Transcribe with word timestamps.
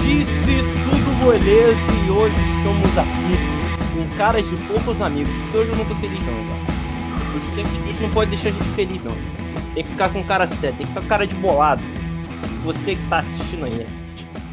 disse, 0.00 0.62
tudo 0.84 1.30
beleza 1.30 1.78
e 2.06 2.10
hoje 2.10 2.36
estamos 2.56 2.98
aqui 2.98 3.58
com 3.94 4.16
caras 4.16 4.48
de 4.48 4.56
poucos 4.66 5.00
amigos. 5.00 5.32
Porque 5.34 5.58
hoje 5.58 5.70
eu 5.70 5.76
não 5.76 5.84
tô 5.84 5.94
feliz 5.96 6.24
não, 6.24 6.34
cara. 6.34 7.38
Os 7.38 7.46
tempos 7.48 8.00
não 8.00 8.10
pode 8.10 8.30
deixar 8.30 8.48
a 8.48 8.52
gente 8.52 8.68
feliz 8.70 9.02
não. 9.02 9.16
Tem 9.74 9.84
que 9.84 9.90
ficar 9.90 10.08
com 10.10 10.24
cara 10.24 10.46
sério, 10.48 10.76
tem 10.76 10.86
que 10.86 10.92
ficar 10.92 11.02
com 11.02 11.08
cara 11.08 11.26
de 11.26 11.34
bolado. 11.36 11.82
Você 12.64 12.96
que 12.96 13.08
tá 13.08 13.18
assistindo 13.18 13.64
aí, 13.64 13.74
né? 13.74 13.86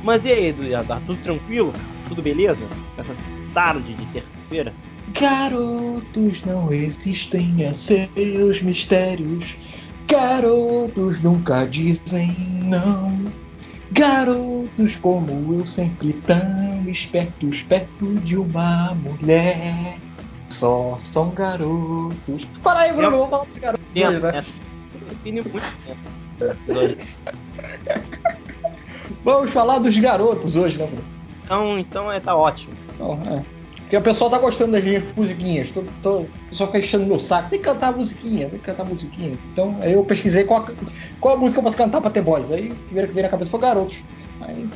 Mas 0.04 0.26
e 0.26 0.32
aí, 0.32 0.48
Eduardo, 0.48 1.02
tudo 1.06 1.22
tranquilo? 1.22 1.74
Tudo 2.08 2.22
beleza? 2.22 2.66
Nessa 2.98 3.14
tarde 3.54 3.94
de 3.94 4.06
terça-feira? 4.08 4.74
Garotos 5.20 6.44
não 6.44 6.72
existem 6.72 7.66
a 7.66 7.74
seus 7.74 8.62
mistérios. 8.62 9.58
Garotos 10.08 11.22
nunca 11.22 11.66
dizem 11.66 12.36
não. 12.64 13.45
Garotos 13.96 14.98
como 14.98 15.54
eu, 15.54 15.66
sempre 15.66 16.14
tão 16.28 16.84
espertos 16.88 17.64
perto 17.64 18.14
de 18.20 18.38
uma 18.38 18.94
mulher. 18.96 19.98
Só 20.50 20.98
são 20.98 21.30
garotos. 21.30 22.46
Para 22.62 22.82
aí, 22.82 22.94
Bruno, 22.94 23.18
vamos 23.18 23.30
falar 23.30 23.46
dos 23.46 23.58
garotos 23.58 23.88
Tempo, 23.94 24.10
hoje, 24.10 24.20
né? 24.22 24.32
né? 24.32 24.44
Define 25.10 25.42
muito 25.42 25.78
tempo. 25.86 26.16
Vamos 29.24 29.50
falar 29.50 29.80
dos 29.80 29.98
garotos 29.98 30.56
hoje, 30.56 30.78
né, 30.78 30.86
Bruno? 30.86 31.04
Então, 31.44 31.80
então 31.80 32.12
é, 32.12 32.20
tá 32.20 32.36
ótimo. 32.36 32.74
Então, 32.94 33.14
é. 33.26 33.55
Porque 33.96 34.10
o 34.10 34.12
pessoal 34.12 34.30
tá 34.30 34.38
gostando 34.40 34.74
das 34.74 34.84
minhas 34.84 35.04
musiquinhas. 35.16 35.72
Tô, 35.72 35.82
tô, 36.02 36.20
o 36.20 36.30
pessoal 36.50 36.68
fica 36.68 36.80
enchendo 36.80 37.06
meu 37.06 37.18
saco. 37.18 37.50
Tem 37.50 37.60
que 37.60 37.64
cantar 37.64 37.96
musiquinha, 37.96 38.50
tem 38.50 38.60
que 38.60 38.66
cantar 38.66 38.84
musiquinha. 38.84 39.38
Então, 39.54 39.78
aí 39.80 39.94
eu 39.94 40.04
pesquisei 40.04 40.44
qual, 40.44 40.66
qual 41.22 41.36
a 41.36 41.38
música 41.38 41.60
eu 41.60 41.64
posso 41.64 41.78
cantar 41.78 42.02
pra 42.02 42.10
ter 42.10 42.22
voz. 42.22 42.52
Aí, 42.52 42.74
a 42.74 42.76
primeira 42.76 43.08
que 43.08 43.14
veio 43.14 43.24
na 43.24 43.30
cabeça 43.30 43.52
foi 43.52 43.62
Garotos. 43.62 44.04
Aí, 44.42 44.68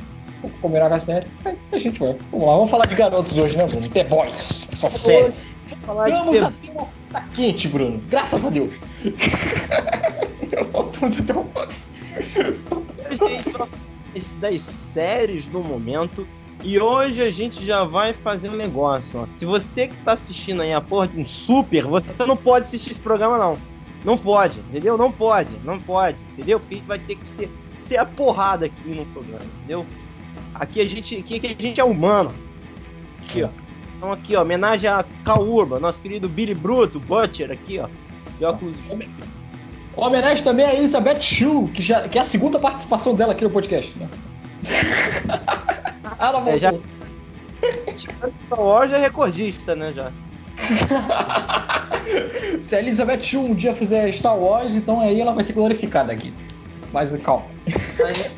vou 0.41 0.49
combinar 0.61 0.87
com 0.87 0.95
a 0.95 0.99
série. 1.01 1.27
Aí, 1.43 1.57
a 1.69 1.77
gente 1.77 1.99
vai. 1.99 2.15
Vamos 2.31 2.47
lá, 2.47 2.53
vamos 2.53 2.69
falar 2.69 2.85
de 2.85 2.95
garotos 2.95 3.37
hoje, 3.37 3.57
né, 3.57 3.65
Bruno? 3.65 3.89
The 3.89 4.03
Boys. 4.05 4.69
Essa 4.71 4.89
série. 4.89 5.33
Vamos 5.85 6.41
a 6.41 6.51
ter 6.51 6.71
uma 6.71 6.87
tá 7.11 7.21
quente, 7.33 7.67
Bruno. 7.67 8.01
Graças 8.09 8.45
a 8.45 8.49
Deus. 8.49 8.73
gente 13.27 13.49
vai 13.51 13.67
das 14.39 14.61
séries 14.63 15.45
do 15.47 15.59
momento. 15.59 16.27
E 16.61 16.77
hoje 16.77 17.21
a 17.21 17.31
gente 17.31 17.65
já 17.65 17.85
vai 17.85 18.11
fazer 18.11 18.49
um 18.49 18.55
negócio, 18.55 19.21
ó. 19.21 19.27
Se 19.27 19.45
você 19.45 19.87
que 19.87 19.95
tá 19.99 20.13
assistindo 20.13 20.61
aí 20.61 20.73
a 20.73 20.81
porra 20.81 21.07
de 21.07 21.19
um 21.19 21.25
super, 21.25 21.85
você 21.85 22.25
não 22.25 22.35
pode 22.35 22.67
assistir 22.67 22.91
esse 22.91 22.99
programa, 22.99 23.37
não. 23.37 23.57
Não 24.03 24.17
pode, 24.17 24.59
entendeu? 24.59 24.97
Não 24.97 25.11
pode, 25.11 25.51
não 25.63 25.79
pode, 25.79 26.17
entendeu? 26.33 26.59
Porque 26.59 26.75
a 26.75 26.77
gente 26.77 26.87
vai 26.87 26.99
ter 26.99 27.15
que 27.15 27.27
ser, 27.37 27.49
ser 27.77 27.97
a 27.97 28.05
porrada 28.05 28.65
aqui 28.65 28.89
no 28.89 29.05
programa, 29.07 29.45
entendeu? 29.57 29.85
Aqui 30.53 30.81
a 30.81 30.87
gente, 30.87 31.17
aqui, 31.17 31.35
aqui 31.35 31.47
a 31.47 31.61
gente 31.61 31.79
é 31.79 31.83
humano. 31.83 32.33
Aqui, 33.23 33.43
ó. 33.43 33.49
Então 33.97 34.11
aqui, 34.11 34.35
ó, 34.35 34.41
homenagem 34.41 34.89
a 34.89 35.05
Cal 35.23 35.41
Urban, 35.41 35.79
nosso 35.79 36.01
querido 36.01 36.27
Billy 36.27 36.53
Bruto, 36.53 36.99
Butcher, 36.99 37.51
aqui, 37.51 37.79
ó. 37.79 37.87
De 38.37 38.45
óculos. 38.45 38.77
Homenagem 39.95 40.43
também 40.43 40.65
a 40.65 40.73
Elizabeth 40.73 41.21
Shue, 41.21 41.69
que, 41.69 41.81
já, 41.81 42.07
que 42.07 42.17
é 42.17 42.21
a 42.21 42.25
segunda 42.25 42.59
participação 42.59 43.15
dela 43.15 43.31
aqui 43.31 43.43
no 43.43 43.49
podcast, 43.49 43.97
né? 43.97 44.09
Ela 46.19 46.31
voltou. 46.39 46.53
É, 46.53 46.59
já- 46.59 46.73
Star 48.45 48.59
Wars 48.61 48.93
é 48.93 48.97
recordista, 48.99 49.75
né, 49.75 49.93
já. 49.93 50.11
Se 52.61 52.75
a 52.75 52.79
Elizabeth 52.79 53.21
Shue 53.21 53.39
um 53.39 53.53
dia 53.53 53.73
fizer 53.73 54.11
Star 54.11 54.37
Wars, 54.37 54.75
então 54.75 54.99
aí 54.99 55.19
ela 55.21 55.33
vai 55.33 55.43
ser 55.43 55.53
glorificada 55.53 56.11
aqui. 56.11 56.33
Mas 56.91 57.15
calma. 57.17 57.45
Aí, 58.05 58.31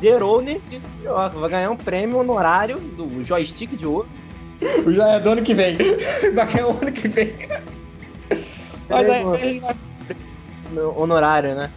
Zerou 0.00 0.38
o 0.38 0.40
Nerdice 0.40 0.84
Carioca. 1.02 1.38
Vai 1.38 1.50
ganhar 1.50 1.70
um 1.70 1.76
prêmio 1.76 2.18
honorário 2.18 2.78
do 2.78 3.22
joystick 3.24 3.76
de 3.76 3.86
ouro. 3.86 4.08
Já 4.88 5.08
é 5.10 5.20
do 5.20 5.30
ano 5.30 5.42
que 5.42 5.54
vem. 5.54 5.76
Vai 6.34 6.46
ganhar 6.52 6.66
o 6.68 6.78
ano 6.80 6.92
que 6.92 7.08
vem. 7.08 7.34
Mas 8.88 9.10
aí, 9.10 9.24
a 9.24 9.34
gente 9.34 9.60
vai, 9.60 9.76
No- 10.72 10.98
Honorário, 10.98 11.54
né? 11.54 11.70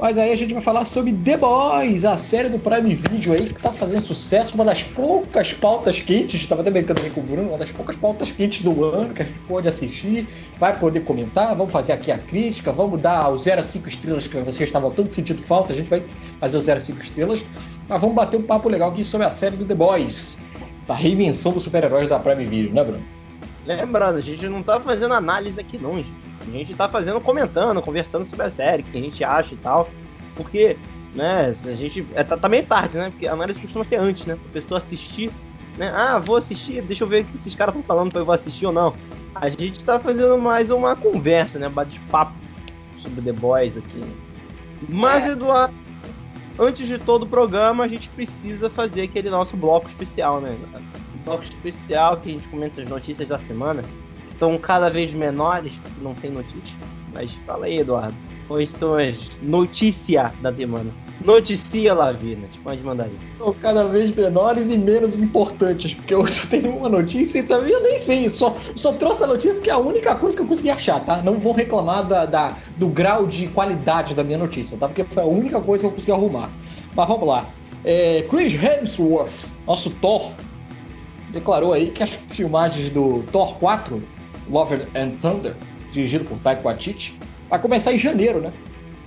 Mas 0.00 0.16
aí 0.16 0.32
a 0.32 0.36
gente 0.36 0.54
vai 0.54 0.62
falar 0.62 0.86
sobre 0.86 1.12
The 1.12 1.36
Boys, 1.36 2.06
a 2.06 2.16
série 2.16 2.48
do 2.48 2.58
Prime 2.58 2.94
Video 2.94 3.34
aí 3.34 3.44
que 3.44 3.60
tá 3.60 3.70
fazendo 3.70 4.00
sucesso, 4.00 4.54
uma 4.54 4.64
das 4.64 4.82
poucas 4.82 5.52
pautas 5.52 6.00
quentes, 6.00 6.46
tava 6.46 6.62
até 6.62 6.70
brincando 6.70 7.02
aqui 7.02 7.10
com 7.10 7.20
o 7.20 7.22
Bruno, 7.22 7.50
uma 7.50 7.58
das 7.58 7.70
poucas 7.70 7.96
pautas 7.96 8.30
quentes 8.30 8.62
do 8.62 8.82
ano 8.82 9.12
que 9.12 9.22
a 9.22 9.24
gente 9.26 9.38
pode 9.40 9.68
assistir, 9.68 10.26
vai 10.58 10.78
poder 10.78 11.00
comentar, 11.00 11.54
vamos 11.54 11.70
fazer 11.70 11.92
aqui 11.92 12.10
a 12.10 12.16
crítica, 12.16 12.72
vamos 12.72 12.98
dar 12.98 13.28
o 13.28 13.36
0 13.36 13.60
a 13.60 13.62
5 13.62 13.88
estrelas 13.90 14.26
que 14.26 14.38
vocês 14.38 14.68
estavam 14.68 14.90
tanto 14.90 15.12
sentindo 15.12 15.42
falta, 15.42 15.74
a 15.74 15.76
gente 15.76 15.90
vai 15.90 16.02
fazer 16.40 16.56
o 16.56 16.62
0 16.62 16.78
a 16.78 16.80
5 16.80 17.00
estrelas, 17.02 17.44
mas 17.86 18.00
vamos 18.00 18.16
bater 18.16 18.38
um 18.38 18.42
papo 18.42 18.70
legal 18.70 18.90
aqui 18.90 19.04
sobre 19.04 19.26
a 19.26 19.30
série 19.30 19.56
do 19.56 19.66
The 19.66 19.74
Boys, 19.74 20.38
essa 20.80 20.94
reinvenção 20.94 21.52
dos 21.52 21.64
super-heróis 21.64 22.08
da 22.08 22.18
Prime 22.18 22.46
Video, 22.46 22.72
né, 22.72 22.82
Bruno? 22.82 23.04
Lembrando, 23.66 24.16
a 24.16 24.22
gente 24.22 24.48
não 24.48 24.62
tá 24.62 24.80
fazendo 24.80 25.12
análise 25.12 25.60
aqui 25.60 25.76
não, 25.76 25.92
gente. 25.94 26.19
A 26.40 26.50
gente 26.50 26.74
tá 26.74 26.88
fazendo, 26.88 27.20
comentando, 27.20 27.80
conversando 27.82 28.24
sobre 28.24 28.46
a 28.46 28.50
série, 28.50 28.82
o 28.82 28.86
que 28.86 28.98
a 28.98 29.00
gente 29.00 29.22
acha 29.22 29.54
e 29.54 29.58
tal. 29.58 29.88
Porque, 30.34 30.76
né, 31.14 31.48
a 31.48 31.74
gente. 31.74 32.06
É, 32.14 32.24
tá, 32.24 32.36
tá 32.36 32.48
meio 32.48 32.64
tarde, 32.64 32.96
né? 32.96 33.10
Porque 33.10 33.26
a 33.26 33.32
análise 33.32 33.60
costuma 33.60 33.84
ser 33.84 33.96
antes, 33.96 34.26
né? 34.26 34.34
A 34.34 34.52
pessoa 34.52 34.78
assistir, 34.78 35.30
né? 35.76 35.92
Ah, 35.94 36.18
vou 36.18 36.36
assistir, 36.36 36.82
deixa 36.82 37.04
eu 37.04 37.08
ver 37.08 37.22
o 37.22 37.24
que 37.26 37.36
esses 37.36 37.54
caras 37.54 37.74
estão 37.74 37.86
falando 37.86 38.10
pra 38.10 38.20
eu 38.20 38.24
vou 38.24 38.34
assistir 38.34 38.66
ou 38.66 38.72
não. 38.72 38.94
A 39.34 39.48
gente 39.48 39.84
tá 39.84 39.98
fazendo 40.00 40.38
mais 40.38 40.70
uma 40.70 40.96
conversa, 40.96 41.58
né? 41.58 41.68
Bate-papo 41.68 42.34
sobre 42.98 43.20
The 43.22 43.32
Boys 43.32 43.76
aqui. 43.76 44.02
Mas, 44.88 45.28
Eduardo, 45.28 45.74
antes 46.58 46.86
de 46.86 46.98
todo 46.98 47.24
o 47.24 47.26
programa, 47.26 47.84
a 47.84 47.88
gente 47.88 48.08
precisa 48.10 48.70
fazer 48.70 49.02
aquele 49.02 49.30
nosso 49.30 49.56
bloco 49.56 49.88
especial, 49.88 50.40
né? 50.40 50.56
Um 51.14 51.24
bloco 51.24 51.44
especial 51.44 52.16
que 52.16 52.30
a 52.30 52.32
gente 52.32 52.48
comenta 52.48 52.80
as 52.82 52.88
notícias 52.88 53.28
da 53.28 53.38
semana. 53.40 53.82
Estão 54.40 54.56
cada 54.56 54.88
vez 54.88 55.12
menores, 55.12 55.70
porque 55.82 56.02
não 56.02 56.14
tem 56.14 56.30
notícia. 56.30 56.74
Mas 57.12 57.30
fala 57.46 57.66
aí, 57.66 57.80
Eduardo. 57.80 58.14
Quais 58.48 58.70
são 58.70 58.94
as 58.94 59.18
notícias 59.42 60.32
da 60.40 60.50
semana? 60.50 60.90
Noticia 61.22 61.92
Lavina, 61.92 62.48
pode 62.64 62.80
mandar 62.82 63.04
aí. 63.04 63.12
São 63.36 63.52
cada 63.60 63.86
vez 63.88 64.10
menores 64.14 64.70
e 64.70 64.78
menos 64.78 65.18
importantes, 65.18 65.92
porque 65.92 66.14
eu 66.14 66.24
tenho 66.48 66.74
uma 66.74 66.88
notícia 66.88 67.40
e 67.40 67.42
também 67.42 67.70
eu 67.70 67.82
nem 67.82 67.98
sei, 67.98 68.30
só, 68.30 68.56
só 68.74 68.94
trouxe 68.94 69.24
a 69.24 69.26
notícia 69.26 69.52
porque 69.56 69.68
é 69.68 69.74
a 69.74 69.78
única 69.78 70.14
coisa 70.14 70.34
que 70.38 70.42
eu 70.42 70.46
consegui 70.46 70.70
achar, 70.70 71.04
tá? 71.04 71.22
Não 71.22 71.34
vou 71.38 71.52
reclamar 71.52 72.06
da, 72.08 72.24
da- 72.24 72.56
do 72.78 72.88
grau 72.88 73.26
de 73.26 73.46
qualidade 73.48 74.14
da 74.14 74.24
minha 74.24 74.38
notícia, 74.38 74.74
tá? 74.78 74.88
Porque 74.88 75.04
foi 75.04 75.22
a 75.22 75.26
única 75.26 75.60
coisa 75.60 75.84
que 75.84 75.86
eu 75.88 75.92
consegui 75.92 76.12
arrumar. 76.12 76.48
Mas 76.96 77.06
vamos 77.06 77.28
lá. 77.28 77.44
É, 77.84 78.22
Chris 78.30 78.54
Hemsworth, 78.54 79.48
nosso 79.66 79.90
Thor, 79.96 80.32
declarou 81.28 81.74
aí 81.74 81.90
que 81.90 82.02
as 82.02 82.14
filmagens 82.30 82.88
do 82.88 83.22
Thor 83.30 83.54
4, 83.58 84.02
Love 84.50 84.86
and 84.94 85.10
Thunder, 85.20 85.54
dirigido 85.92 86.24
por 86.24 86.38
Taika 86.38 86.62
Waititi, 86.62 87.18
vai 87.48 87.58
começar 87.58 87.92
em 87.92 87.98
janeiro, 87.98 88.40
né? 88.40 88.52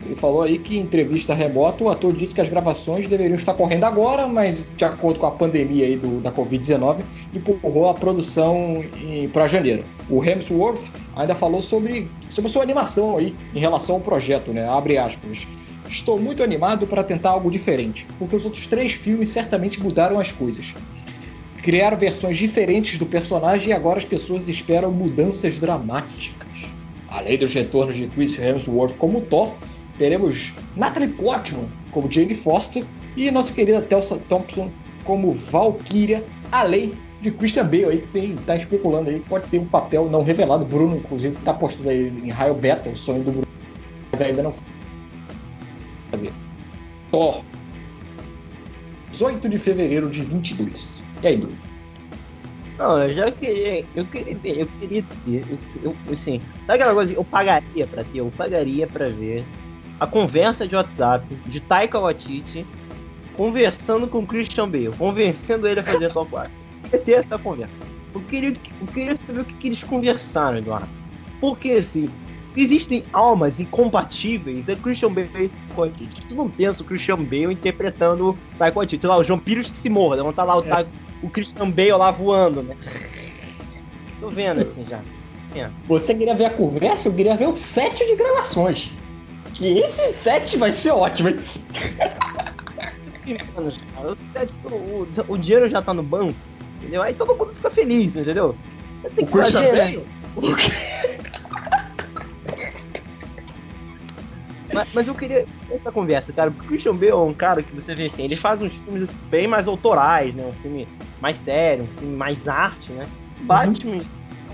Ele 0.06 0.16
falou 0.16 0.42
aí 0.42 0.59
que 0.59 0.78
em 0.78 0.81
entrevista 0.81 1.34
remota 1.34 1.84
o 1.84 1.90
ator 1.90 2.14
disse 2.14 2.36
que 2.36 2.42
as 2.42 2.50
gravações 2.50 3.08
deveriam 3.08 3.36
estar 3.36 3.54
correndo 3.54 3.86
agora, 3.86 4.28
mas 4.28 4.74
de 4.76 4.84
acordo 4.84 5.20
com 5.20 5.26
a 5.26 5.31
pandemia 5.31 5.86
aí 5.86 5.96
do, 5.96 6.20
da 6.20 6.31
Covid-19, 6.31 7.04
empurrou 7.34 7.90
a 7.90 7.94
produção 7.94 8.84
para 9.31 9.48
janeiro. 9.48 9.86
O 10.09 10.24
Hemsworth 10.24 10.92
ainda 11.16 11.34
falou 11.34 11.62
sobre, 11.62 12.10
sobre 12.28 12.52
sua 12.52 12.64
animação 12.64 13.18
aí 13.18 13.34
em 13.56 13.60
relação 13.60 13.96
ao 13.96 14.02
projeto, 14.02 14.52
né? 14.52 14.68
Abre 14.68 14.98
aspas. 14.98 15.48
Estou 15.88 16.20
muito 16.20 16.44
animado 16.44 16.88
para 16.88 17.04
tentar 17.04 17.30
algo 17.30 17.52
diferente, 17.52 18.06
porque 18.18 18.36
os 18.36 18.46
outros 18.46 18.68
três 18.68 18.94
filmes 18.94 19.30
certamente 19.30 19.81
mudaram 19.81 20.20
as 20.20 20.31
coisas. 20.31 20.74
Criaram 21.63 21.97
versões 21.97 22.35
diferentes 22.35 23.00
do 23.00 23.06
personagem 23.06 23.69
e 23.69 23.74
agora 23.74 23.97
as 23.97 24.03
pessoas 24.03 24.47
esperam 24.50 24.91
mudanças 24.91 25.59
dramáticas. 25.59 26.66
Além 27.07 27.38
dos 27.38 27.53
retornos 27.53 27.96
de 27.96 28.07
Chris 28.07 28.38
Hemsworth 28.38 28.97
como 28.97 29.22
Thor, 29.22 29.56
teremos 29.98 30.54
Natalie 30.75 31.07
Portman 31.07 31.69
como 31.92 32.12
Jane 32.12 32.33
Foster 32.33 32.86
e 33.15 33.31
nossa 33.31 33.54
querida 33.54 33.81
Tessa 33.81 34.18
Thompson 34.27 34.69
como 35.06 35.33
Valkyria, 35.33 36.25
além 36.51 36.92
de 37.21 37.31
Christian 37.31 37.63
Bale 37.65 37.86
aí, 37.86 38.01
que 38.01 38.07
tem, 38.07 38.36
tá 38.36 38.57
especulando 38.57 39.10
aí, 39.10 39.21
que 39.21 39.30
pode 39.30 39.45
ter 39.45 39.60
um 39.60 39.65
papel 39.65 40.10
não 40.10 40.21
revelado. 40.21 40.65
Bruno, 40.65 40.98
inclusive, 40.98 41.33
tá 41.45 41.54
postando 41.54 41.89
aí 41.89 42.07
em 42.07 42.30
raio 42.30 42.56
beta, 42.56 42.89
o 42.89 42.98
sonho 42.98 43.24
do 43.24 43.31
Bruno, 43.31 43.48
mas 44.12 44.21
ainda 44.21 44.44
não 44.44 44.54
fazer. 46.12 46.31
Thor. 47.10 47.42
18 49.12 49.48
de 49.48 49.57
fevereiro 49.57 50.10
de 50.10 50.24
22. 50.24 51.02
E 51.24 51.28
aí, 51.28 51.38
Bruno? 51.38 51.58
Não, 52.78 53.04
eu 53.04 53.10
já 53.12 53.31
queria. 53.31 53.86
Eu 53.96 54.06
queria 54.06 54.34
assim, 54.34 54.50
eu 54.50 54.68
queria 54.80 55.04
ter. 55.25 55.46
Eu, 55.50 55.58
eu, 55.84 56.14
assim, 56.14 56.42
sabe 56.68 56.74
aquela 56.74 56.94
coisa? 56.94 57.14
Eu 57.14 57.24
pagaria 57.24 57.88
pra 57.88 58.04
ter, 58.04 58.18
eu 58.18 58.31
pagaria 58.36 58.88
pra 58.88 59.08
ver 59.08 59.44
a 60.00 60.08
conversa 60.08 60.68
de 60.68 60.75
WhatsApp 60.75 61.25
de 61.46 61.60
Taika 61.62 62.00
Waititi 62.00 62.66
conversando 63.38 64.08
com 64.08 64.25
Christian 64.25 64.70
Bale, 64.70 64.92
convencendo 64.98 65.68
ele 65.68 65.80
a 65.80 65.84
fazer 65.84 66.12
Thor 66.14 66.28
4. 66.28 66.52
Eu 66.52 66.90
queria 66.90 67.06
ter 67.06 67.12
essa 67.14 67.38
conversa. 67.38 67.74
Eu 68.14 68.22
queria, 68.22 68.50
eu 68.50 68.88
queria 68.88 69.18
saber 69.25 69.40
o 69.42 69.46
que, 69.46 69.54
que 69.54 69.68
eles 69.68 69.84
conversaram, 69.84 70.58
Eduardo. 70.58 70.88
Porque 71.40 71.72
assim, 71.72 72.10
existem 72.56 73.04
almas 73.14 73.60
incompatíveis, 73.60 74.68
é 74.68 74.75
Christian 74.75 75.14
Bale 75.14 75.30
e 75.34 75.50
Taika 75.50 75.81
Waititi. 75.81 76.25
Tu 76.28 76.36
não 76.36 76.50
pensa 76.50 76.84
o 76.84 76.86
Christian 76.86 77.24
Bale 77.24 77.54
interpretando 77.54 78.31
o 78.31 78.38
Taika 78.58 78.78
Waititi. 78.78 79.08
Lá, 79.08 79.18
o 79.18 79.24
João 79.24 79.40
Pires 79.40 79.70
que 79.70 79.78
se 79.78 79.90
morra, 79.90 80.18
vamos 80.18 80.36
tá 80.36 80.44
lá 80.44 80.58
o, 80.58 80.64
é. 80.66 80.86
O 81.24 81.30
Christian 81.30 81.72
Bale 81.72 81.94
lá 81.94 82.12
voando, 82.12 82.62
né? 82.62 82.75
Tô 84.20 84.30
vendo 84.30 84.62
assim 84.62 84.86
já. 84.86 85.02
É. 85.56 85.70
Você 85.88 86.14
queria 86.14 86.36
ver 86.36 86.46
a 86.46 86.50
conversa? 86.50 87.08
Eu 87.08 87.14
queria 87.14 87.36
ver 87.36 87.48
o 87.48 87.56
set 87.56 88.06
de 88.06 88.16
gravações. 88.16 88.92
Que 89.54 89.80
esse 89.80 90.14
set 90.14 90.58
vai 90.58 90.72
ser 90.72 90.92
ótimo, 90.92 91.30
hein? 91.30 91.40
o, 94.66 94.70
o, 94.72 95.08
o, 95.30 95.38
dinheiro 95.38 95.70
já 95.70 95.81
tá 95.81 95.94
no 95.94 96.04
banco, 96.04 96.36
entendeu? 96.78 97.02
Aí 97.02 97.14
todo 97.14 97.36
mundo 97.36 97.54
fica 97.54 97.72
feliz, 97.72 98.16
entendeu? 98.16 98.56
Tem 99.16 99.25
que 99.25 99.38
o 99.38 99.42
fazer, 99.42 99.72
né? 99.74 100.04
Mas, 104.74 104.88
mas, 104.94 105.08
eu 105.08 105.16
queria 105.16 105.46
essa 105.72 105.92
conversa, 105.92 106.34
cara, 106.34 106.52
porque 106.52 106.66
o 106.66 106.70
Christian 106.70 106.96
Bale 106.96 107.12
é 107.12 107.16
um 107.16 107.34
cara 107.34 107.62
que 107.62 107.74
você 107.74 107.94
vê 107.96 108.04
assim, 108.04 108.24
ele 108.24 108.36
faz 108.36 108.62
uns 108.62 108.75
filmes 108.75 109.10
bem 109.30 109.48
mais 109.48 109.68
autorais, 109.68 110.36
né? 110.36 110.46
Um 110.46 110.54
filme 110.62 110.88
mais 111.22 111.38
sério, 111.38 111.84
um 111.84 112.00
filme 112.00 112.16
mais 112.16 112.48
arte, 112.48 112.92
né? 112.92 113.06
Uhum. 113.40 113.46
Batman, 113.46 113.96
uhum. 113.96 114.06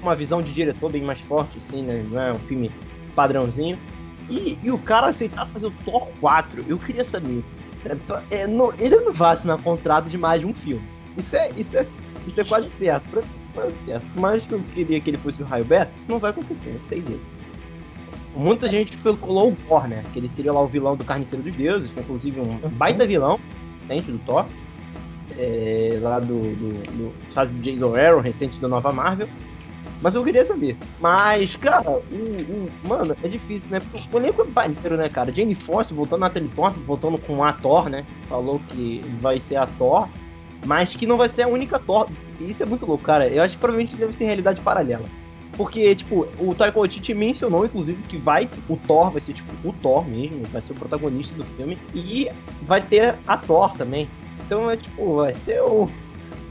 uma 0.01 0.15
visão 0.15 0.41
de 0.41 0.51
diretor 0.51 0.91
bem 0.91 1.03
mais 1.03 1.21
forte, 1.21 1.57
assim, 1.57 1.81
né? 1.81 2.05
Não 2.09 2.21
é 2.21 2.31
um 2.33 2.39
filme 2.39 2.71
padrãozinho. 3.15 3.77
E, 4.29 4.57
e 4.61 4.71
o 4.71 4.77
cara 4.77 5.07
aceitar 5.07 5.47
fazer 5.47 5.67
o 5.67 5.71
Thor 5.83 6.07
4, 6.19 6.65
eu 6.67 6.77
queria 6.77 7.03
saber. 7.03 7.43
É, 8.31 8.41
é, 8.41 8.47
não, 8.47 8.73
ele 8.77 8.97
não 8.97 9.13
vai 9.13 9.33
assinar 9.33 9.61
contrato 9.61 10.09
de 10.09 10.17
mais 10.17 10.41
de 10.41 10.47
um 10.47 10.53
filme. 10.53 10.83
Isso 11.17 11.35
é, 11.35 11.49
isso 11.57 11.77
é, 11.77 11.87
isso 12.27 12.39
é 12.39 12.43
quase 12.43 12.69
certo. 12.69 13.09
Pra, 13.09 13.23
quase 13.53 13.75
certo. 13.85 14.05
Mas 14.15 14.45
que 14.45 14.53
eu 14.53 14.61
queria 14.73 14.99
que 14.99 15.09
ele 15.09 15.17
fosse 15.17 15.41
o 15.41 15.45
Raio 15.45 15.65
Beto, 15.65 15.91
isso 15.97 16.09
não 16.09 16.19
vai 16.19 16.31
acontecer, 16.31 16.75
eu 16.75 16.81
sei 16.81 17.01
disso. 17.01 17.38
Muita 18.35 18.69
gente 18.69 18.93
especulou 18.93 19.51
o 19.51 19.55
Thor, 19.67 19.87
né? 19.87 20.03
Que 20.13 20.19
ele 20.19 20.29
seria 20.29 20.51
lá 20.51 20.61
o 20.61 20.67
vilão 20.67 20.95
do 20.95 21.03
Carniceiro 21.03 21.43
dos 21.43 21.55
Deuses, 21.55 21.91
que 21.91 21.99
é 21.99 22.03
inclusive 22.03 22.39
um 22.39 22.69
baita 22.69 23.05
vilão, 23.05 23.39
recente 23.87 24.11
do 24.11 24.19
Thor. 24.19 24.45
É, 25.37 25.97
lá 26.01 26.19
do, 26.19 26.27
do, 26.27 26.69
do, 26.91 27.45
do 27.45 27.61
Jason 27.61 27.95
Aaron, 27.95 28.19
recente 28.19 28.59
da 28.59 28.67
nova 28.67 28.91
Marvel. 28.91 29.27
Mas 30.01 30.15
eu 30.15 30.23
queria 30.23 30.45
saber. 30.45 30.77
Mas, 30.99 31.55
cara, 31.55 31.89
o, 31.89 32.01
o, 32.13 32.69
mano, 32.87 33.15
é 33.21 33.27
difícil, 33.27 33.67
né? 33.69 33.79
Porque 33.79 34.15
o 34.15 34.19
elenco 34.19 34.41
é 34.41 34.45
maneiro, 34.45 34.97
né, 34.97 35.09
cara? 35.09 35.31
Jane 35.31 35.55
Foster 35.55 35.95
voltando 35.95 36.21
na 36.21 36.29
Teleport, 36.29 36.75
voltando 36.85 37.17
com 37.19 37.43
a 37.43 37.51
Thor, 37.53 37.89
né? 37.89 38.05
Falou 38.27 38.61
que 38.69 39.01
vai 39.19 39.39
ser 39.39 39.57
a 39.57 39.67
Thor, 39.67 40.07
mas 40.65 40.95
que 40.95 41.05
não 41.05 41.17
vai 41.17 41.27
ser 41.27 41.43
a 41.43 41.47
única 41.47 41.79
Thor. 41.79 42.07
Isso 42.39 42.63
é 42.63 42.65
muito 42.65 42.85
louco, 42.85 43.03
cara. 43.03 43.27
Eu 43.27 43.43
acho 43.43 43.55
que 43.55 43.61
provavelmente 43.61 43.95
deve 43.97 44.13
ser 44.13 44.25
realidade 44.25 44.61
paralela. 44.61 45.05
Porque, 45.57 45.95
tipo, 45.95 46.27
o 46.39 46.53
Taika 46.55 46.79
Waititi 46.79 47.13
mencionou, 47.13 47.65
inclusive, 47.65 48.01
que 48.03 48.17
vai, 48.17 48.49
o 48.69 48.77
Thor 48.77 49.11
vai 49.11 49.21
ser, 49.21 49.33
tipo, 49.33 49.51
o 49.67 49.73
Thor 49.73 50.07
mesmo, 50.07 50.43
vai 50.45 50.61
ser 50.61 50.71
o 50.71 50.75
protagonista 50.75 51.35
do 51.35 51.43
filme, 51.43 51.77
e 51.93 52.29
vai 52.61 52.81
ter 52.81 53.15
a 53.27 53.37
Thor 53.37 53.75
também. 53.75 54.09
Então, 54.45 54.69
é, 54.69 54.77
tipo, 54.77 55.17
vai 55.17 55.33
ser 55.35 55.61
o, 55.61 55.89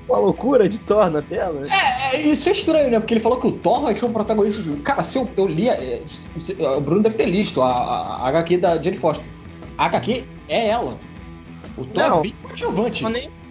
uma 0.08 0.18
loucura 0.18 0.68
de 0.68 0.78
Thor 0.80 1.10
na 1.10 1.22
tela. 1.22 1.66
É, 1.68 2.16
é, 2.16 2.22
isso 2.22 2.48
é 2.48 2.52
estranho, 2.52 2.90
né? 2.90 2.98
Porque 2.98 3.14
ele 3.14 3.20
falou 3.20 3.38
que 3.38 3.46
o 3.46 3.52
Thor 3.52 3.82
vai 3.82 3.94
ser 3.94 4.06
o 4.06 4.10
protagonista 4.10 4.62
do 4.62 4.76
Cara, 4.78 5.02
se 5.04 5.18
eu, 5.18 5.28
eu 5.36 5.46
li. 5.46 5.68
É, 5.68 6.02
o 6.76 6.80
Bruno 6.80 7.02
deve 7.02 7.16
ter 7.16 7.26
listo 7.26 7.62
a, 7.62 7.70
a, 7.70 8.16
a 8.24 8.28
HQ 8.28 8.58
da 8.58 8.82
Jane 8.82 8.96
Foster. 8.96 9.24
A 9.76 9.86
HQ 9.86 10.24
é 10.48 10.68
ela. 10.68 10.98
O 11.76 11.84
Thor 11.84 12.08
Não, 12.08 12.18
é 12.18 12.22
bem 12.22 12.34
coadjuvante. 12.42 13.04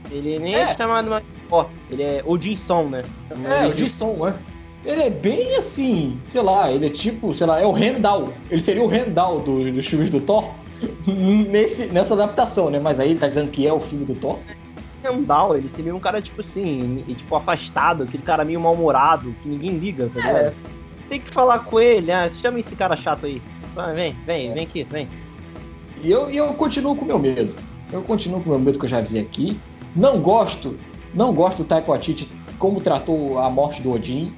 Ele 0.10 0.40
nem 0.40 0.56
é, 0.56 0.62
é 0.62 0.78
chamado 0.78 1.10
mais 1.10 1.24
Thor. 1.50 1.68
Ele 1.90 2.04
é 2.04 2.24
Odinson, 2.26 2.84
né? 2.84 3.04
É, 3.44 3.68
Odinson, 3.68 4.28
é. 4.28 4.57
Ele 4.86 5.02
é 5.02 5.10
bem 5.10 5.56
assim, 5.56 6.18
sei 6.28 6.42
lá, 6.42 6.72
ele 6.72 6.88
é 6.88 6.90
tipo, 6.90 7.34
sei 7.34 7.48
lá, 7.48 7.60
é 7.60 7.66
o 7.66 7.72
Rendal. 7.72 8.34
Ele 8.50 8.62
seria 8.62 8.84
o 8.84 8.88
Rendal 8.88 9.40
do, 9.40 9.72
dos 9.72 9.86
filmes 9.86 10.10
do 10.10 10.20
Thor 10.20 10.52
nesse, 11.06 11.88
nessa 11.88 12.14
adaptação, 12.14 12.70
né? 12.70 12.80
Mas 12.80 13.00
aí 13.00 13.12
ele 13.12 13.20
tá 13.20 13.28
dizendo 13.28 13.52
que 13.52 13.68
é 13.68 13.74
o 13.74 13.80
filme 13.80 14.06
do 14.06 14.16
Thor. 14.16 14.38
Rendal, 15.04 15.56
ele 15.56 15.70
seria 15.70 15.96
um 15.96 16.00
cara, 16.00 16.22
tipo 16.22 16.42
assim, 16.42 17.04
tipo, 17.08 17.36
afastado, 17.36 18.04
aquele 18.04 18.24
cara 18.24 18.44
meio 18.44 18.60
mal-humorado, 18.60 19.36
que 19.42 19.50
ninguém 19.50 19.72
liga, 19.78 20.10
tá 20.14 20.20
ligado? 20.20 20.38
É. 20.38 20.54
Tem 21.10 21.20
que 21.22 21.30
falar 21.30 21.60
com 21.60 21.80
ele, 21.80 22.12
ah, 22.12 22.30
chama 22.30 22.60
esse 22.60 22.76
cara 22.76 22.96
chato 22.96 23.26
aí. 23.26 23.42
vem, 23.96 24.16
vem, 24.26 24.50
é. 24.50 24.54
vem 24.54 24.64
aqui, 24.64 24.84
vem. 24.84 25.08
E 26.04 26.12
eu, 26.12 26.30
eu 26.30 26.54
continuo 26.54 26.96
com 26.96 27.06
o 27.06 27.08
meu 27.08 27.20
medo. 27.20 27.56
Eu 27.92 28.02
continuo 28.02 28.42
com 28.42 28.50
o 28.50 28.54
meu 28.54 28.60
medo 28.60 28.78
que 28.78 28.86
eu 28.86 28.90
já 28.90 28.98
avisei 28.98 29.22
aqui. 29.22 29.60
Não 29.96 30.20
gosto, 30.20 30.78
não 31.14 31.34
gosto 31.34 31.60
do 31.60 31.66
Taiko 31.66 31.94
Atiti 31.94 32.30
como 32.60 32.82
tratou 32.82 33.40
a 33.40 33.50
morte 33.50 33.82
do 33.82 33.92
Odin. 33.92 34.34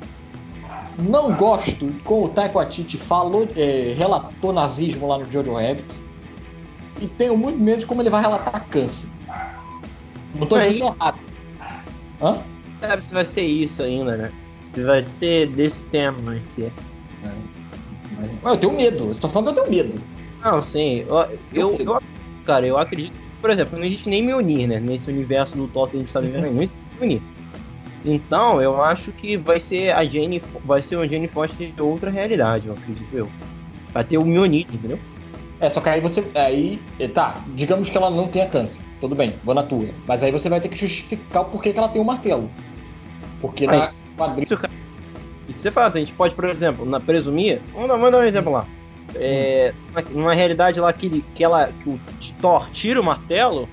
Não 1.01 1.35
gosto 1.35 1.93
como 2.03 2.25
o 2.25 2.29
Taiko 2.29 2.59
Atiti 2.59 2.97
falou, 2.97 3.47
é, 3.55 3.93
relatou 3.97 4.51
nazismo 4.51 5.07
lá 5.07 5.17
no 5.17 5.31
Jojo 5.31 5.53
Rabbit. 5.53 5.95
E 6.99 7.07
tenho 7.07 7.37
muito 7.37 7.57
medo 7.57 7.79
de 7.79 7.85
como 7.85 8.01
ele 8.01 8.09
vai 8.09 8.21
relatar 8.21 8.67
câncer. 8.67 9.09
Não 10.35 10.45
tô 10.45 10.59
dizendo 10.59 10.95
errado. 10.99 11.19
Hã? 12.21 12.43
Sabe 12.81 13.05
se 13.05 13.13
vai 13.13 13.25
ser 13.25 13.41
isso 13.43 13.81
ainda, 13.81 14.17
né? 14.17 14.31
Se 14.63 14.83
vai 14.83 15.01
ser 15.01 15.47
desse 15.47 15.83
tema, 15.85 16.17
vai 16.19 16.41
ser. 16.41 16.71
É. 17.23 17.31
Mas, 18.41 18.53
eu 18.53 18.59
tenho 18.59 18.73
medo. 18.73 19.05
Você 19.07 19.21
tá 19.21 19.29
falando 19.29 19.53
que 19.53 19.59
eu 19.59 19.63
tenho 19.63 19.83
medo. 19.83 20.01
Não, 20.43 20.61
sim. 20.61 21.05
Eu, 21.07 21.39
eu, 21.53 21.75
eu, 21.75 22.01
cara, 22.45 22.67
eu 22.67 22.77
acredito. 22.77 23.15
Por 23.41 23.49
exemplo, 23.49 23.77
não 23.77 23.85
existe 23.85 24.09
nem 24.09 24.21
Mjolnir, 24.21 24.67
né? 24.67 24.79
Nesse 24.79 25.09
universo 25.09 25.55
do 25.55 25.67
Thor 25.67 25.89
que 25.89 25.97
a 25.97 25.99
gente 25.99 26.11
tá 26.11 26.19
vivendo 26.19 26.45
aí. 26.45 26.53
Não 26.53 26.61
existe 26.61 26.77
Mjolnir. 26.99 27.21
Então, 28.03 28.61
eu 28.61 28.81
acho 28.81 29.11
que 29.11 29.35
vai 29.35 29.59
ser 29.59 29.91
a 29.91 30.05
Jane, 30.05 30.41
vai 30.63 30.81
ser 30.81 30.95
uma 30.95 31.07
Jane 31.07 31.27
Foster 31.27 31.71
de 31.71 31.81
outra 31.81 32.09
realidade, 32.09 32.67
eu 32.67 32.73
acredito 32.73 33.13
eu. 33.13 33.29
Vai 33.93 34.03
ter 34.03 34.17
o 34.17 34.25
Mjolnir, 34.25 34.67
entendeu? 34.71 34.99
É, 35.59 35.67
só 35.67 35.81
que 35.81 35.89
aí 35.89 35.99
você. 35.99 36.25
Aí. 36.35 36.81
Tá, 37.13 37.43
digamos 37.49 37.89
que 37.89 37.97
ela 37.97 38.09
não 38.09 38.27
tenha 38.27 38.47
câncer. 38.47 38.81
Tudo 39.01 39.15
bem, 39.15 39.35
vou 39.43 39.53
na 39.53 39.63
tua. 39.63 39.89
Mas 40.07 40.23
aí 40.23 40.31
você 40.31 40.47
vai 40.47 40.61
ter 40.61 40.69
que 40.69 40.77
justificar 40.77 41.43
o 41.43 41.45
porquê 41.45 41.73
que 41.73 41.79
ela 41.79 41.89
tem 41.89 42.01
um 42.01 42.05
martelo. 42.05 42.49
Porque 43.41 43.67
aí, 43.67 43.77
na 43.77 43.93
quadrilha. 44.17 44.59
Isso 45.49 45.63
você 45.63 45.71
faz, 45.71 45.95
a 45.95 45.99
gente 45.99 46.13
pode, 46.13 46.35
por 46.35 46.45
exemplo, 46.45 46.85
na 46.85 46.99
presumir. 46.99 47.59
Vamos 47.73 47.89
dar, 47.89 47.95
vamos 47.95 48.11
dar 48.11 48.17
um 48.19 48.23
exemplo 48.23 48.51
lá. 48.53 48.65
É, 49.15 49.73
numa 50.11 50.33
realidade 50.33 50.79
lá 50.79 50.93
que, 50.93 51.23
que, 51.33 51.43
ela, 51.43 51.71
que 51.83 51.89
o 51.89 51.99
Thor 52.39 52.69
tira 52.71 53.01
o 53.01 53.03
martelo. 53.03 53.67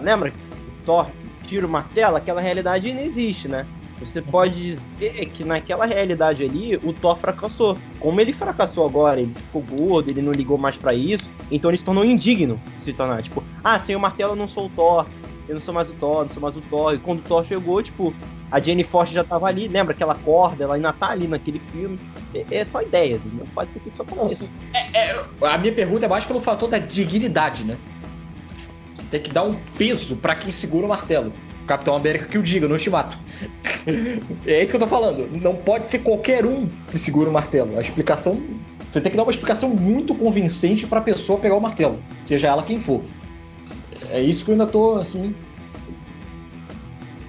Lembra? 0.00 0.32
O 0.80 0.84
Thor 0.86 1.06
tira 1.44 1.66
o 1.66 1.70
martelo, 1.70 2.16
aquela 2.16 2.40
realidade 2.40 2.92
não 2.92 3.02
existe, 3.02 3.48
né? 3.48 3.66
Você 4.00 4.20
pode 4.20 4.74
dizer 4.74 5.26
que 5.26 5.44
naquela 5.44 5.86
realidade 5.86 6.42
ali 6.42 6.76
o 6.82 6.92
Thor 6.92 7.16
fracassou. 7.16 7.78
Como 8.00 8.20
ele 8.20 8.32
fracassou 8.32 8.84
agora, 8.84 9.20
ele 9.20 9.32
ficou 9.32 9.62
gordo, 9.62 10.10
ele 10.10 10.20
não 10.20 10.32
ligou 10.32 10.58
mais 10.58 10.76
para 10.76 10.92
isso, 10.94 11.30
então 11.50 11.70
ele 11.70 11.78
se 11.78 11.84
tornou 11.84 12.04
indigno 12.04 12.60
de 12.78 12.84
se 12.84 12.92
tornar. 12.92 13.22
Tipo, 13.22 13.42
ah, 13.62 13.78
sem 13.78 13.94
o 13.94 14.00
martelo 14.00 14.32
eu 14.32 14.36
não 14.36 14.48
sou 14.48 14.66
o 14.66 14.68
Thor, 14.68 15.06
eu 15.48 15.54
não 15.54 15.62
sou 15.62 15.72
mais 15.72 15.90
o 15.90 15.94
Thor, 15.94 16.22
não 16.22 16.28
sou 16.28 16.42
mais 16.42 16.56
o 16.56 16.60
Thor. 16.62 16.94
E 16.94 16.98
quando 16.98 17.20
o 17.20 17.22
Thor 17.22 17.44
chegou, 17.44 17.82
tipo, 17.82 18.12
a 18.50 18.60
Jenny 18.60 18.84
Foster 18.84 19.14
já 19.14 19.24
tava 19.24 19.46
ali, 19.46 19.68
lembra 19.68 19.94
aquela 19.94 20.14
corda, 20.14 20.64
ela 20.64 20.74
ainda 20.74 20.92
tá 20.92 21.10
ali 21.10 21.26
naquele 21.26 21.60
filme. 21.72 21.98
É, 22.34 22.44
é 22.50 22.64
só 22.64 22.82
ideia, 22.82 23.20
não 23.32 23.46
pode 23.46 23.72
ser 23.72 23.80
que 23.80 23.88
isso 23.88 24.02
aconteça. 24.02 24.48
É, 24.72 25.10
é, 25.10 25.24
a 25.42 25.58
minha 25.58 25.72
pergunta 25.72 26.06
é 26.06 26.08
mais 26.08 26.24
pelo 26.24 26.40
fator 26.40 26.68
da 26.68 26.78
dignidade, 26.78 27.64
né? 27.64 27.78
Tem 29.14 29.22
que 29.22 29.30
dar 29.30 29.44
um 29.44 29.54
peso 29.78 30.16
para 30.16 30.34
quem 30.34 30.50
segura 30.50 30.86
o 30.86 30.88
martelo. 30.88 31.32
Capitão 31.68 31.94
América 31.94 32.26
que 32.26 32.36
o 32.36 32.42
diga, 32.42 32.66
no 32.66 32.74
ultimato. 32.74 33.16
é 34.44 34.60
isso 34.60 34.72
que 34.72 34.76
eu 34.76 34.80
tô 34.80 34.88
falando. 34.88 35.30
Não 35.40 35.54
pode 35.54 35.86
ser 35.86 36.00
qualquer 36.00 36.44
um 36.44 36.68
que 36.90 36.98
segura 36.98 37.30
o 37.30 37.32
martelo. 37.32 37.78
A 37.78 37.80
explicação. 37.80 38.42
Você 38.90 39.00
tem 39.00 39.12
que 39.12 39.16
dar 39.16 39.22
uma 39.22 39.30
explicação 39.30 39.70
muito 39.70 40.16
convincente 40.16 40.84
pra 40.84 41.00
pessoa 41.00 41.38
pegar 41.38 41.54
o 41.54 41.60
martelo, 41.60 42.02
seja 42.24 42.48
ela 42.48 42.64
quem 42.64 42.80
for. 42.80 43.02
É 44.10 44.20
isso 44.20 44.44
que 44.44 44.50
eu 44.50 44.54
ainda 44.54 44.66
tô, 44.66 44.96
assim. 44.96 45.32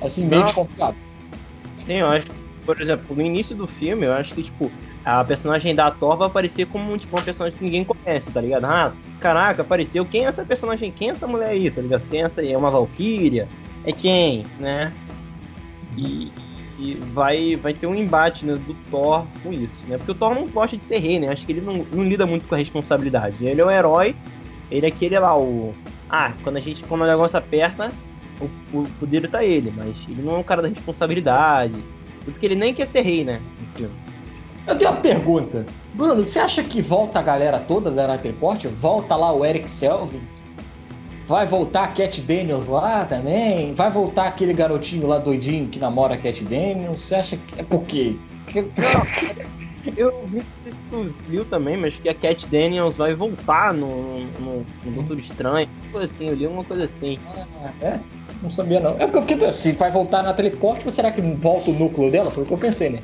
Assim, 0.02 0.26
meio 0.26 0.40
Não. 0.40 0.46
desconfiado. 0.48 0.98
Sim, 1.86 1.98
eu 1.98 2.08
acho. 2.08 2.28
Por 2.66 2.82
exemplo, 2.82 3.16
no 3.16 3.22
início 3.22 3.56
do 3.56 3.68
filme, 3.68 4.08
eu 4.08 4.14
acho 4.14 4.34
que, 4.34 4.42
tipo, 4.42 4.72
a 5.06 5.24
personagem 5.24 5.76
da 5.76 5.92
Thor 5.92 6.18
vai 6.18 6.28
aparecer 6.28 6.66
como 6.66 6.98
tipo, 6.98 7.16
uma 7.16 7.24
personagem 7.24 7.58
que 7.58 7.64
ninguém 7.64 7.86
conhece, 7.86 8.32
tá 8.32 8.42
ligado? 8.42 8.66
Ah, 8.66 8.92
caraca, 9.20 9.62
apareceu. 9.62 10.04
Quem 10.04 10.26
é 10.26 10.28
essa 10.28 10.44
personagem? 10.44 10.92
Quem 10.92 11.10
é 11.10 11.12
essa 11.12 11.28
mulher 11.28 11.50
aí, 11.50 11.70
tá 11.70 11.82
ligado? 11.82 12.04
Quem 12.10 12.22
é 12.22 12.26
essa 12.26 12.42
aí? 12.42 12.52
É 12.52 12.58
uma 12.58 12.72
Valkyria? 12.72 13.48
é 13.86 13.92
quem, 13.92 14.46
né? 14.60 14.92
E, 15.96 16.32
e, 16.80 16.96
vai, 17.14 17.56
vai 17.56 17.74
ter 17.74 17.88
um 17.88 17.96
embate 17.96 18.46
né, 18.46 18.56
do 18.56 18.74
Thor 18.92 19.26
com 19.44 19.54
isso, 19.54 19.80
né? 19.88 19.98
Porque 19.98 20.12
o 20.12 20.16
Thor 20.16 20.34
não 20.36 20.48
gosta 20.48 20.76
de 20.76 20.84
ser 20.84 20.98
rei, 20.98 21.20
né? 21.20 21.28
Acho 21.30 21.46
que 21.46 21.54
ele 21.54 21.62
não, 21.62 21.86
não 21.92 22.04
lida 22.04 22.26
muito 22.26 22.46
com 22.46 22.56
a 22.56 22.58
responsabilidade. 22.58 23.46
Ele 23.46 23.62
é 23.62 23.66
um 23.66 23.72
herói, 23.72 24.16
ele 24.70 24.86
é 24.86 24.90
aquele 24.90 25.18
lá, 25.18 25.38
o. 25.38 25.74
Ah, 26.10 26.34
quando 26.44 26.58
a 26.58 26.60
gente, 26.60 26.84
quando 26.84 27.02
o 27.02 27.08
negócio 27.08 27.38
aperta, 27.38 27.92
o, 28.42 28.78
o 28.78 28.88
poder 29.00 29.30
tá 29.30 29.44
ele, 29.44 29.72
mas 29.76 29.96
ele 30.10 30.22
não 30.22 30.36
é 30.36 30.40
um 30.40 30.44
cara 30.44 30.62
da 30.62 30.68
responsabilidade. 30.68 31.76
Tudo 32.26 32.40
que 32.40 32.46
ele 32.46 32.56
nem 32.56 32.74
quer 32.74 32.88
ser 32.88 33.02
rei, 33.02 33.24
né? 33.24 33.40
No 33.60 33.68
filme. 33.78 34.05
Eu 34.68 34.76
tenho 34.78 34.92
uma 34.92 35.02
pergunta. 35.02 35.66
Bruno, 35.94 36.24
você 36.26 36.40
acha 36.40 36.64
que 36.64 36.82
volta 36.82 37.20
a 37.20 37.22
galera 37.22 37.60
toda 37.60 37.92
da 37.92 38.08
Nightport? 38.08 38.66
Volta 38.66 39.16
lá 39.16 39.32
o 39.32 39.46
Eric 39.46 39.70
Selvin? 39.70 40.22
Vai 41.28 41.46
voltar 41.46 41.86
a 41.86 41.88
Cat 41.88 42.22
Daniels 42.22 42.68
lá 42.68 43.06
também? 43.06 43.74
Vai 43.74 43.90
voltar 43.90 44.28
aquele 44.28 44.54
garotinho 44.54 45.08
lá 45.08 45.18
doidinho 45.18 45.68
que 45.68 45.80
namora 45.80 46.16
a 46.16 46.18
Cat 46.18 46.44
Daniels? 46.44 47.02
Você 47.02 47.16
acha 47.16 47.38
que 47.38 47.60
é 47.60 47.64
por 47.64 47.84
quê? 47.84 48.16
Eu 49.96 50.28
vi, 50.28 50.42
se 50.72 50.80
tu 50.90 51.14
viu 51.30 51.46
também, 51.46 51.78
mas 51.78 51.96
que 51.96 52.10
a 52.10 52.16
Cat 52.16 52.48
Daniels 52.48 52.96
vai 52.96 53.14
voltar 53.14 53.72
no, 53.72 54.20
no, 54.40 54.66
no 54.84 54.92
Doutor 54.92 55.20
Estranho. 55.20 55.70
Coisa 55.92 56.12
assim, 56.12 56.28
eu 56.28 56.34
li 56.34 56.48
uma 56.48 56.64
coisa 56.64 56.86
assim. 56.86 57.20
Ah, 57.64 57.72
é? 57.82 58.00
Não 58.42 58.50
sabia 58.50 58.80
não. 58.80 58.96
É 58.98 59.06
porque 59.06 59.18
eu 59.18 59.22
fiquei. 59.22 59.52
Se 59.52 59.74
vai 59.74 59.92
voltar 59.92 60.24
na 60.24 60.34
teleporte, 60.34 60.90
será 60.92 61.12
que 61.12 61.22
volta 61.22 61.70
o 61.70 61.74
núcleo 61.74 62.10
dela? 62.10 62.32
Foi 62.32 62.44
o 62.44 62.48
que 62.48 62.54
eu 62.54 62.58
pensei, 62.58 62.90
né? 62.90 63.00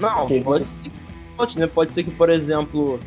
Não, 0.00 0.28
pode 0.42 0.68
ser 0.68 0.82
que 0.82 0.92
volte, 1.36 1.58
né? 1.58 1.66
Pode 1.66 1.94
ser 1.94 2.02
que, 2.02 2.10
por 2.10 2.28
exemplo, 2.28 2.98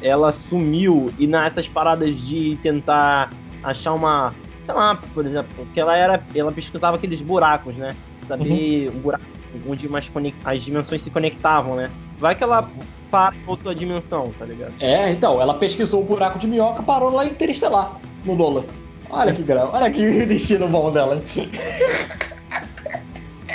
ela 0.00 0.32
sumiu 0.32 1.12
e 1.18 1.26
nessas 1.26 1.68
paradas 1.68 2.14
de 2.20 2.56
tentar 2.62 3.30
achar 3.62 3.92
uma. 3.92 4.34
Sei 4.64 4.74
lá, 4.74 4.94
por 5.14 5.26
exemplo, 5.26 5.66
que 5.72 5.80
ela 5.80 5.96
era. 5.96 6.22
Ela 6.34 6.52
pesquisava 6.52 6.96
aqueles 6.96 7.20
buracos, 7.20 7.74
né? 7.76 7.94
Saber 8.26 8.88
o 8.88 8.98
buraco 8.98 9.24
onde 9.68 9.88
mais 9.88 10.08
conect... 10.08 10.38
as 10.44 10.62
dimensões 10.62 11.02
se 11.02 11.10
conectavam, 11.10 11.76
né? 11.76 11.90
Vai 12.18 12.34
que 12.34 12.42
ela 12.42 12.68
para 13.10 13.34
em 13.36 13.42
outra 13.46 13.74
dimensão, 13.74 14.32
tá 14.38 14.46
ligado? 14.46 14.72
É, 14.80 15.10
então, 15.10 15.40
ela 15.40 15.54
pesquisou 15.54 16.00
o 16.00 16.04
buraco 16.04 16.38
de 16.38 16.46
minhoca 16.46 16.82
parou 16.82 17.10
lá 17.10 17.26
em 17.26 17.30
Interestelar, 17.30 18.00
no 18.24 18.34
Nolan. 18.34 18.64
Olha 19.10 19.34
que 19.34 19.42
grau, 19.42 19.70
olha 19.74 19.90
que 19.90 20.06
destino 20.24 20.66
bom 20.68 20.90
dela. 20.90 21.22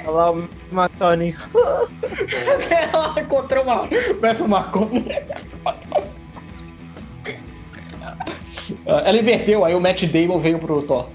Olha 0.07 0.15
lá 0.15 0.31
o 0.31 0.49
McConaughey. 0.71 1.35
ela 2.93 3.19
encontrou 3.19 3.63
uma 3.63 3.89
Matthew 4.21 4.47
McConaughey. 4.47 5.05
Ela 8.85 9.17
inverteu, 9.17 9.65
aí 9.65 9.75
o 9.75 9.81
Matt 9.81 10.05
Damon 10.05 10.39
veio 10.39 10.59
pro 10.59 10.81
Thor. 10.81 11.09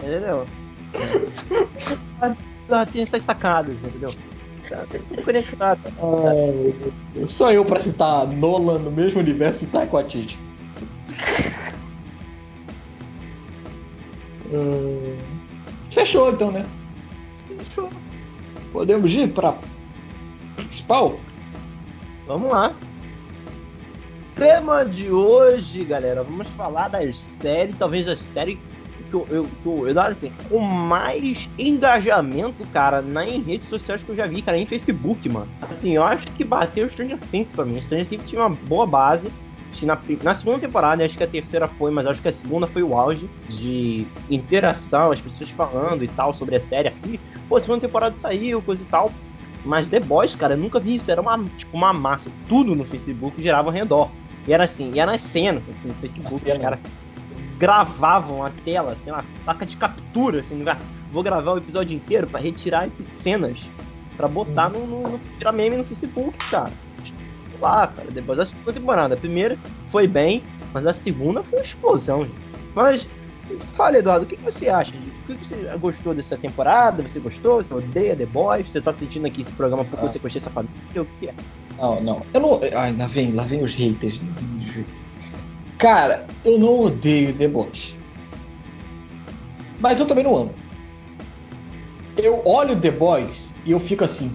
Entendeu? 0.00 0.46
Ela 2.68 2.86
tem 2.86 3.02
essas 3.02 3.22
sacadas, 3.22 3.76
entendeu? 3.84 4.10
Tá 4.68 4.86
conectado. 5.22 5.80
É, 7.16 7.26
só 7.26 7.52
eu 7.52 7.64
pra 7.64 7.80
citar 7.80 8.26
Nolan 8.26 8.78
no 8.78 8.90
mesmo 8.90 9.20
universo 9.20 9.64
e 9.64 9.66
Taiko 9.66 9.98
Atiti. 9.98 10.38
Hum, 14.52 15.16
Fechou 15.90 16.30
então, 16.30 16.50
né? 16.50 16.66
Fechou. 17.58 17.88
Podemos 18.72 19.14
ir 19.14 19.32
pra 19.32 19.56
principal? 20.56 21.18
Vamos 22.26 22.50
lá. 22.50 22.74
Tema 24.34 24.84
de 24.84 25.10
hoje, 25.10 25.84
galera, 25.84 26.24
vamos 26.24 26.48
falar 26.48 26.88
das 26.88 27.16
séries, 27.16 27.76
talvez 27.78 28.08
a 28.08 28.16
série 28.16 28.58
que 29.08 29.14
eu, 29.14 29.26
eu, 29.30 29.44
que 29.44 29.66
eu, 29.66 29.88
eu 29.88 30.00
assim, 30.00 30.32
com 30.48 30.58
mais 30.58 31.48
engajamento, 31.56 32.66
cara, 32.72 33.00
na, 33.00 33.24
em 33.24 33.40
redes 33.40 33.68
sociais 33.68 34.02
que 34.02 34.08
eu 34.10 34.16
já 34.16 34.26
vi, 34.26 34.42
cara, 34.42 34.58
em 34.58 34.66
Facebook, 34.66 35.28
mano. 35.28 35.48
Assim, 35.70 35.92
eu 35.92 36.02
acho 36.02 36.26
que 36.32 36.42
bateu 36.42 36.90
Stranger 36.90 37.18
Things 37.30 37.52
pra 37.52 37.64
mim. 37.64 37.80
Stranger 37.82 38.08
Things 38.08 38.28
tinha 38.28 38.40
uma 38.40 38.50
boa 38.50 38.86
base. 38.86 39.28
Que 39.74 39.84
Na, 39.84 39.98
na 40.22 40.34
segunda 40.34 40.60
temporada, 40.60 41.04
acho 41.04 41.18
que 41.18 41.24
a 41.24 41.26
terceira 41.26 41.66
foi, 41.66 41.90
mas 41.90 42.06
acho 42.06 42.22
que 42.22 42.28
a 42.28 42.32
segunda 42.32 42.66
foi 42.66 42.82
o 42.82 42.96
auge 42.96 43.28
de 43.48 44.06
interação, 44.30 45.10
as 45.10 45.20
pessoas 45.20 45.50
falando 45.50 46.04
e 46.04 46.08
tal 46.08 46.32
sobre 46.32 46.56
a 46.56 46.60
série, 46.60 46.88
assim. 46.88 47.18
Pô, 47.48 47.56
a 47.56 47.60
segunda 47.60 47.80
temporada 47.80 48.14
saiu, 48.18 48.62
coisa 48.62 48.82
e 48.82 48.86
tal. 48.86 49.10
Mas 49.64 49.88
The 49.88 50.00
Boys, 50.00 50.36
cara, 50.36 50.54
eu 50.54 50.58
nunca 50.58 50.78
vi 50.78 50.96
isso. 50.96 51.10
Era 51.10 51.20
uma, 51.20 51.42
tipo, 51.56 51.76
uma 51.76 51.92
massa. 51.92 52.30
Tudo 52.48 52.74
no 52.74 52.84
Facebook 52.84 53.42
girava 53.42 53.68
ao 53.68 53.74
redor. 53.74 54.10
E 54.46 54.52
era 54.52 54.64
assim, 54.64 54.92
e 54.94 55.00
era 55.00 55.12
nas 55.12 55.22
cenas, 55.22 55.62
assim, 55.70 55.88
no 55.88 55.94
Facebook, 55.94 56.34
os 56.34 56.42
caras 56.42 56.78
gravavam 57.58 58.44
a 58.44 58.50
tela, 58.50 58.92
assim, 58.92 59.10
uma 59.10 59.24
placa 59.44 59.64
de 59.64 59.76
captura, 59.76 60.40
assim, 60.40 60.58
lugar. 60.58 60.78
Vou 61.10 61.22
gravar 61.22 61.52
o 61.52 61.58
episódio 61.58 61.96
inteiro 61.96 62.26
pra 62.26 62.40
retirar 62.40 62.88
cenas. 63.12 63.68
Pra 64.16 64.28
botar 64.28 64.68
no, 64.68 64.86
no, 64.86 65.02
no 65.02 65.20
virar 65.38 65.52
meme 65.52 65.76
no 65.76 65.84
Facebook, 65.84 66.36
cara. 66.50 66.72
Lá, 67.64 67.86
cara. 67.86 68.08
Depois 68.10 68.38
da 68.38 68.44
segunda 68.44 68.72
temporada. 68.72 69.14
A 69.14 69.18
primeira 69.18 69.58
foi 69.88 70.06
bem, 70.06 70.42
mas 70.72 70.86
a 70.86 70.92
segunda 70.92 71.42
foi 71.42 71.58
uma 71.58 71.64
explosão, 71.64 72.24
gente. 72.24 72.34
Mas, 72.74 73.08
fala, 73.72 73.98
Eduardo, 73.98 74.24
o 74.24 74.28
que, 74.28 74.36
que 74.36 74.42
você 74.42 74.68
acha? 74.68 74.92
O 74.92 75.26
que, 75.34 75.44
você 75.46 75.56
gostou 75.80 76.14
dessa 76.14 76.36
temporada? 76.36 77.02
Você 77.02 77.18
gostou? 77.20 77.62
Você 77.62 77.72
odeia 77.72 78.14
The 78.14 78.26
Boys? 78.26 78.68
Você 78.68 78.80
tá 78.80 78.92
sentindo 78.92 79.26
aqui 79.26 79.42
esse 79.42 79.52
programa 79.52 79.84
porque 79.84 80.04
Ah. 80.04 80.10
você 80.10 80.18
gostou 80.18 80.40
dessa 80.40 80.50
família? 80.50 80.76
O 80.96 81.06
que 81.18 81.28
é? 81.28 81.34
Não, 81.78 82.00
não. 82.02 82.22
Eu 82.34 82.40
não. 82.40 82.60
Ai, 82.76 82.94
lá 82.96 83.06
vem, 83.06 83.32
lá 83.32 83.44
vem 83.44 83.62
os 83.62 83.74
haters. 83.74 84.20
Cara, 85.78 86.26
eu 86.44 86.58
não 86.58 86.80
odeio 86.80 87.32
The 87.32 87.48
Boys. 87.48 87.96
Mas 89.80 90.00
eu 90.00 90.06
também 90.06 90.24
não 90.24 90.36
amo. 90.36 90.50
Eu 92.16 92.42
olho 92.44 92.78
The 92.78 92.90
Boys 92.90 93.52
e 93.64 93.72
eu 93.72 93.80
fico 93.80 94.04
assim. 94.04 94.34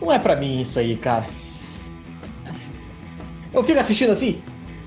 Não 0.00 0.12
é 0.12 0.18
pra 0.18 0.36
mim 0.36 0.60
isso 0.60 0.78
aí, 0.78 0.96
cara. 0.96 1.26
Eu 3.52 3.64
fico 3.64 3.80
assistindo 3.80 4.10
assim. 4.10 4.40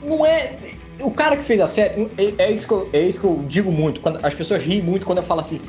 Não 0.04 0.26
é. 0.26 0.58
O 1.00 1.12
cara 1.12 1.36
que 1.36 1.44
fez 1.44 1.60
a 1.60 1.68
série. 1.68 2.10
É, 2.18 2.46
é 2.46 2.52
isso, 2.52 2.68
que 2.68 2.74
eu, 2.74 2.90
é 2.94 3.02
isso 3.02 3.20
que 3.20 3.26
eu 3.26 3.44
digo 3.48 3.72
muito. 3.72 4.02
Quando, 4.02 4.24
as 4.26 4.36
pessoas 4.36 4.64
riem 4.64 4.82
muito 4.82 5.06
quando 5.06 5.20
eu 5.20 5.24
falo 5.24 5.42
assim. 5.42 5.60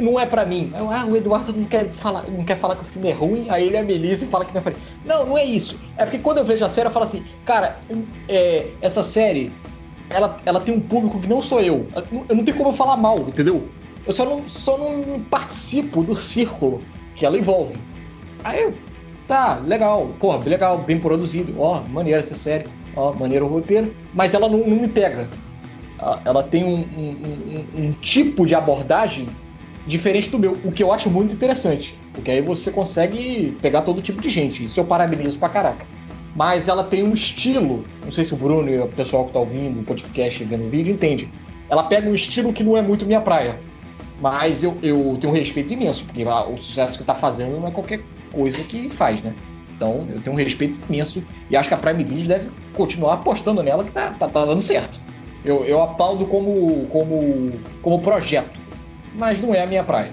Não 0.00 0.18
é 0.18 0.24
pra 0.24 0.46
mim. 0.46 0.72
Eu, 0.74 0.90
ah, 0.90 1.04
o 1.04 1.16
Eduardo 1.16 1.52
não 1.52 1.64
quer, 1.64 1.92
falar, 1.92 2.22
não 2.30 2.44
quer 2.44 2.56
falar 2.56 2.76
que 2.76 2.82
o 2.82 2.84
filme 2.84 3.10
é 3.10 3.12
ruim, 3.12 3.50
aí 3.50 3.66
ele 3.66 3.76
é 3.76 3.82
Melissa 3.82 4.24
e 4.24 4.28
fala 4.28 4.44
que 4.44 4.54
não 4.54 4.60
é 4.60 4.62
pra 4.62 4.72
mim. 4.72 4.78
Não, 5.04 5.26
não 5.26 5.36
é 5.36 5.44
isso. 5.44 5.78
É 5.98 6.04
porque 6.04 6.18
quando 6.18 6.38
eu 6.38 6.44
vejo 6.44 6.64
a 6.64 6.68
série, 6.68 6.88
eu 6.88 6.92
falo 6.92 7.04
assim, 7.04 7.24
cara, 7.44 7.78
é, 8.28 8.68
essa 8.80 9.02
série, 9.02 9.52
ela, 10.08 10.38
ela 10.46 10.60
tem 10.60 10.74
um 10.74 10.80
público 10.80 11.20
que 11.20 11.28
não 11.28 11.42
sou 11.42 11.60
eu. 11.60 11.86
Eu 12.28 12.34
não 12.34 12.44
tenho 12.44 12.56
como 12.56 12.70
eu 12.70 12.74
falar 12.74 12.96
mal, 12.96 13.18
entendeu? 13.18 13.68
Eu 14.06 14.12
só 14.12 14.24
não, 14.24 14.46
só 14.46 14.78
não 14.78 15.20
participo 15.24 16.02
do 16.02 16.16
círculo 16.16 16.80
que 17.14 17.26
ela 17.26 17.36
envolve. 17.36 17.78
Aí 18.44 18.62
eu, 18.62 18.74
tá, 19.28 19.56
legal, 19.64 20.08
porra, 20.18 20.38
legal, 20.44 20.78
bem 20.78 20.98
produzido, 20.98 21.54
ó, 21.60 21.82
maneira 21.88 22.20
essa 22.20 22.34
série, 22.34 22.66
ó, 22.96 23.12
maneiro 23.12 23.46
o 23.46 23.48
roteiro, 23.48 23.94
mas 24.14 24.34
ela 24.34 24.48
não, 24.48 24.58
não 24.58 24.76
me 24.76 24.88
pega. 24.88 25.28
Ah, 25.98 26.20
Ela 26.24 26.42
tem 26.42 26.64
um, 26.64 26.74
um- 26.78 27.64
um- 27.78 27.86
um 27.86 27.92
tipo 27.92 28.44
de 28.44 28.54
abordagem 28.54 29.28
diferente 29.86 30.28
do 30.30 30.38
meu, 30.38 30.58
o 30.64 30.72
que 30.72 30.82
eu 30.82 30.92
acho 30.92 31.08
muito 31.08 31.34
interessante, 31.34 31.96
porque 32.12 32.30
aí 32.30 32.40
você 32.40 32.70
consegue 32.72 33.56
pegar 33.62 33.82
todo 33.82 34.02
tipo 34.02 34.20
de 34.20 34.28
gente, 34.28 34.64
isso 34.64 34.78
eu 34.80 34.84
parabenizo 34.84 35.38
pra 35.38 35.48
caraca. 35.48 35.86
Mas 36.34 36.66
ela 36.68 36.82
tem 36.82 37.02
um 37.02 37.12
estilo, 37.12 37.84
não 38.02 38.10
sei 38.10 38.24
se 38.24 38.32
o 38.32 38.36
Bruno 38.36 38.68
e 38.70 38.78
o 38.80 38.88
pessoal 38.88 39.26
que 39.26 39.32
tá 39.32 39.38
ouvindo 39.38 39.80
o 39.80 39.84
podcast 39.84 40.42
vendo 40.44 40.64
o 40.64 40.68
vídeo 40.68 40.92
entende. 40.94 41.28
Ela 41.68 41.82
pega 41.84 42.08
um 42.08 42.14
estilo 42.14 42.52
que 42.52 42.64
não 42.64 42.76
é 42.76 42.80
muito 42.82 43.04
minha 43.06 43.20
praia. 43.20 43.60
Mas 44.22 44.62
eu, 44.62 44.78
eu 44.84 45.18
tenho 45.20 45.32
um 45.32 45.36
respeito 45.36 45.72
imenso, 45.72 46.04
porque 46.04 46.24
o 46.24 46.56
sucesso 46.56 46.96
que 46.96 47.02
tá 47.04 47.12
fazendo 47.12 47.58
não 47.58 47.66
é 47.66 47.72
qualquer 47.72 48.04
coisa 48.32 48.62
que 48.62 48.88
faz, 48.88 49.20
né? 49.20 49.34
Então 49.74 50.06
eu 50.08 50.20
tenho 50.20 50.36
um 50.36 50.38
respeito 50.38 50.78
imenso 50.88 51.24
e 51.50 51.56
acho 51.56 51.68
que 51.68 51.74
a 51.74 51.76
Prime 51.76 52.04
Video 52.04 52.28
deve 52.28 52.48
continuar 52.72 53.14
apostando 53.14 53.64
nela 53.64 53.82
que 53.82 53.90
tá, 53.90 54.12
tá, 54.12 54.28
tá 54.28 54.44
dando 54.44 54.60
certo. 54.60 55.00
Eu, 55.44 55.64
eu 55.64 55.82
aplaudo 55.82 56.24
como, 56.26 56.86
como, 56.86 57.50
como 57.82 58.00
projeto, 58.00 58.60
mas 59.16 59.42
não 59.42 59.52
é 59.52 59.64
a 59.64 59.66
minha 59.66 59.82
praia. 59.82 60.12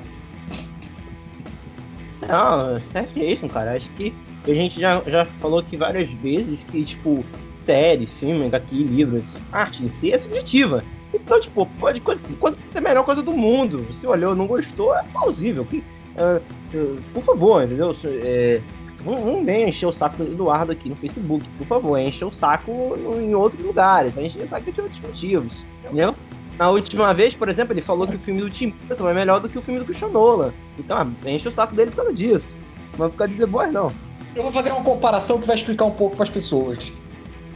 Não, 2.28 2.82
certíssimo, 2.82 3.48
cara. 3.48 3.76
Acho 3.76 3.92
que 3.92 4.12
a 4.48 4.54
gente 4.56 4.82
já, 4.82 5.04
já 5.06 5.26
falou 5.40 5.60
aqui 5.60 5.78
várias 5.78 6.10
vezes 6.14 6.64
que, 6.64 6.84
tipo, 6.84 7.24
série, 7.60 8.08
filme, 8.08 8.48
HQ, 8.48 8.76
livros, 8.76 9.36
arte 9.52 9.84
em 9.84 9.90
si 9.90 10.12
é 10.12 10.18
subjetiva. 10.18 10.84
Então, 11.14 11.40
tipo, 11.40 11.66
pode, 11.80 12.02
pode 12.02 12.58
ser 12.72 12.78
a 12.78 12.82
melhor 12.82 13.04
coisa 13.04 13.22
do 13.22 13.34
mundo. 13.34 13.86
Se 13.92 14.06
olhou 14.06 14.36
não 14.36 14.48
gostou, 14.48 14.96
é 14.96 15.04
plausível. 15.04 15.66
Que, 15.66 15.84
ah, 16.18 16.40
ah, 16.74 17.02
por 17.14 17.24
favor, 17.24 17.64
entendeu? 17.64 17.92
É, 18.06 18.62
vamos 19.04 19.44
bem 19.44 19.70
encher 19.70 19.88
o 19.88 19.92
saco 19.92 20.18
do 20.18 20.32
Eduardo 20.32 20.72
aqui 20.72 20.90
no 20.90 20.96
Facebook. 20.96 21.48
Por 21.58 21.68
favor, 21.68 21.98
encher 21.98 22.26
o 22.26 22.32
saco 22.32 22.96
em 23.20 23.34
outros 23.34 23.64
lugares. 23.64 24.14
Vai 24.14 24.28
o 24.28 24.48
saco 24.48 24.72
de 24.72 24.82
outros 24.82 25.00
motivos. 25.02 25.66
Entendeu? 25.84 26.16
Na 26.58 26.70
última 26.70 27.14
vez, 27.14 27.34
por 27.34 27.48
exemplo, 27.48 27.74
ele 27.74 27.82
falou 27.82 28.06
que 28.06 28.18
o 28.18 28.20
filme 28.20 28.42
do 28.42 28.50
Tim 28.50 28.70
Burton 28.70 29.10
é 29.10 29.14
melhor 29.14 29.40
do 29.40 29.48
que 29.48 29.58
o 29.58 29.62
filme 29.62 29.80
do 29.80 29.86
Christian 29.86 30.10
Nolan. 30.10 30.54
Então, 30.78 30.98
ah, 30.98 31.30
enche 31.30 31.48
o 31.48 31.52
saco 31.52 31.74
dele 31.74 31.90
por 31.90 31.98
causa 31.98 32.14
disso. 32.14 32.56
Não 32.92 33.00
vai 33.00 33.10
ficar 33.10 33.28
de 33.28 33.46
Boys, 33.46 33.72
não. 33.72 33.92
Eu 34.36 34.44
vou 34.44 34.52
fazer 34.52 34.72
uma 34.72 34.84
comparação 34.84 35.40
que 35.40 35.48
vai 35.48 35.56
explicar 35.56 35.86
um 35.86 35.92
pouco 35.92 36.16
para 36.16 36.24
as 36.24 36.30
pessoas. 36.30 36.94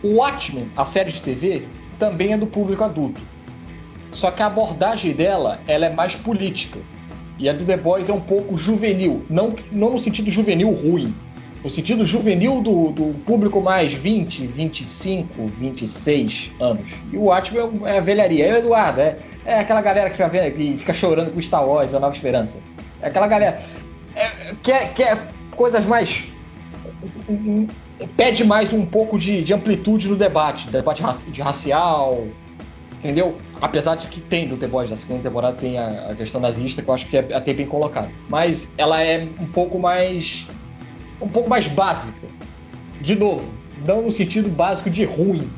O 0.02 0.16
Watchmen, 0.16 0.72
a 0.76 0.84
série 0.84 1.12
de 1.12 1.22
TV, 1.22 1.68
também 2.00 2.34
é 2.34 2.38
do 2.38 2.48
público 2.48 2.84
adulto. 2.84 3.22
Só 4.14 4.32
que 4.32 4.42
a 4.42 4.46
abordagem 4.46 5.14
dela, 5.14 5.60
ela 5.68 5.88
é 5.88 5.90
mais 5.90 6.16
política. 6.16 6.80
E 7.40 7.50
a 7.50 7.54
do 7.54 7.66
The 7.66 7.78
Boys 7.78 8.10
é 8.10 8.14
um 8.14 8.22
pouco 8.22 8.56
juvenil. 8.56 9.26
Não, 9.30 9.54
não 9.72 9.92
no 9.92 10.00
sentido 10.00 10.30
juvenil 10.30 10.72
ruim. 10.72 11.14
No 11.64 11.70
sentido 11.70 12.06
juvenil 12.06 12.62
do, 12.62 12.92
do 12.92 13.06
público 13.26 13.60
mais 13.62 13.94
20, 13.94 14.46
25, 14.48 15.48
26 15.48 16.52
anos. 16.60 16.92
E 17.12 17.18
o 17.18 17.24
Watchmen 17.24 17.82
é 17.86 17.98
a 17.98 18.02
velharia. 18.02 18.46
É 18.46 18.54
o 18.54 18.58
Eduardo, 18.58 19.02
é, 19.02 19.18
é 19.46 19.60
aquela 19.60 19.82
galera 19.82 20.10
que 20.10 20.18
fica, 20.18 20.52
que 20.52 20.78
fica 20.78 20.94
chorando 20.94 21.32
com 21.32 21.42
Star 21.42 21.68
Wars, 21.68 21.94
a 21.94 22.00
Nova 22.00 22.14
Esperança. 22.14 22.60
É 23.02 23.08
aquela 23.08 23.28
galera. 23.28 23.64
é- 24.16 24.56
quer, 24.62 24.94
quer 24.94 25.28
coisas 25.52 25.86
mais 25.86 26.26
pede 28.18 28.44
mais 28.44 28.74
um 28.74 28.86
pouco 28.86 29.18
de, 29.18 29.44
de 29.44 29.54
amplitude 29.54 30.10
no 30.10 30.16
debate, 30.16 30.70
debate 30.70 31.04
de 31.32 31.42
racial, 31.42 32.28
Entendeu? 33.04 33.36
Apesar 33.64 33.96
de 33.96 34.08
que 34.08 34.20
tem 34.20 34.46
do 34.46 34.58
The 34.58 34.68
Boys, 34.68 34.90
na 34.90 34.98
segunda 34.98 35.24
temporada 35.24 35.56
tem 35.56 35.78
a, 35.78 36.10
a 36.10 36.16
questão 36.16 36.42
nazista, 36.42 36.82
que 36.82 36.90
eu 36.90 36.94
acho 36.94 37.08
que 37.08 37.16
é 37.16 37.26
até 37.34 37.54
bem 37.54 37.66
colocado. 37.66 38.12
Mas 38.28 38.70
ela 38.78 39.02
é 39.02 39.24
um 39.40 39.46
pouco 39.46 39.80
mais. 39.80 40.46
um 41.22 41.30
pouco 41.30 41.50
mais 41.50 41.66
básica. 41.70 42.28
De 43.00 43.16
novo, 43.16 43.54
não 43.88 44.02
no 44.02 44.12
sentido 44.12 44.50
básico 44.50 44.90
de 44.90 45.06
ruim, 45.06 45.50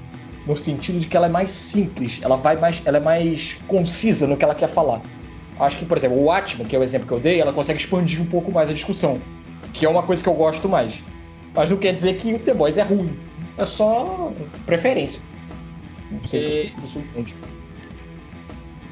no 0.45 0.55
sentido 0.55 0.99
de 0.99 1.07
que 1.07 1.17
ela 1.17 1.25
é 1.25 1.29
mais 1.29 1.49
simples, 1.49 2.19
ela 2.21 2.35
vai 2.35 2.55
mais, 2.55 2.79
ela 2.85 2.97
é 2.97 2.99
mais 2.99 3.57
concisa 3.65 4.27
no 4.27 4.37
que 4.37 4.45
ela 4.45 4.53
quer 4.53 4.67
falar. 4.69 5.01
Acho 5.59 5.77
que, 5.77 5.85
por 5.85 5.97
exemplo, 5.97 6.21
o 6.21 6.29
Atman, 6.29 6.67
que 6.67 6.75
é 6.75 6.79
o 6.79 6.83
exemplo 6.83 7.07
que 7.07 7.13
eu 7.13 7.19
dei, 7.19 7.41
ela 7.41 7.53
consegue 7.53 7.79
expandir 7.79 8.21
um 8.21 8.27
pouco 8.27 8.51
mais 8.51 8.69
a 8.69 8.73
discussão, 8.73 9.19
que 9.73 9.83
é 9.83 9.89
uma 9.89 10.03
coisa 10.03 10.21
que 10.21 10.29
eu 10.29 10.35
gosto 10.35 10.69
mais. 10.69 11.03
Mas 11.55 11.71
não 11.71 11.77
quer 11.77 11.93
dizer 11.93 12.17
que 12.17 12.35
o 12.35 12.37
The 12.37 12.53
Boys 12.53 12.77
é 12.77 12.83
ruim, 12.83 13.17
é 13.57 13.65
só 13.65 14.31
preferência. 14.67 15.23
Não 16.11 16.23
sei 16.27 16.39
se 16.39 16.73
isso 16.83 16.99
entende. 16.99 17.35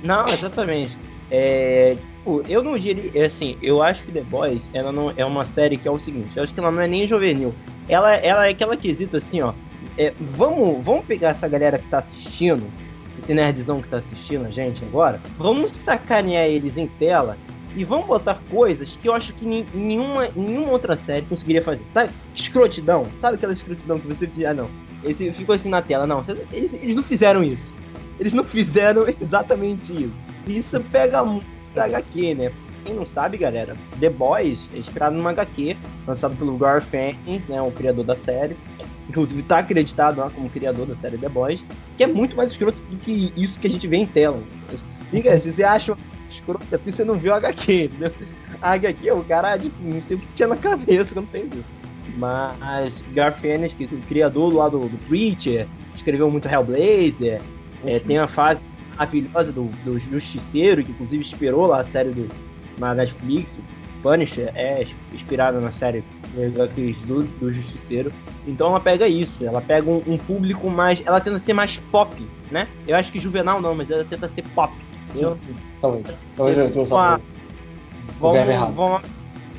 Não, 0.03 0.25
exatamente. 0.25 0.97
É, 1.31 1.95
tipo, 1.95 2.43
eu 2.47 2.61
não 2.61 2.77
diria. 2.77 3.25
Assim, 3.25 3.57
eu 3.61 3.81
acho 3.81 4.03
que 4.03 4.11
The 4.11 4.21
Boys 4.21 4.69
ela 4.73 4.91
não 4.91 5.13
é 5.15 5.25
uma 5.25 5.45
série 5.45 5.77
que 5.77 5.87
é 5.87 5.91
o 5.91 5.99
seguinte: 5.99 6.35
eu 6.35 6.43
acho 6.43 6.53
que 6.53 6.59
ela 6.59 6.71
não 6.71 6.81
é 6.81 6.87
nem 6.87 7.07
juvenil. 7.07 7.53
Ela, 7.87 8.15
ela 8.15 8.47
é 8.47 8.51
aquela 8.51 8.77
quesito 8.77 9.17
assim, 9.17 9.41
ó. 9.41 9.53
É, 9.97 10.13
vamos, 10.19 10.83
vamos 10.83 11.05
pegar 11.05 11.29
essa 11.29 11.47
galera 11.47 11.77
que 11.77 11.87
tá 11.87 11.97
assistindo, 11.97 12.63
esse 13.19 13.33
nerdzão 13.33 13.81
que 13.81 13.89
tá 13.89 13.97
assistindo 13.97 14.45
a 14.45 14.51
gente 14.51 14.83
agora, 14.83 15.21
vamos 15.37 15.71
sacanear 15.77 16.45
eles 16.45 16.77
em 16.77 16.87
tela 16.87 17.37
e 17.75 17.83
vamos 17.83 18.07
botar 18.07 18.39
coisas 18.49 18.95
que 18.95 19.07
eu 19.07 19.13
acho 19.13 19.33
que 19.33 19.45
nenhuma, 19.45 20.29
nenhuma 20.35 20.71
outra 20.71 20.95
série 20.95 21.25
conseguiria 21.25 21.63
fazer. 21.63 21.83
Sabe? 21.91 22.11
Escrotidão. 22.35 23.05
Sabe 23.19 23.35
aquela 23.35 23.53
escrotidão 23.53 23.99
que 23.99 24.07
você. 24.07 24.29
Ah, 24.47 24.53
não. 24.53 24.69
Esse 25.03 25.31
ficou 25.33 25.55
assim 25.55 25.69
na 25.69 25.81
tela. 25.81 26.07
Não, 26.07 26.21
eles, 26.51 26.73
eles 26.73 26.95
não 26.95 27.03
fizeram 27.03 27.43
isso. 27.43 27.73
Eles 28.19 28.33
não 28.33 28.43
fizeram 28.43 29.05
exatamente 29.21 29.93
isso. 29.93 30.25
Isso 30.47 30.79
pega 30.91 31.23
muito 31.23 31.45
da 31.73 31.85
HQ, 31.85 32.35
né? 32.35 32.51
Quem 32.85 32.95
não 32.95 33.05
sabe, 33.05 33.37
galera, 33.37 33.75
The 33.99 34.09
Boys 34.09 34.59
é 34.73 34.77
inspirado 34.77 35.15
numa 35.15 35.29
HQ 35.29 35.77
lançado 36.05 36.35
pelo 36.35 36.57
Gar 36.57 36.81
Fans, 36.81 37.47
né, 37.47 37.61
o 37.61 37.71
criador 37.71 38.03
da 38.03 38.15
série. 38.15 38.57
Inclusive 39.07 39.41
está 39.41 39.59
acreditado 39.59 40.19
lá 40.19 40.29
como 40.29 40.49
criador 40.49 40.85
da 40.85 40.95
série 40.95 41.17
The 41.17 41.29
Boys, 41.29 41.63
que 41.97 42.03
é 42.03 42.07
muito 42.07 42.35
mais 42.35 42.51
escroto 42.51 42.77
do 42.89 42.97
que 42.97 43.31
isso 43.37 43.59
que 43.59 43.67
a 43.67 43.69
gente 43.69 43.87
vê 43.87 43.97
em 43.97 44.05
tela. 44.05 44.41
Fica, 45.09 45.39
se 45.39 45.51
você 45.51 45.63
acha 45.63 45.95
escroto, 46.29 46.65
é 46.71 46.77
porque 46.77 46.91
você 46.91 47.05
não 47.05 47.17
viu 47.17 47.33
a 47.33 47.37
HQ, 47.37 47.85
entendeu? 47.85 48.11
A 48.61 48.71
HQ, 48.71 49.11
o 49.11 49.23
cara, 49.23 49.57
tipo, 49.57 49.75
não 49.81 50.01
sei 50.01 50.17
o 50.17 50.19
que 50.19 50.27
tinha 50.33 50.47
na 50.47 50.57
cabeça 50.57 51.13
quando 51.13 51.27
fez 51.27 51.53
isso. 51.53 51.71
Mas 52.17 53.03
Garfienes, 53.13 53.73
que 53.73 53.85
é 53.85 53.87
o 53.87 53.99
criador 54.01 54.53
lá 54.53 54.69
do, 54.69 54.79
do 54.79 54.97
Preacher, 55.05 55.67
escreveu 55.95 56.29
muito 56.29 56.47
Hellblazer, 56.47 57.41
é, 57.85 57.99
tem 57.99 58.17
a 58.17 58.27
fase 58.27 58.63
maravilhosa 58.97 59.51
do, 59.51 59.65
do 59.83 59.99
Justiceiro, 59.99 60.83
que 60.83 60.91
inclusive 60.91 61.21
inspirou 61.21 61.67
lá 61.67 61.79
a 61.79 61.83
série 61.83 62.11
do, 62.11 62.29
na 62.79 62.93
Netflix. 62.93 63.59
Punisher 64.01 64.51
é 64.53 64.85
inspirada 65.13 65.61
na 65.61 65.71
série 65.71 66.03
do, 67.07 67.23
do 67.39 67.53
Justiceiro. 67.53 68.11
Então 68.45 68.67
ela 68.67 68.79
pega 68.79 69.07
isso, 69.07 69.45
ela 69.45 69.61
pega 69.61 69.89
um, 69.89 70.03
um, 70.05 70.17
público 70.17 70.69
mais. 70.69 71.01
Ela 71.05 71.21
tenta 71.21 71.39
ser 71.39 71.53
mais 71.53 71.77
pop, 71.91 72.13
né? 72.51 72.67
Eu 72.85 72.97
acho 72.97 73.11
que 73.11 73.19
juvenal 73.19 73.61
não, 73.61 73.73
mas 73.73 73.89
ela 73.89 74.03
tenta 74.03 74.29
ser 74.29 74.43
pop. 74.49 74.73
Sim, 75.13 75.33
sim. 75.37 75.55
Talvez. 75.79 76.05
Talvez 76.35 76.57
eu 76.57 76.71
trouxe 76.71 76.93
a... 76.93 77.19
Vamos, 78.19 78.75
vamos 78.75 79.01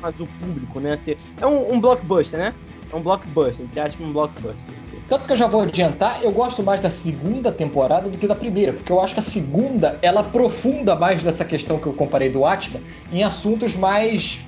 mais 0.01 0.19
o 0.19 0.27
público, 0.27 0.79
né? 0.79 0.99
É 1.41 1.45
um, 1.45 1.73
um 1.73 1.81
blockbuster, 1.81 2.39
né? 2.39 2.53
É 2.91 2.95
um 2.95 3.01
blockbuster, 3.01 3.65
entre 3.65 3.79
aspas, 3.79 4.05
um 4.05 4.13
blockbuster. 4.13 4.84
Tanto 5.07 5.27
que 5.27 5.33
eu 5.33 5.37
já 5.37 5.45
vou 5.45 5.61
adiantar, 5.61 6.23
eu 6.23 6.31
gosto 6.31 6.63
mais 6.63 6.81
da 6.81 6.89
segunda 6.89 7.51
temporada 7.51 8.09
do 8.09 8.17
que 8.17 8.25
da 8.25 8.33
primeira, 8.33 8.73
porque 8.73 8.91
eu 8.91 8.99
acho 8.99 9.13
que 9.13 9.19
a 9.19 9.23
segunda 9.23 9.99
ela 10.01 10.21
aprofunda 10.21 10.95
mais 10.95 11.23
dessa 11.23 11.45
questão 11.45 11.77
que 11.77 11.85
eu 11.85 11.93
comparei 11.93 12.29
do 12.29 12.43
Atman 12.43 12.81
em 13.11 13.21
assuntos 13.21 13.75
mais 13.75 14.43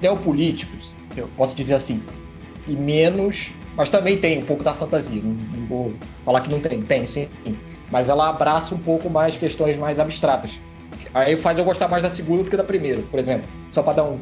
geopolíticos, 0.00 0.96
eu 1.16 1.28
posso 1.36 1.56
dizer 1.56 1.74
assim, 1.74 2.00
e 2.68 2.76
menos, 2.76 3.52
mas 3.76 3.90
também 3.90 4.16
tem 4.16 4.38
um 4.38 4.42
pouco 4.42 4.62
da 4.62 4.72
fantasia, 4.72 5.20
não, 5.20 5.32
não 5.32 5.66
vou 5.66 5.92
falar 6.24 6.40
que 6.42 6.50
não 6.50 6.60
tem, 6.60 6.80
tem 6.82 7.04
sim, 7.04 7.28
mas 7.90 8.08
ela 8.08 8.28
abraça 8.28 8.76
um 8.76 8.78
pouco 8.78 9.10
mais 9.10 9.36
questões 9.36 9.76
mais 9.76 9.98
abstratas. 9.98 10.60
Aí 11.14 11.36
faz 11.36 11.58
eu 11.58 11.64
gostar 11.64 11.88
mais 11.88 12.02
da 12.02 12.10
segunda 12.10 12.44
do 12.44 12.50
que 12.50 12.56
da 12.56 12.64
primeira, 12.64 13.02
por 13.10 13.18
exemplo, 13.18 13.48
só 13.72 13.82
para 13.82 13.94
dar 13.94 14.04
um, 14.04 14.20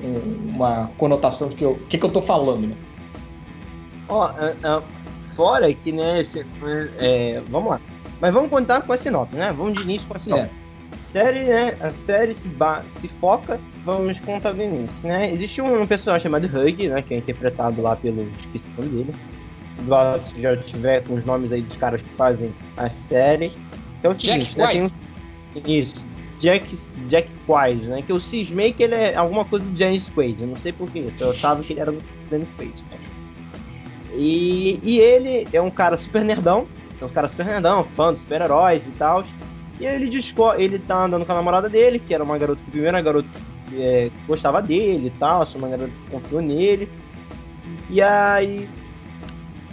um, 0.00 0.50
uma 0.54 0.90
conotação 0.96 1.48
do 1.48 1.56
que 1.56 1.64
eu, 1.64 1.76
que, 1.88 1.98
que 1.98 2.06
eu 2.06 2.10
tô 2.10 2.22
falando, 2.22 2.68
né? 2.68 2.76
Ó, 4.08 4.30
oh, 4.30 4.76
uh, 4.76 4.78
uh 4.78 5.03
fora 5.34 5.72
que, 5.72 5.92
né, 5.92 6.20
esse, 6.20 6.44
é, 6.98 7.42
vamos 7.48 7.70
lá. 7.70 7.80
Mas 8.20 8.32
vamos 8.32 8.50
contar 8.50 8.82
com 8.82 8.92
a 8.92 8.98
sinopse, 8.98 9.36
né? 9.36 9.52
Vamos 9.52 9.74
de 9.74 9.82
início 9.82 10.08
com 10.08 10.16
a 10.16 10.18
sinopse. 10.18 10.44
É. 10.44 10.64
Série, 11.00 11.44
né? 11.44 11.76
A 11.80 11.90
série 11.90 12.32
se, 12.32 12.50
se 12.88 13.08
foca, 13.08 13.60
vamos 13.84 14.18
contar 14.20 14.52
do 14.52 14.62
início, 14.62 15.06
né? 15.06 15.32
Existe 15.32 15.60
um, 15.60 15.82
um 15.82 15.86
personagem 15.86 16.22
chamado 16.22 16.46
Hug, 16.46 16.88
né? 16.88 17.02
Que 17.02 17.14
é 17.14 17.18
interpretado 17.18 17.82
lá 17.82 17.96
pelo. 17.96 18.22
Esqueci 18.38 18.66
o 18.78 18.82
nome 18.82 19.04
dele. 19.04 19.14
Se 20.20 20.40
já 20.40 20.56
tiver 20.56 21.02
com 21.04 21.14
os 21.14 21.24
nomes 21.24 21.52
aí 21.52 21.62
dos 21.62 21.76
caras 21.76 22.00
que 22.00 22.08
fazem 22.10 22.54
a 22.76 22.88
série. 22.90 23.52
Então 23.98 24.12
é 24.12 24.14
o 24.14 24.20
seguinte, 24.20 24.54
Jack 24.54 24.58
né? 24.58 24.90
Tem 25.52 25.64
um, 25.66 25.70
isso. 25.70 25.94
Jack, 26.38 26.76
Jack 27.08 27.30
Quaid, 27.46 27.86
né? 27.86 28.02
Que 28.02 28.12
eu 28.12 28.20
cismei 28.20 28.72
que 28.72 28.82
ele 28.82 28.94
é 28.94 29.14
alguma 29.14 29.44
coisa 29.44 29.64
do 29.64 29.76
James 29.76 30.08
Quaid. 30.10 30.40
Eu 30.40 30.48
não 30.48 30.56
sei 30.56 30.72
porquê. 30.72 31.10
Eu 31.18 31.30
achava 31.30 31.62
que 31.62 31.72
ele 31.72 31.80
era 31.80 31.92
do 31.92 32.02
James 32.30 32.48
Quaid. 32.56 32.84
E, 34.14 34.80
e 34.82 34.98
ele 34.98 35.46
é 35.52 35.60
um 35.60 35.70
cara 35.70 35.96
super 35.96 36.24
nerdão, 36.24 36.66
é 37.00 37.04
um 37.04 37.08
cara 37.08 37.28
super 37.28 37.44
nerdão, 37.46 37.84
fã 37.84 38.12
dos 38.12 38.20
super-heróis 38.20 38.86
e 38.86 38.90
tal. 38.92 39.24
E 39.80 39.86
ele 39.86 40.08
descobre, 40.08 40.62
ele 40.62 40.78
tá 40.78 41.04
andando 41.04 41.26
com 41.26 41.32
a 41.32 41.34
namorada 41.34 41.68
dele, 41.68 41.98
que 41.98 42.14
era 42.14 42.22
uma 42.22 42.38
garota 42.38 42.62
que 42.62 42.70
primeiro 42.70 42.96
a 42.96 43.00
garota 43.00 43.28
é, 43.72 44.10
gostava 44.26 44.62
dele 44.62 45.08
e 45.08 45.18
tal, 45.18 45.42
achou 45.42 45.60
uma 45.60 45.68
garota 45.68 45.90
que 45.90 46.10
confiou 46.10 46.40
nele. 46.40 46.88
E 47.90 48.00
aí 48.00 48.68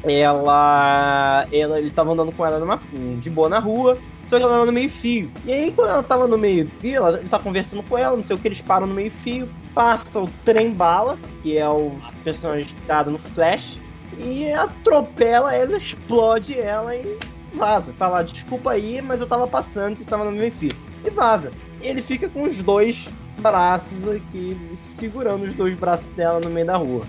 ela, 0.04 1.46
ela 1.52 1.80
ele 1.80 1.92
tava 1.92 2.12
andando 2.12 2.32
com 2.32 2.46
ela 2.46 2.58
numa, 2.60 2.80
de 3.20 3.30
boa 3.30 3.48
na 3.48 3.60
rua, 3.60 3.98
só 4.28 4.38
que 4.38 4.44
ela 4.44 4.54
tava 4.54 4.66
no 4.66 4.72
meio 4.72 4.90
fio. 4.90 5.32
E 5.46 5.54
aí 5.54 5.72
quando 5.72 5.90
ela 5.90 6.04
tava 6.04 6.28
no 6.28 6.38
meio 6.38 6.68
fio, 6.80 6.96
ela, 6.96 7.20
ele 7.20 7.30
tá 7.30 7.38
conversando 7.38 7.84
com 7.84 7.98
ela, 7.98 8.16
não 8.16 8.24
sei 8.24 8.36
o 8.36 8.40
que, 8.40 8.48
eles 8.48 8.62
param 8.62 8.88
no 8.88 8.96
meio 8.96 9.12
fio, 9.12 9.48
passa 9.76 10.20
o 10.20 10.28
trem 10.44 10.72
bala, 10.72 11.18
que 11.44 11.58
é 11.58 11.70
o 11.70 11.92
personagem 12.24 12.64
inspirado 12.64 13.12
no 13.12 13.20
Flash, 13.20 13.80
e 14.18 14.52
atropela 14.52 15.54
ela, 15.54 15.78
explode 15.78 16.60
ela 16.60 16.96
e 16.96 17.18
vaza. 17.54 17.94
Fala, 17.94 18.24
desculpa 18.24 18.72
aí, 18.72 19.02
mas 19.02 19.20
eu 19.20 19.28
tava 19.28 19.48
passando, 19.48 19.98
você 19.98 20.04
estava 20.04 20.26
no 20.26 20.32
meu 20.32 20.52
fio. 20.52 20.72
E 21.06 21.10
vaza. 21.10 21.52
E 21.82 21.88
ele 21.88 22.02
fica 22.02 22.30
com 22.30 22.44
os 22.44 22.62
dois 22.62 23.08
braços 23.40 24.08
aqui, 24.08 24.58
segurando 24.96 25.46
os 25.46 25.56
dois 25.56 25.76
braços 25.76 26.10
dela 26.12 26.40
no 26.40 26.50
meio 26.50 26.66
da 26.66 26.78
rua. 26.78 27.06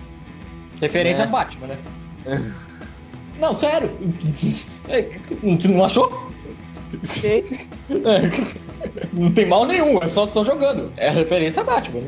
Referência 0.81 1.23
é. 1.23 1.27
Batman, 1.27 1.67
né? 1.67 1.77
Não, 3.39 3.53
sério. 3.53 3.89
Você 5.43 5.67
não 5.67 5.85
achou? 5.85 6.31
Okay. 7.17 7.43
É. 7.89 9.09
Não 9.11 9.31
tem 9.31 9.45
mal 9.45 9.65
nenhum, 9.65 9.97
é 10.01 10.07
só 10.07 10.25
estão 10.25 10.45
jogando. 10.45 10.93
É 10.97 11.09
referência 11.09 11.61
a 11.61 11.65
Batman. 11.65 12.01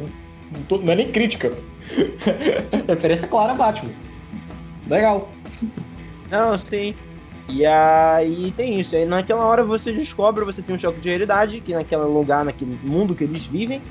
Não, 0.51 0.61
tô, 0.63 0.77
não 0.77 0.93
é 0.93 0.95
nem 0.95 1.11
crítica. 1.11 1.51
referência 2.87 3.27
clara 3.27 3.53
a 3.53 3.55
Batman. 3.55 3.91
Legal. 4.87 5.29
Não, 6.29 6.57
sim. 6.57 6.95
E 7.47 7.65
aí 7.65 8.51
tem 8.57 8.79
isso. 8.79 8.95
Aí 8.95 9.05
naquela 9.05 9.45
hora 9.45 9.63
você 9.63 9.91
descobre, 9.91 10.43
você 10.43 10.61
tem 10.61 10.75
um 10.75 10.79
choque 10.79 10.99
de 10.99 11.09
realidade, 11.09 11.61
que 11.61 11.73
naquele 11.73 12.03
lugar, 12.03 12.43
naquele 12.43 12.77
mundo 12.83 13.13
que 13.13 13.23
eles 13.23 13.43
vivem, 13.45 13.81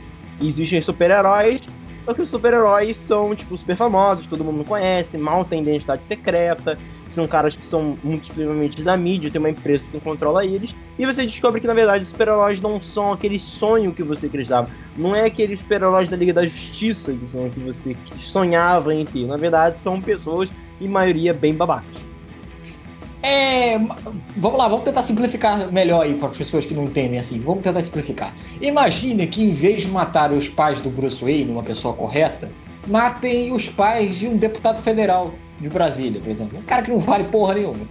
existem 0.41 0.83
super-heróis. 0.83 1.61
Só 2.05 2.13
que 2.13 2.21
os 2.21 2.29
super-heróis 2.29 2.99
são, 2.99 3.35
tipo, 3.35 3.57
super 3.57 3.77
famosos, 3.77 4.27
todo 4.27 4.45
mundo 4.45 4.63
conhece, 4.63 5.17
mal 5.17 5.43
tem 5.43 5.63
identidade 5.63 6.05
secreta, 6.05 6.79
são 7.09 7.27
caras 7.27 7.57
que 7.57 7.65
são 7.65 7.97
muito 8.05 8.25
extremamente 8.25 8.83
da 8.83 8.95
mídia, 8.95 9.31
tem 9.31 9.39
uma 9.39 9.49
empresa 9.49 9.89
que 9.89 9.99
controla 10.01 10.45
eles, 10.45 10.77
e 10.99 11.07
você 11.07 11.25
descobre 11.25 11.63
que, 11.63 11.67
na 11.67 11.73
verdade, 11.73 12.03
os 12.03 12.11
super-heróis 12.11 12.61
não 12.61 12.79
são 12.79 13.11
aquele 13.11 13.39
sonho 13.39 13.91
que 13.95 14.03
você 14.03 14.27
acreditava. 14.27 14.69
Não 14.99 15.17
é 15.17 15.25
aqueles 15.25 15.61
super-heróis 15.61 16.11
da 16.11 16.17
Liga 16.17 16.35
da 16.35 16.45
Justiça 16.47 17.11
que 17.15 17.27
são 17.27 17.49
que 17.49 17.61
você 17.61 17.97
sonhava 18.19 18.95
em 18.95 19.07
ter. 19.07 19.27
Na 19.27 19.39
verdade, 19.39 19.79
são 19.79 19.99
pessoas 19.99 20.51
e 20.81 20.89
maioria 20.89 21.33
bem 21.33 21.55
babacas. 21.55 22.05
É, 23.23 23.79
vamos 24.37 24.59
lá, 24.59 24.69
vamos 24.69 24.85
tentar 24.85 25.03
simplificar 25.03 25.73
melhor 25.73 26.03
aí 26.03 26.13
para 26.13 26.29
as 26.29 26.37
pessoas 26.37 26.67
que 26.67 26.75
não 26.75 26.85
entendem 26.85 27.19
assim. 27.19 27.41
Vamos 27.41 27.63
tentar 27.63 27.83
simplificar. 27.83 28.35
Imagine 28.61 29.27
que 29.27 29.43
em 29.43 29.51
vez 29.51 29.83
de 29.83 29.89
matar 29.89 30.31
os 30.31 30.47
pais 30.47 30.79
do 30.81 30.91
Bruce 30.91 31.25
Wayne, 31.25 31.51
uma 31.51 31.63
pessoa 31.63 31.95
correta, 31.95 32.53
matem 32.87 33.51
os 33.51 33.67
pais 33.67 34.19
de 34.19 34.29
um 34.29 34.37
deputado 34.37 34.79
federal 34.79 35.33
de 35.59 35.71
Brasília, 35.71 36.21
por 36.21 36.31
exemplo. 36.31 36.59
Um 36.59 36.63
cara 36.63 36.83
que 36.83 36.91
não 36.91 36.99
vale 36.99 37.25
porra 37.25 37.55
nenhuma. 37.55 37.89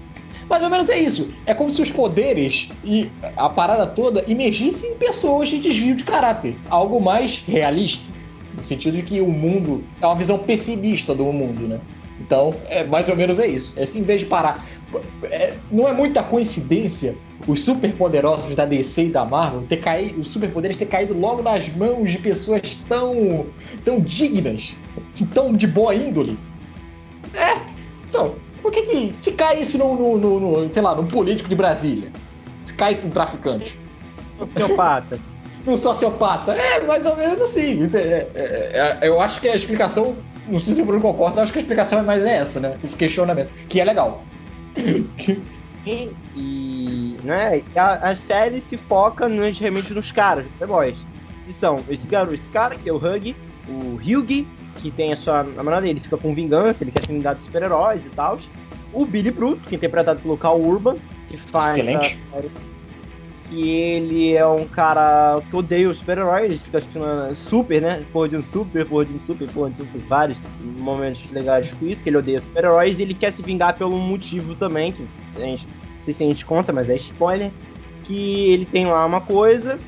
Mais 0.48 0.62
ou 0.62 0.70
menos 0.70 0.88
é 0.90 1.00
isso. 1.00 1.34
É 1.48 1.54
como 1.56 1.72
se 1.72 1.82
os 1.82 1.90
poderes 1.90 2.70
e 2.84 3.10
a 3.36 3.50
parada 3.50 3.88
toda 3.88 4.24
emergissem 4.30 4.92
em 4.92 4.96
pessoas 4.96 5.50
de 5.50 5.58
desvio 5.58 5.96
de 5.96 6.04
caráter. 6.04 6.56
Algo 6.70 7.02
mais 7.02 7.44
realista. 7.48 8.12
No 8.54 8.64
sentido 8.64 8.98
de 8.98 9.02
que 9.02 9.20
o 9.20 9.32
mundo 9.32 9.84
é 10.00 10.06
uma 10.06 10.16
visão 10.16 10.38
pessimista 10.38 11.16
do 11.16 11.26
mundo, 11.26 11.68
né? 11.68 11.82
Então, 12.26 12.56
é, 12.70 12.86
mais 12.86 13.10
ou 13.10 13.16
menos 13.16 13.38
é 13.38 13.46
isso. 13.46 13.74
É 13.76 13.84
assim, 13.84 14.00
em 14.00 14.04
vez 14.04 14.22
de 14.22 14.28
parar. 14.28 14.66
É, 15.24 15.54
não 15.72 15.88
é 15.88 15.94
muita 15.94 16.24
coincidência 16.24 17.18
os 17.46 17.62
superpoderosos 17.62 18.56
da 18.56 18.66
DC 18.66 19.06
e 19.06 19.10
da 19.10 19.26
Marvel 19.26 19.64
ter 19.64 19.78
caído, 19.78 20.22
os 20.22 20.30
superpoderes 20.30 20.78
ter 20.78 20.86
caído 20.86 21.14
logo 21.14 21.42
nas 21.42 21.68
mãos 21.76 22.12
de 22.12 22.18
pessoas 22.20 22.76
tão, 22.88 23.46
tão 23.84 24.00
dignas, 24.00 24.74
tão 25.34 25.54
de 25.54 25.68
boa 25.68 25.94
índole. 25.94 26.38
É, 27.34 27.60
então, 28.08 28.36
por 28.62 28.72
que 28.72 28.84
que 28.84 29.12
se 29.22 29.34
caísse 29.34 29.78
no, 29.78 29.96
no, 29.96 30.18
no, 30.18 30.40
no 30.40 30.74
sei 30.74 30.82
lá, 30.82 30.96
num 30.96 31.08
político 31.08 31.50
de 31.50 31.56
Brasília? 31.56 32.10
Se 32.66 32.74
caísse 32.74 33.02
num 33.02 33.10
traficante? 33.10 33.78
Sociopata. 34.40 35.20
num 35.66 35.76
sociopata? 35.76 36.54
É, 36.54 36.80
mais 36.82 37.06
ou 37.06 37.18
menos 37.18 37.42
assim. 37.42 37.90
É, 37.94 38.28
é, 38.36 38.98
é, 39.02 39.08
eu 39.08 39.20
acho 39.20 39.42
que 39.42 39.50
a 39.50 39.56
explicação 39.56 40.16
não 40.48 40.60
sei 40.60 40.76
se 40.76 40.82
o 40.82 40.86
Bruno 40.86 41.02
concorda, 41.02 41.42
acho 41.42 41.52
que 41.52 41.60
a 41.60 41.62
explicação 41.62 42.00
é 42.00 42.02
mais 42.02 42.24
essa, 42.24 42.60
né? 42.60 42.78
Esse 42.84 42.96
questionamento, 42.96 43.50
que 43.68 43.80
é 43.80 43.86
legal. 43.86 44.24
E, 45.86 47.18
né, 47.26 47.62
a, 47.76 48.12
a, 48.12 48.16
série 48.16 48.62
se 48.62 48.78
foca 48.78 49.28
nos, 49.28 49.60
realmente 49.60 49.94
nos 49.94 50.14
caras, 50.14 50.46
os 50.62 50.66
boys. 50.66 50.96
Que 51.46 51.52
são 51.52 51.84
esse 51.90 52.08
cara, 52.08 52.34
esse 52.34 52.48
cara, 52.48 52.76
que 52.76 52.88
é 52.88 52.94
o 52.94 52.96
Hug, 52.96 53.36
o 53.68 53.98
Hyugi, 53.98 54.48
que 54.78 54.90
tem 54.92 55.12
a 55.12 55.18
sua 55.18 55.44
namorada, 55.44 55.86
ele 55.86 56.00
fica 56.00 56.16
com 56.16 56.34
vingança, 56.34 56.86
ele 56.86 56.92
quer 56.92 57.02
se 57.02 57.12
vingar 57.12 57.36
dos 57.36 57.44
super-heróis 57.44 58.06
e 58.06 58.10
tal. 58.12 58.40
O 58.94 59.06
Billy 59.06 59.30
Bruto, 59.30 59.68
que 59.68 59.76
é 59.76 59.78
interpretado 59.78 60.22
pelo 60.22 60.38
Cal 60.38 60.58
Urban, 60.58 60.96
que 61.28 61.36
faz 61.36 61.78
Excelente. 61.78 62.24
a 62.32 62.36
série 62.36 62.52
que 63.50 63.70
ele 63.70 64.34
é 64.34 64.46
um 64.46 64.66
cara 64.66 65.42
que 65.50 65.56
odeia 65.56 65.90
os 65.90 65.98
super-heróis, 65.98 66.62
fica 66.62 66.80
achando 66.80 67.36
super, 67.36 67.82
né? 67.82 68.04
Porra 68.12 68.30
de 68.30 68.38
um 68.38 68.44
super, 68.44 68.86
porra 68.86 69.06
de 69.06 69.14
um 69.14 69.20
super, 69.20 69.50
porra 69.52 69.70
de 69.70 69.82
um 69.82 69.86
super, 69.86 70.02
vários 70.02 70.38
momentos 70.62 71.30
legais 71.32 71.72
com 71.72 71.86
isso, 71.86 72.04
que 72.04 72.10
ele 72.10 72.18
odeia 72.18 72.42
super-heróis 72.42 73.00
e 73.00 73.04
ele 73.04 73.14
quer 73.14 73.32
se 73.34 73.42
vingar 73.42 73.78
pelo 73.78 73.98
motivo 73.98 74.56
também, 74.56 74.92
que 74.92 75.08
a 75.36 75.40
gente, 75.40 75.68
não 75.68 76.02
sei 76.02 76.14
se 76.14 76.24
a 76.24 76.28
gente 76.28 76.46
conta, 76.46 76.72
mas 76.74 76.90
é 76.90 76.96
spoiler, 76.96 77.52
que 78.04 78.52
ele 78.52 78.66
tem 78.66 78.86
lá 78.86 79.06
uma 79.06 79.22
coisa 79.22 79.80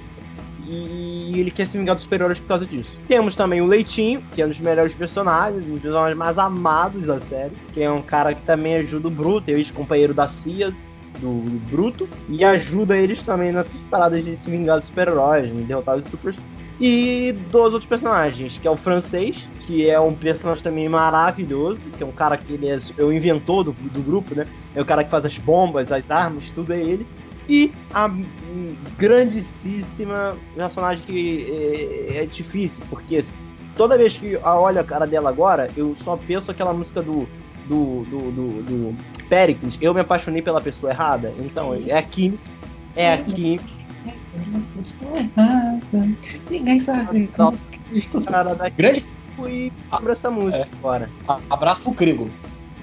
e 0.67 1.39
ele 1.39 1.51
quer 1.51 1.67
se 1.67 1.77
vingar 1.77 1.95
dos 1.95 2.03
super-heróis 2.03 2.39
por 2.39 2.47
causa 2.47 2.65
disso. 2.65 2.99
Temos 3.07 3.35
também 3.35 3.61
o 3.61 3.67
Leitinho, 3.67 4.23
que 4.33 4.41
é 4.41 4.45
um 4.45 4.49
dos 4.49 4.59
melhores 4.59 4.95
personagens, 4.95 5.65
um 5.65 5.73
dos 5.73 5.81
personagens 5.81 6.17
mais 6.17 6.37
amados 6.37 7.07
da 7.07 7.19
série, 7.19 7.53
que 7.73 7.81
é 7.81 7.91
um 7.91 8.01
cara 8.01 8.33
que 8.33 8.41
também 8.41 8.75
ajuda 8.75 9.07
o 9.07 9.11
Bruto, 9.11 9.49
é 9.51 9.53
ex-companheiro 9.53 10.13
da 10.13 10.27
CIA, 10.27 10.73
do, 11.19 11.41
do, 11.41 11.69
Bruto 11.69 12.07
e 12.29 12.43
ajuda 12.43 12.97
eles 12.97 13.21
também 13.23 13.51
nessas 13.51 13.79
paradas 13.89 14.23
de 14.23 14.35
se 14.35 14.49
vingar 14.49 14.79
dos 14.79 14.87
super-heróis, 14.87 15.55
de 15.55 15.63
derrotar 15.63 15.97
os 15.97 16.05
supers. 16.07 16.37
E 16.79 17.33
dois 17.51 17.73
outros 17.73 17.87
personagens, 17.87 18.57
que 18.57 18.67
é 18.67 18.71
o 18.71 18.75
francês, 18.75 19.47
que 19.61 19.89
é 19.89 19.99
um 19.99 20.13
personagem 20.13 20.63
também 20.63 20.89
maravilhoso, 20.89 21.81
que 21.97 22.03
é 22.03 22.05
um 22.05 22.11
cara 22.11 22.37
que 22.37 22.53
ele 22.53 22.67
é, 22.67 22.77
é 22.97 23.03
o 23.03 23.13
inventor 23.13 23.63
do, 23.63 23.71
do 23.71 24.01
grupo, 24.01 24.35
né? 24.35 24.45
É 24.75 24.81
o 24.81 24.85
cara 24.85 25.03
que 25.03 25.09
faz 25.09 25.25
as 25.25 25.37
bombas, 25.37 25.91
as 25.91 26.11
armas, 26.11 26.51
tudo 26.51 26.73
é 26.73 26.79
ele. 26.79 27.07
E 27.47 27.71
a 27.93 28.11
grandíssima 28.97 30.35
personagem 30.55 31.05
que 31.05 32.09
é, 32.09 32.23
é 32.23 32.25
difícil, 32.25 32.83
porque 32.89 33.23
toda 33.77 33.97
vez 33.97 34.17
que 34.17 34.33
eu 34.33 34.41
olho 34.43 34.79
a 34.79 34.83
cara 34.83 35.05
dela 35.05 35.29
agora, 35.29 35.69
eu 35.77 35.95
só 35.95 36.17
penso 36.17 36.51
aquela 36.51 36.73
música 36.73 37.01
do 37.01 37.27
do, 37.67 38.03
do, 38.03 38.31
do, 38.31 38.63
do 38.63 38.95
Pericles, 39.27 39.77
eu 39.81 39.93
me 39.93 39.99
apaixonei 40.01 40.41
pela 40.41 40.61
pessoa 40.61 40.91
errada. 40.91 41.33
Então, 41.37 41.75
Isso. 41.75 41.91
é 41.91 41.97
aqui. 41.97 42.39
É 42.95 43.13
aqui. 43.13 43.59
Ninguém 46.49 46.79
sabe. 46.79 47.29
Não, 47.37 47.53
cara 48.27 48.55
daqui 48.55 48.77
Grande. 48.77 49.05
E 49.47 49.71
abra 49.91 50.13
essa 50.13 50.31
música 50.31 50.63
é. 50.63 50.67
agora. 50.79 51.09
Abraço 51.49 51.81
pro 51.81 51.91
Crigo. 51.93 52.29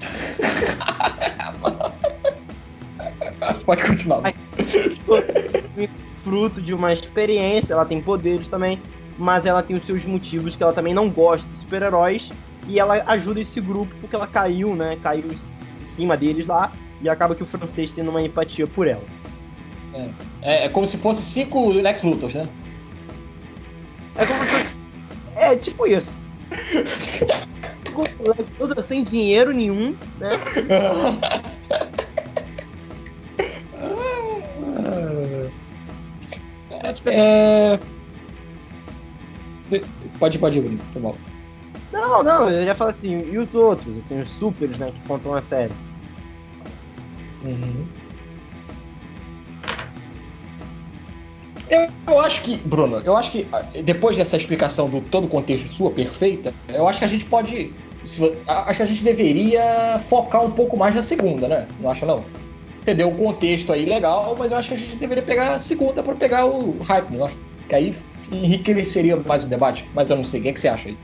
Pode 3.65 3.83
continuar. 3.83 4.21
Fruto 6.23 6.61
de 6.61 6.73
uma 6.73 6.93
experiência, 6.93 7.73
ela 7.73 7.85
tem 7.85 8.01
poderes 8.01 8.47
também, 8.47 8.81
mas 9.17 9.45
ela 9.45 9.61
tem 9.63 9.75
os 9.75 9.85
seus 9.85 10.05
motivos 10.05 10.55
que 10.55 10.63
ela 10.63 10.71
também 10.71 10.93
não 10.93 11.09
gosta 11.09 11.45
de 11.49 11.57
super-heróis 11.57 12.31
e 12.67 12.79
ela 12.79 13.03
ajuda 13.07 13.39
esse 13.39 13.59
grupo 13.59 13.93
porque 13.99 14.15
ela 14.15 14.27
caiu, 14.27 14.75
né? 14.75 14.97
Caiu 15.01 15.25
em 15.31 15.85
cima 15.85 16.15
deles 16.17 16.47
lá 16.47 16.71
e 17.01 17.09
acaba 17.09 17.35
que 17.35 17.43
o 17.43 17.45
francês 17.45 17.91
tendo 17.91 18.09
uma 18.09 18.21
empatia 18.21 18.65
por 18.67 18.87
ela. 18.87 19.03
É, 19.93 20.09
é, 20.41 20.65
é 20.65 20.69
como 20.69 20.87
se 20.87 20.97
fosse 20.97 21.21
cinco 21.23 21.69
Lex 21.69 22.03
Luthors, 22.03 22.35
né? 22.35 22.47
É 24.15 24.25
como 24.25 24.43
se 24.45 24.77
É, 25.35 25.55
tipo 25.55 25.85
isso. 25.87 26.19
Lex 28.19 28.53
Luthor 28.59 28.81
sem 28.81 29.03
dinheiro 29.03 29.51
nenhum, 29.51 29.95
né? 30.19 30.39
É... 37.05 37.79
Pode, 40.19 40.37
pode, 40.37 40.61
Bruno, 40.61 40.79
tá 40.93 40.99
bom. 40.99 41.15
Não, 41.93 42.23
não, 42.23 42.49
eu 42.49 42.65
já 42.65 42.73
falo 42.73 42.89
assim, 42.89 43.19
e 43.31 43.37
os 43.37 43.53
outros, 43.53 43.95
assim, 43.99 44.19
os 44.19 44.27
supers, 44.27 44.79
né, 44.79 44.91
que 44.91 45.07
contam 45.07 45.35
a 45.35 45.41
série. 45.43 45.71
Uhum. 47.45 47.85
Eu, 51.69 51.87
eu, 52.07 52.19
acho 52.19 52.41
que, 52.41 52.57
Bruno, 52.57 52.97
eu 53.05 53.15
acho 53.15 53.29
que 53.29 53.47
ah, 53.53 53.61
depois 53.83 54.17
dessa 54.17 54.35
explicação 54.35 54.89
do 54.89 55.01
todo 55.01 55.25
o 55.25 55.27
contexto 55.27 55.71
sua, 55.71 55.91
perfeita, 55.91 56.51
eu 56.67 56.87
acho 56.87 56.97
que 56.97 57.05
a 57.05 57.07
gente 57.07 57.25
pode. 57.25 57.71
Acho 58.47 58.77
que 58.77 58.83
a 58.83 58.87
gente 58.87 59.03
deveria 59.03 59.99
focar 59.99 60.43
um 60.43 60.51
pouco 60.51 60.75
mais 60.75 60.95
na 60.95 61.03
segunda, 61.03 61.47
né? 61.47 61.67
Não 61.79 61.91
acha 61.91 62.05
não? 62.05 62.25
Entendeu 62.81 63.09
o 63.09 63.15
contexto 63.15 63.71
aí 63.71 63.85
legal, 63.85 64.35
mas 64.37 64.51
eu 64.51 64.57
acho 64.57 64.69
que 64.69 64.75
a 64.75 64.77
gente 64.77 64.95
deveria 64.95 65.23
pegar 65.23 65.51
a 65.51 65.59
segunda 65.59 66.01
para 66.01 66.15
pegar 66.15 66.45
o 66.45 66.81
hype, 66.81 67.11
né? 67.11 67.31
Que 67.69 67.75
aí 67.75 67.95
enriqueceria 68.31 69.15
mais 69.15 69.43
o 69.43 69.47
debate. 69.47 69.87
Mas 69.93 70.09
eu 70.09 70.17
não 70.17 70.23
sei, 70.23 70.39
o 70.39 70.43
que, 70.43 70.49
é 70.49 70.53
que 70.53 70.59
você 70.59 70.67
acha 70.67 70.89
aí? 70.89 70.97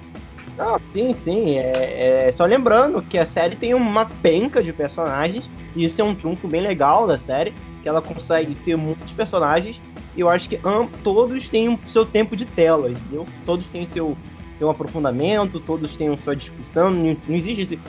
Ah, 0.60 0.78
sim, 0.92 1.14
sim. 1.14 1.58
É, 1.58 2.28
é, 2.28 2.32
só 2.34 2.44
lembrando 2.46 3.02
que 3.02 3.18
a 3.18 3.26
série 3.26 3.56
tem 3.56 3.74
uma 3.74 4.06
penca 4.06 4.62
de 4.62 4.74
personagens, 4.74 5.50
e 5.74 5.86
isso 5.86 6.02
é 6.02 6.04
um 6.04 6.14
trunfo 6.14 6.48
bem 6.50 6.62
legal 6.62 7.08
da 7.08 7.18
série, 7.18 7.54
que 7.82 7.88
ela 7.88 8.02
consegue 8.02 8.54
ter 8.56 8.76
muitos 8.76 9.14
personagens, 9.14 9.82
e 10.16 10.20
eu 10.20 10.30
acho 10.30 10.50
que 10.50 10.60
todos 11.02 11.48
têm 11.48 11.70
o 11.70 11.80
seu 11.86 12.06
tempo 12.06 12.36
de 12.36 12.44
tela, 12.46 12.92
entendeu? 12.92 13.26
Todos 13.46 13.68
têm 13.68 13.86
seu, 13.86 14.18
seu 14.58 14.70
aprofundamento, 14.70 15.62
todos 15.62 15.96
têm 15.96 16.16
sua 16.18 16.36
discussão, 16.36 16.92
não, 16.92 17.16
não 17.26 17.36
existe 17.36 17.62
esse. 17.62 17.80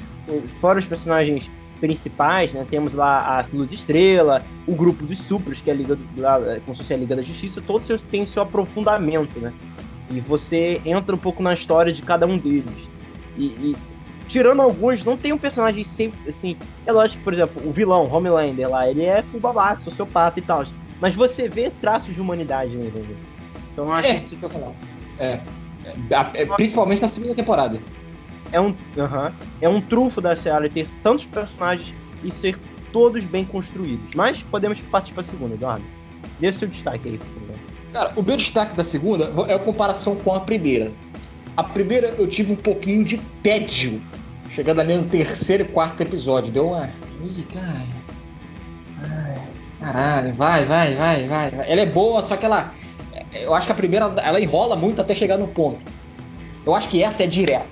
Fora 0.60 0.78
os 0.78 0.84
personagens 0.84 1.50
principais, 1.80 2.52
né? 2.52 2.64
Temos 2.70 2.94
lá 2.94 3.40
a 3.40 3.42
Luz 3.52 3.72
Estrela, 3.72 4.44
o 4.64 4.74
grupo 4.76 5.04
dos 5.04 5.18
Supers, 5.18 5.60
que 5.60 5.70
é 5.70 5.72
a 5.72 5.76
Liga, 5.76 5.98
lá, 6.16 6.38
como 6.64 6.74
se 6.74 6.82
fosse 6.82 6.94
a 6.94 6.96
Liga 6.96 7.16
da 7.16 7.22
Justiça, 7.22 7.60
todos 7.60 8.00
têm 8.02 8.24
seu 8.24 8.42
aprofundamento, 8.42 9.40
né? 9.40 9.52
E 10.10 10.20
você 10.20 10.80
entra 10.84 11.14
um 11.14 11.18
pouco 11.18 11.42
na 11.42 11.54
história 11.54 11.92
de 11.92 12.02
cada 12.02 12.26
um 12.26 12.36
deles. 12.36 12.88
E, 13.36 13.46
e 13.46 13.76
tirando 14.26 14.60
alguns, 14.62 15.04
não 15.04 15.16
tem 15.16 15.32
um 15.32 15.38
personagem 15.38 15.84
sempre 15.84 16.28
assim. 16.28 16.56
É 16.86 16.92
lógico, 16.92 17.22
por 17.22 17.32
exemplo, 17.32 17.68
o 17.68 17.72
vilão, 17.72 18.10
Homelander 18.10 18.68
lá, 18.68 18.88
ele 18.88 19.04
é 19.04 19.22
full 19.22 19.40
babaca, 19.40 19.80
sociopata 19.80 20.38
e 20.38 20.42
tal. 20.42 20.64
Mas 21.00 21.14
você 21.14 21.48
vê 21.48 21.70
traços 21.80 22.14
de 22.14 22.20
humanidade 22.20 22.76
nele. 22.76 23.16
Então 23.72 23.86
eu 23.86 23.92
acho 23.92 24.08
é, 24.08 24.20
que. 24.20 24.38
Eu 24.40 24.48
falar. 24.48 24.72
É. 25.18 25.40
é. 26.34 26.46
Principalmente 26.56 27.02
na 27.02 27.08
segunda 27.08 27.34
temporada. 27.34 27.80
É 28.52 28.60
um, 28.60 28.70
uh 28.70 28.74
-huh, 28.96 29.32
é 29.60 29.68
um 29.68 29.80
trunfo 29.80 30.20
da 30.20 30.34
série 30.36 30.68
ter 30.68 30.88
tantos 31.02 31.24
personagens 31.26 31.94
e 32.24 32.32
ser 32.32 32.58
todos 32.92 33.24
bem 33.24 33.44
construídos. 33.44 34.14
Mas 34.14 34.42
podemos 34.42 34.80
partir 34.82 35.12
para 35.12 35.22
a 35.22 35.24
segunda, 35.24 35.54
Eduardo. 35.54 35.84
Dê 36.40 36.52
seu 36.52 36.68
destaque 36.68 37.08
aí, 37.08 37.18
por 37.18 37.26
favor. 37.26 37.49
Cara, 37.92 38.12
o 38.14 38.22
meu 38.22 38.36
destaque 38.36 38.76
da 38.76 38.84
segunda 38.84 39.32
é 39.48 39.54
a 39.54 39.58
comparação 39.58 40.14
com 40.16 40.32
a 40.32 40.40
primeira. 40.40 40.92
A 41.56 41.64
primeira 41.64 42.08
eu 42.18 42.28
tive 42.28 42.52
um 42.52 42.56
pouquinho 42.56 43.04
de 43.04 43.18
tédio. 43.42 44.00
Chegando 44.50 44.80
ali 44.80 44.96
no 44.96 45.04
terceiro 45.04 45.64
e 45.64 45.66
quarto 45.66 46.00
episódio. 46.00 46.52
Deu 46.52 46.68
uma. 46.68 46.88
Ih, 47.22 47.42
cara. 47.52 47.86
Ai, 49.02 49.38
caralho, 49.80 50.34
vai, 50.34 50.64
vai, 50.64 50.94
vai, 50.94 51.26
vai. 51.26 51.52
Ela 51.66 51.80
é 51.80 51.86
boa, 51.86 52.22
só 52.22 52.36
que 52.36 52.46
ela. 52.46 52.72
Eu 53.32 53.54
acho 53.54 53.66
que 53.66 53.72
a 53.72 53.76
primeira 53.76 54.06
ela 54.22 54.40
enrola 54.40 54.76
muito 54.76 55.00
até 55.00 55.14
chegar 55.14 55.38
no 55.38 55.48
ponto. 55.48 55.80
Eu 56.64 56.74
acho 56.74 56.88
que 56.88 57.02
essa 57.02 57.24
é 57.24 57.26
direta. 57.26 57.66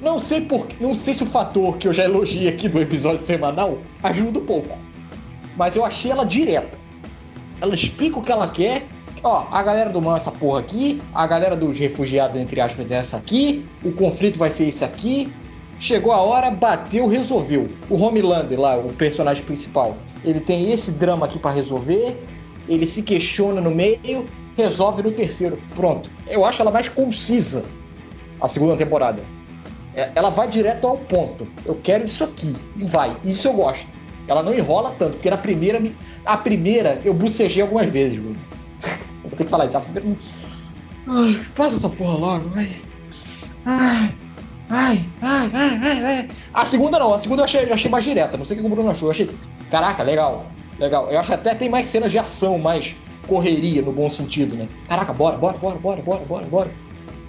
Não 0.00 0.18
sei 0.18 0.42
por, 0.42 0.66
não 0.80 0.94
sei 0.94 1.14
se 1.14 1.22
o 1.22 1.26
fator 1.26 1.78
que 1.78 1.88
eu 1.88 1.92
já 1.92 2.04
elogiei 2.04 2.48
aqui 2.48 2.68
do 2.68 2.80
episódio 2.80 3.24
semanal 3.24 3.78
ajuda 4.02 4.38
um 4.38 4.44
pouco. 4.44 4.78
Mas 5.56 5.74
eu 5.74 5.84
achei 5.84 6.10
ela 6.10 6.24
direta. 6.24 6.78
Ela 7.60 7.74
explica 7.74 8.18
o 8.18 8.22
que 8.22 8.30
ela 8.30 8.48
quer 8.48 8.86
ó, 9.26 9.46
a 9.50 9.62
galera 9.62 9.90
do 9.90 10.00
mal 10.00 10.14
é 10.14 10.16
essa 10.16 10.30
porra 10.30 10.60
aqui, 10.60 11.02
a 11.14 11.26
galera 11.26 11.56
dos 11.56 11.78
refugiados, 11.78 12.40
entre 12.40 12.60
aspas, 12.60 12.90
é 12.90 12.96
essa 12.96 13.16
aqui, 13.16 13.66
o 13.84 13.92
conflito 13.92 14.38
vai 14.38 14.50
ser 14.50 14.68
esse 14.68 14.84
aqui. 14.84 15.32
Chegou 15.78 16.12
a 16.12 16.20
hora, 16.20 16.50
bateu, 16.50 17.06
resolveu. 17.06 17.68
O 17.90 18.00
Homelander 18.02 18.58
lá, 18.58 18.78
o 18.78 18.92
personagem 18.94 19.44
principal, 19.44 19.96
ele 20.24 20.40
tem 20.40 20.70
esse 20.70 20.92
drama 20.92 21.26
aqui 21.26 21.38
para 21.38 21.50
resolver, 21.50 22.18
ele 22.68 22.86
se 22.86 23.02
questiona 23.02 23.60
no 23.60 23.70
meio, 23.70 24.24
resolve 24.56 25.02
no 25.02 25.10
terceiro. 25.10 25.58
Pronto. 25.74 26.10
Eu 26.26 26.44
acho 26.44 26.62
ela 26.62 26.70
mais 26.70 26.88
concisa, 26.88 27.64
a 28.40 28.48
segunda 28.48 28.76
temporada. 28.76 29.22
É, 29.94 30.10
ela 30.14 30.30
vai 30.30 30.48
direto 30.48 30.86
ao 30.86 30.98
ponto. 30.98 31.46
Eu 31.64 31.78
quero 31.82 32.04
isso 32.04 32.24
aqui. 32.24 32.54
E 32.76 32.84
vai. 32.84 33.16
Isso 33.24 33.48
eu 33.48 33.52
gosto. 33.54 33.86
Ela 34.28 34.42
não 34.42 34.54
enrola 34.54 34.94
tanto, 34.98 35.12
porque 35.14 35.30
na 35.30 35.38
primeira. 35.38 35.80
A 36.24 36.36
primeira 36.36 37.00
eu 37.04 37.14
bucejei 37.14 37.62
algumas 37.62 37.88
vezes, 37.88 38.18
mano. 38.18 38.36
Ter 39.36 39.44
que 39.44 39.50
falar 39.50 39.66
isso. 39.66 39.78
A. 39.78 39.82
Ai, 41.08 41.34
faz 41.54 41.74
essa 41.74 41.88
porra 41.88 42.18
logo, 42.18 42.48
vai. 42.50 42.68
Ai. 43.64 44.14
Ai, 44.68 45.06
ai, 45.22 45.50
ai, 45.52 45.80
ai, 45.82 46.04
ai. 46.04 46.28
A 46.52 46.66
segunda 46.66 46.98
não, 46.98 47.14
a 47.14 47.18
segunda 47.18 47.42
eu 47.42 47.44
achei, 47.44 47.64
eu 47.64 47.74
achei 47.74 47.90
mais 47.90 48.04
direta. 48.04 48.36
Não 48.36 48.44
sei 48.44 48.56
o 48.56 48.60
que 48.60 48.66
o 48.66 48.68
Bruno 48.68 48.90
achou. 48.90 49.08
Eu 49.08 49.12
achei. 49.12 49.30
Caraca, 49.70 50.02
legal. 50.02 50.46
Legal. 50.78 51.08
Eu 51.10 51.20
acho 51.20 51.32
até 51.32 51.54
tem 51.54 51.68
mais 51.68 51.86
cenas 51.86 52.10
de 52.10 52.18
ação, 52.18 52.58
mais 52.58 52.96
correria 53.28 53.82
no 53.82 53.92
bom 53.92 54.08
sentido, 54.08 54.56
né? 54.56 54.68
Caraca, 54.88 55.12
bora, 55.12 55.36
bora, 55.36 55.56
bora, 55.58 55.78
bora, 55.78 56.02
bora, 56.02 56.24
bora, 56.24 56.46
bora. 56.46 56.70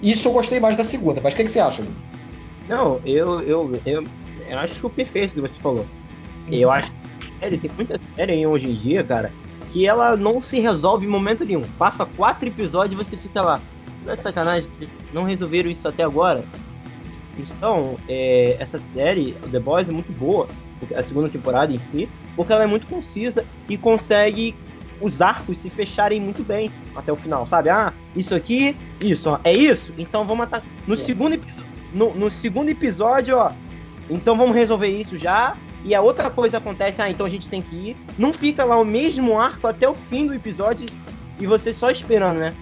Isso 0.02 0.28
eu 0.28 0.32
gostei 0.32 0.60
mais 0.60 0.76
da 0.76 0.84
segunda, 0.84 1.20
mas 1.22 1.32
o 1.32 1.36
que, 1.36 1.44
que 1.44 1.50
você 1.50 1.60
acha? 1.60 1.82
Não, 2.68 3.00
eu, 3.04 3.40
eu, 3.42 3.80
eu, 3.84 4.04
eu 4.48 4.58
acho 4.58 4.74
que 4.74 4.86
o 4.86 4.90
perfeito 4.90 5.34
que 5.34 5.40
você 5.40 5.54
falou. 5.60 5.86
Eu 6.50 6.70
acho 6.70 6.90
que 7.40 7.58
tem 7.58 7.70
muita 7.76 8.00
série 8.16 8.32
aí 8.32 8.46
hoje 8.46 8.70
em 8.70 8.74
dia, 8.74 9.02
cara, 9.02 9.32
que 9.72 9.86
ela 9.86 10.16
não 10.16 10.42
se 10.42 10.60
resolve 10.60 11.06
em 11.06 11.08
momento 11.08 11.44
nenhum. 11.44 11.64
Passa 11.78 12.04
quatro 12.04 12.48
episódios 12.48 13.00
e 13.00 13.04
você 13.04 13.16
fica 13.16 13.42
lá. 13.42 13.60
Não 14.04 14.12
é 14.12 14.16
sacanagem, 14.16 14.70
não 15.12 15.24
resolveram 15.24 15.70
isso 15.70 15.86
até 15.86 16.02
agora. 16.02 16.44
Então, 17.38 17.96
é, 18.08 18.56
essa 18.58 18.78
série, 18.78 19.32
The 19.50 19.60
Boys, 19.60 19.88
é 19.88 19.92
muito 19.92 20.12
boa, 20.12 20.48
a 20.96 21.02
segunda 21.02 21.28
temporada 21.28 21.72
em 21.72 21.78
si, 21.78 22.08
porque 22.34 22.52
ela 22.52 22.64
é 22.64 22.66
muito 22.66 22.86
concisa 22.86 23.44
e 23.68 23.76
consegue 23.76 24.54
os 25.00 25.22
arcos 25.22 25.58
se 25.58 25.70
fecharem 25.70 26.20
muito 26.20 26.42
bem 26.42 26.70
até 26.96 27.12
o 27.12 27.16
final, 27.16 27.46
sabe? 27.46 27.68
Ah, 27.68 27.92
isso 28.16 28.34
aqui, 28.34 28.76
isso, 29.00 29.30
ó, 29.30 29.38
é 29.44 29.52
isso? 29.52 29.92
Então 29.96 30.22
vamos 30.22 30.38
matar. 30.38 30.62
No, 30.86 30.94
é. 30.94 30.96
segundo, 30.96 31.40
no, 31.92 32.14
no 32.14 32.30
segundo 32.30 32.68
episódio, 32.68 33.36
ó, 33.36 33.52
então 34.10 34.36
vamos 34.36 34.56
resolver 34.56 34.88
isso 34.88 35.16
já. 35.16 35.56
E 35.84 35.94
a 35.94 36.00
outra 36.00 36.28
coisa 36.28 36.58
acontece, 36.58 37.00
ah, 37.00 37.10
então 37.10 37.24
a 37.24 37.28
gente 37.28 37.48
tem 37.48 37.62
que 37.62 37.74
ir. 37.74 37.96
Não 38.18 38.32
fica 38.32 38.64
lá 38.64 38.78
o 38.78 38.84
mesmo 38.84 39.38
arco 39.38 39.66
até 39.66 39.88
o 39.88 39.94
fim 39.94 40.26
do 40.26 40.34
episódio 40.34 40.86
e 41.38 41.46
você 41.46 41.72
só 41.72 41.90
esperando, 41.90 42.38
né? 42.38 42.52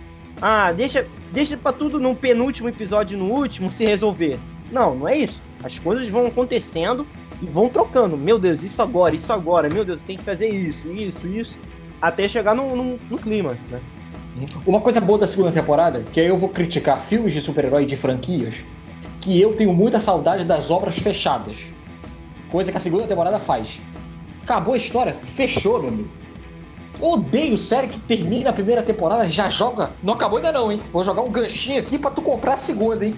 Ah, 0.40 0.70
deixa, 0.72 1.06
deixa 1.32 1.56
pra 1.56 1.72
tudo 1.72 1.98
no 1.98 2.14
penúltimo 2.14 2.68
episódio 2.68 3.16
no 3.16 3.32
último 3.32 3.72
se 3.72 3.84
resolver. 3.84 4.38
Não, 4.70 4.94
não 4.94 5.08
é 5.08 5.16
isso. 5.16 5.40
As 5.64 5.78
coisas 5.78 6.08
vão 6.08 6.26
acontecendo 6.26 7.06
e 7.42 7.46
vão 7.46 7.68
trocando. 7.68 8.16
Meu 8.16 8.38
Deus, 8.38 8.62
isso 8.62 8.82
agora, 8.82 9.14
isso 9.14 9.32
agora. 9.32 9.68
Meu 9.68 9.84
Deus, 9.84 10.02
tem 10.02 10.16
que 10.16 10.24
fazer 10.24 10.48
isso, 10.48 10.90
isso, 10.92 11.26
isso. 11.26 11.58
Até 12.00 12.28
chegar 12.28 12.54
no, 12.54 12.76
no, 12.76 12.98
no 13.08 13.18
clímax, 13.18 13.66
né? 13.68 13.80
Uma 14.66 14.80
coisa 14.80 15.00
boa 15.00 15.18
da 15.18 15.26
segunda 15.26 15.50
temporada, 15.50 16.04
que 16.12 16.20
aí 16.20 16.26
eu 16.26 16.36
vou 16.36 16.50
criticar 16.50 17.00
filmes 17.00 17.32
de 17.32 17.40
super-herói 17.40 17.86
de 17.86 17.96
franquias, 17.96 18.56
que 19.20 19.40
eu 19.40 19.54
tenho 19.54 19.72
muita 19.72 19.98
saudade 19.98 20.44
das 20.44 20.70
obras 20.70 20.98
fechadas. 20.98 21.72
Coisa 22.56 22.70
que 22.70 22.78
a 22.78 22.80
segunda 22.80 23.06
temporada 23.06 23.38
faz. 23.38 23.82
Acabou 24.42 24.72
a 24.72 24.78
história, 24.78 25.12
fechou, 25.12 25.78
meu 25.78 25.90
amigo. 25.90 26.08
Odeio 26.98 27.58
série 27.58 27.86
que 27.86 28.00
termina 28.00 28.48
a 28.48 28.52
primeira 28.54 28.82
temporada, 28.82 29.28
já 29.28 29.50
joga. 29.50 29.90
Não 30.02 30.14
acabou 30.14 30.38
ainda 30.38 30.50
não, 30.50 30.72
hein? 30.72 30.80
Vou 30.90 31.04
jogar 31.04 31.20
um 31.20 31.30
ganchinho 31.30 31.78
aqui 31.78 31.98
para 31.98 32.12
tu 32.12 32.22
comprar 32.22 32.54
a 32.54 32.56
segunda, 32.56 33.04
hein? 33.04 33.14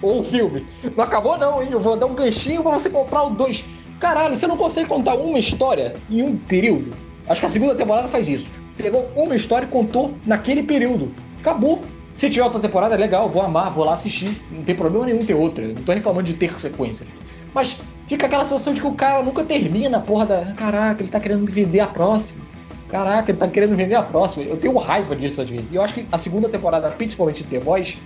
Ou 0.00 0.20
o 0.20 0.24
filme. 0.24 0.66
Não 0.96 1.04
acabou 1.04 1.36
não, 1.36 1.62
hein? 1.62 1.68
Eu 1.70 1.80
vou 1.80 1.98
dar 1.98 2.06
um 2.06 2.14
ganchinho 2.14 2.62
pra 2.62 2.72
você 2.72 2.88
comprar 2.88 3.24
o 3.24 3.28
dois. 3.28 3.62
Caralho, 4.00 4.34
você 4.34 4.46
não 4.46 4.56
consegue 4.56 4.88
contar 4.88 5.16
uma 5.16 5.38
história 5.38 5.94
em 6.08 6.22
um 6.22 6.38
período? 6.38 6.96
Acho 7.28 7.40
que 7.40 7.46
a 7.46 7.50
segunda 7.50 7.74
temporada 7.74 8.08
faz 8.08 8.26
isso. 8.26 8.50
Pegou 8.78 9.06
uma 9.14 9.36
história 9.36 9.66
e 9.66 9.68
contou 9.68 10.14
naquele 10.24 10.62
período. 10.62 11.12
Acabou. 11.40 11.82
Se 12.16 12.30
tiver 12.30 12.42
outra 12.42 12.58
temporada, 12.58 12.94
é 12.94 12.98
legal, 12.98 13.28
vou 13.28 13.42
amar, 13.42 13.70
vou 13.70 13.84
lá 13.84 13.92
assistir. 13.92 14.42
Não 14.50 14.62
tem 14.64 14.74
problema 14.74 15.04
nenhum 15.04 15.26
ter 15.26 15.34
outra. 15.34 15.68
Não 15.68 15.82
tô 15.82 15.92
reclamando 15.92 16.26
de 16.26 16.32
ter 16.32 16.58
sequência. 16.58 17.06
Mas 17.52 17.76
fica 18.08 18.26
aquela 18.26 18.44
sensação 18.44 18.72
de 18.72 18.80
que 18.80 18.86
o 18.86 18.94
cara 18.94 19.22
nunca 19.22 19.44
termina 19.44 20.00
porra 20.00 20.26
da. 20.26 20.44
Caraca, 20.54 21.02
ele 21.02 21.10
tá 21.10 21.20
querendo 21.20 21.44
me 21.44 21.50
vender 21.50 21.80
a 21.80 21.86
próxima. 21.86 22.44
Caraca, 22.88 23.30
ele 23.30 23.38
tá 23.38 23.46
querendo 23.46 23.76
vender 23.76 23.94
a 23.94 24.02
próxima. 24.02 24.44
Eu 24.44 24.56
tenho 24.56 24.76
raiva 24.78 25.14
disso 25.14 25.42
às 25.42 25.50
vezes. 25.50 25.70
E 25.70 25.76
eu 25.76 25.82
acho 25.82 25.94
que 25.94 26.06
a 26.10 26.16
segunda 26.16 26.48
temporada, 26.48 26.90
principalmente 26.90 27.44
de 27.44 27.50
The 27.50 27.58
Voice, 27.58 27.98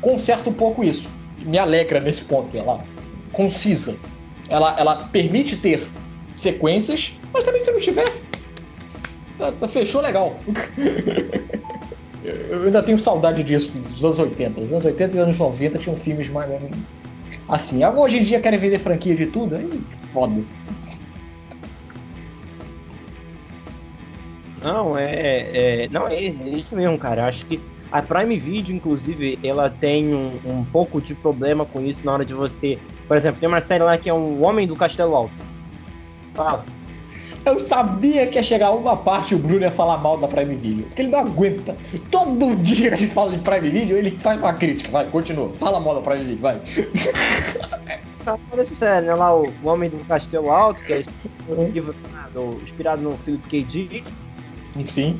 conserta 0.00 0.48
um 0.48 0.54
pouco 0.54 0.82
isso. 0.82 1.10
Me 1.40 1.58
alegra 1.58 2.00
nesse 2.00 2.24
ponto. 2.24 2.56
Ela 2.56 2.82
concisa. 3.32 3.98
Ela, 4.48 4.74
ela 4.78 4.96
permite 5.12 5.56
ter 5.56 5.86
sequências, 6.34 7.16
mas 7.32 7.44
também 7.44 7.60
se 7.60 7.70
não 7.70 7.78
tiver, 7.78 8.08
tá, 9.38 9.52
tá, 9.52 9.68
fechou 9.68 10.00
legal. 10.00 10.36
eu 12.24 12.64
ainda 12.64 12.82
tenho 12.82 12.98
saudade 12.98 13.44
disso, 13.44 13.78
dos 13.78 14.04
anos 14.04 14.18
80. 14.18 14.60
Os 14.60 14.72
anos 14.72 14.84
80 14.84 15.16
e 15.16 15.20
anos 15.20 15.38
90 15.38 15.78
tinham 15.78 15.94
filmes 15.94 16.28
mais. 16.28 16.50
Assim, 17.50 17.84
hoje 17.84 18.18
em 18.18 18.22
dia 18.22 18.40
querem 18.40 18.60
vender 18.60 18.78
franquia 18.78 19.14
de 19.14 19.26
tudo, 19.26 19.56
aí 19.56 19.82
foda. 20.12 20.40
Não, 24.62 24.96
é, 24.96 25.84
é, 25.84 25.88
Não, 25.90 26.06
é, 26.06 26.14
é 26.14 26.48
isso 26.48 26.76
mesmo, 26.76 26.96
cara. 26.96 27.26
Acho 27.26 27.44
que 27.46 27.60
a 27.90 28.00
Prime 28.00 28.38
Video, 28.38 28.74
inclusive, 28.74 29.36
ela 29.42 29.68
tem 29.68 30.14
um, 30.14 30.38
um, 30.44 30.64
pouco 30.64 31.00
de 31.00 31.12
problema 31.12 31.64
com 31.64 31.82
isso 31.82 32.06
na 32.06 32.12
hora 32.12 32.24
de 32.24 32.32
você. 32.32 32.78
Por 33.08 33.16
exemplo, 33.16 33.40
tem 33.40 33.48
uma 33.48 33.60
série 33.60 33.82
lá 33.82 33.98
que 33.98 34.08
é 34.08 34.12
o 34.12 34.42
Homem 34.42 34.68
do 34.68 34.76
Castelo 34.76 35.16
Alto. 35.16 35.34
Fala. 36.34 36.64
Eu 37.44 37.58
sabia 37.58 38.26
que 38.26 38.38
ia 38.38 38.42
chegar 38.42 38.70
uma 38.72 38.96
parte 38.96 39.32
e 39.32 39.34
o 39.34 39.38
Bruno 39.38 39.62
ia 39.62 39.70
falar 39.70 39.98
mal 39.98 40.16
da 40.18 40.28
Prime 40.28 40.54
Video. 40.54 40.84
Porque 40.86 41.02
ele 41.02 41.10
não 41.10 41.20
aguenta. 41.20 41.76
Todo 42.10 42.56
dia 42.56 42.88
que 42.88 42.94
a 42.94 42.96
gente 42.96 43.12
fala 43.12 43.32
de 43.32 43.38
Prime 43.38 43.70
Video, 43.70 43.96
ele 43.96 44.18
faz 44.18 44.38
uma 44.38 44.52
crítica. 44.52 44.90
Vai, 44.90 45.06
continua. 45.06 45.50
Fala 45.54 45.80
mal 45.80 45.94
da 45.94 46.02
Prime 46.02 46.24
Video, 46.24 46.40
vai. 46.40 46.60
Tá 48.24 48.38
falando 48.50 48.66
sério, 48.74 49.08
né? 49.08 49.14
Lá 49.14 49.34
o 49.34 49.50
Homem 49.64 49.88
do 49.88 49.96
Castelo 50.04 50.50
Alto, 50.50 50.84
que 50.84 50.92
é 50.92 51.04
inspirado 52.62 53.02
no 53.02 53.16
Philip 53.18 53.48
K. 53.48 53.62
Dick 53.62 54.04
Sim. 54.86 55.18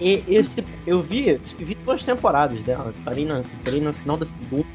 E 0.00 0.22
esse, 0.28 0.64
eu 0.86 1.00
vi, 1.00 1.40
vi 1.58 1.74
duas 1.76 2.04
temporadas 2.04 2.62
dela, 2.62 2.92
parei, 3.04 3.24
na, 3.24 3.42
parei 3.64 3.80
no 3.80 3.92
final 3.94 4.16
da 4.16 4.26
segunda. 4.26 4.66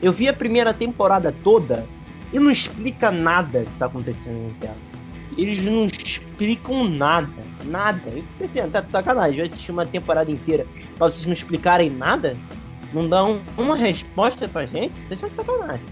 Eu 0.00 0.12
vi 0.12 0.28
a 0.28 0.32
primeira 0.32 0.72
temporada 0.72 1.34
toda 1.42 1.86
e 2.32 2.38
não 2.38 2.50
explica 2.50 3.10
nada 3.10 3.64
que 3.64 3.72
tá 3.78 3.86
acontecendo 3.86 4.50
em 4.50 4.54
tela. 4.60 4.91
Eles 5.36 5.64
não 5.64 5.86
explicam 5.86 6.88
nada, 6.88 7.28
nada. 7.64 8.02
Eu 8.06 8.22
fiquei 8.22 8.46
assim, 8.46 8.60
ah, 8.60 8.68
tá 8.70 8.80
de 8.80 8.90
sacanagem, 8.90 9.38
eu 9.38 9.44
assisti 9.44 9.70
uma 9.70 9.86
temporada 9.86 10.30
inteira 10.30 10.66
pra 10.96 11.10
vocês 11.10 11.26
não 11.26 11.32
explicarem 11.32 11.90
nada? 11.90 12.36
Não 12.92 13.08
dão 13.08 13.40
uma 13.56 13.76
resposta 13.76 14.46
pra 14.46 14.66
gente? 14.66 14.94
Vocês 15.06 15.12
estão 15.12 15.28
de 15.28 15.34
sacanagem. 15.34 15.84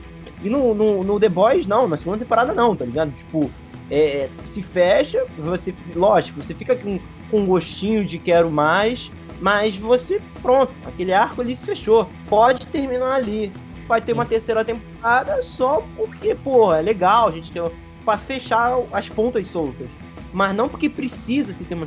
E 0.42 0.48
no, 0.48 0.74
no, 0.74 1.03
no 1.03 1.20
The 1.20 1.29
Boys, 1.29 1.66
não, 1.66 1.87
na 1.87 1.96
segunda 1.96 2.18
temporada 2.18 2.55
não, 2.55 2.74
tá 2.74 2.85
ligado? 2.85 3.12
Tipo, 3.12 3.50
é, 3.90 4.29
se 4.44 4.62
fecha, 4.62 5.24
você, 5.38 5.74
lógico, 5.94 6.42
você 6.42 6.55
fica 6.55 6.76
com, 6.76 6.98
com 7.31 7.46
gostinho 7.46 8.05
de 8.05 8.18
quero 8.18 8.50
mais, 8.50 9.11
mas 9.40 9.76
você, 9.76 10.20
pronto, 10.40 10.72
aquele 10.87 11.12
arco 11.12 11.40
ali 11.40 11.57
se 11.57 11.64
fechou. 11.64 12.09
Pode 12.29 12.66
terminar 12.66 13.14
ali. 13.14 13.53
Vai 13.88 14.00
ter 14.00 14.12
uma 14.12 14.24
terceira 14.24 14.64
temporada 14.64 15.42
só 15.42 15.83
porque, 15.96 16.35
pô, 16.35 16.72
é 16.72 16.81
legal 16.81 17.29
a 17.29 17.33
gente 17.33 17.50
ter 17.50 17.62
para 18.05 18.19
fechar 18.19 18.79
as 18.93 19.09
pontas 19.09 19.47
soltas. 19.47 19.89
Mas 20.33 20.55
não 20.55 20.69
porque 20.69 20.89
precisa 20.89 21.53
se 21.53 21.65
ter 21.65 21.75
uma 21.75 21.87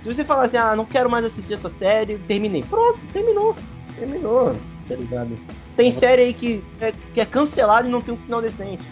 Se 0.00 0.12
você 0.12 0.24
falar 0.24 0.44
assim, 0.44 0.56
ah, 0.56 0.74
não 0.74 0.84
quero 0.84 1.10
mais 1.10 1.24
assistir 1.24 1.54
essa 1.54 1.68
série, 1.68 2.18
terminei. 2.26 2.62
Pronto, 2.62 2.98
terminou. 3.12 3.54
Terminou, 3.96 4.54
tá 4.88 4.94
ligado? 4.96 5.38
Tem 5.76 5.90
série 5.90 6.22
aí 6.22 6.34
que 6.34 6.62
é, 6.80 6.92
que 7.12 7.20
é 7.20 7.26
cancelada 7.26 7.86
e 7.88 7.90
não 7.90 8.00
tem 8.00 8.14
um 8.14 8.16
final 8.16 8.40
decente. 8.40 8.84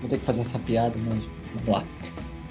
Vou 0.00 0.08
ter 0.08 0.18
que 0.18 0.24
fazer 0.24 0.42
essa 0.42 0.58
piada, 0.58 0.94
mas 0.96 1.22
vamos 1.54 1.68
lá. 1.68 1.84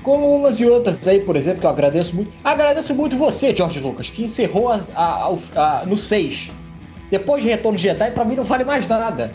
Como 0.04 0.36
umas 0.36 0.60
e 0.60 0.66
outras 0.66 1.06
aí, 1.08 1.20
por 1.20 1.36
exemplo, 1.36 1.62
que 1.62 1.66
eu 1.66 1.70
agradeço 1.70 2.16
muito. 2.16 2.32
Agradeço 2.44 2.94
muito 2.96 3.18
você, 3.18 3.56
George 3.56 3.80
Lucas, 3.80 4.10
que 4.10 4.24
encerrou 4.24 4.70
a, 4.72 4.80
a, 4.96 5.82
a, 5.82 5.86
no 5.86 5.98
6. 5.98 6.52
Depois 7.10 7.42
de 7.44 7.50
Retorno 7.50 7.78
de 7.78 7.84
Jedi, 7.84 8.12
pra 8.12 8.26
mim 8.26 8.36
não 8.36 8.44
vale 8.44 8.64
mais 8.64 8.88
nada. 8.88 9.34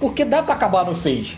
Porque 0.00 0.24
dá 0.24 0.42
pra 0.42 0.54
acabar 0.54 0.84
no 0.84 0.94
6. 0.94 1.36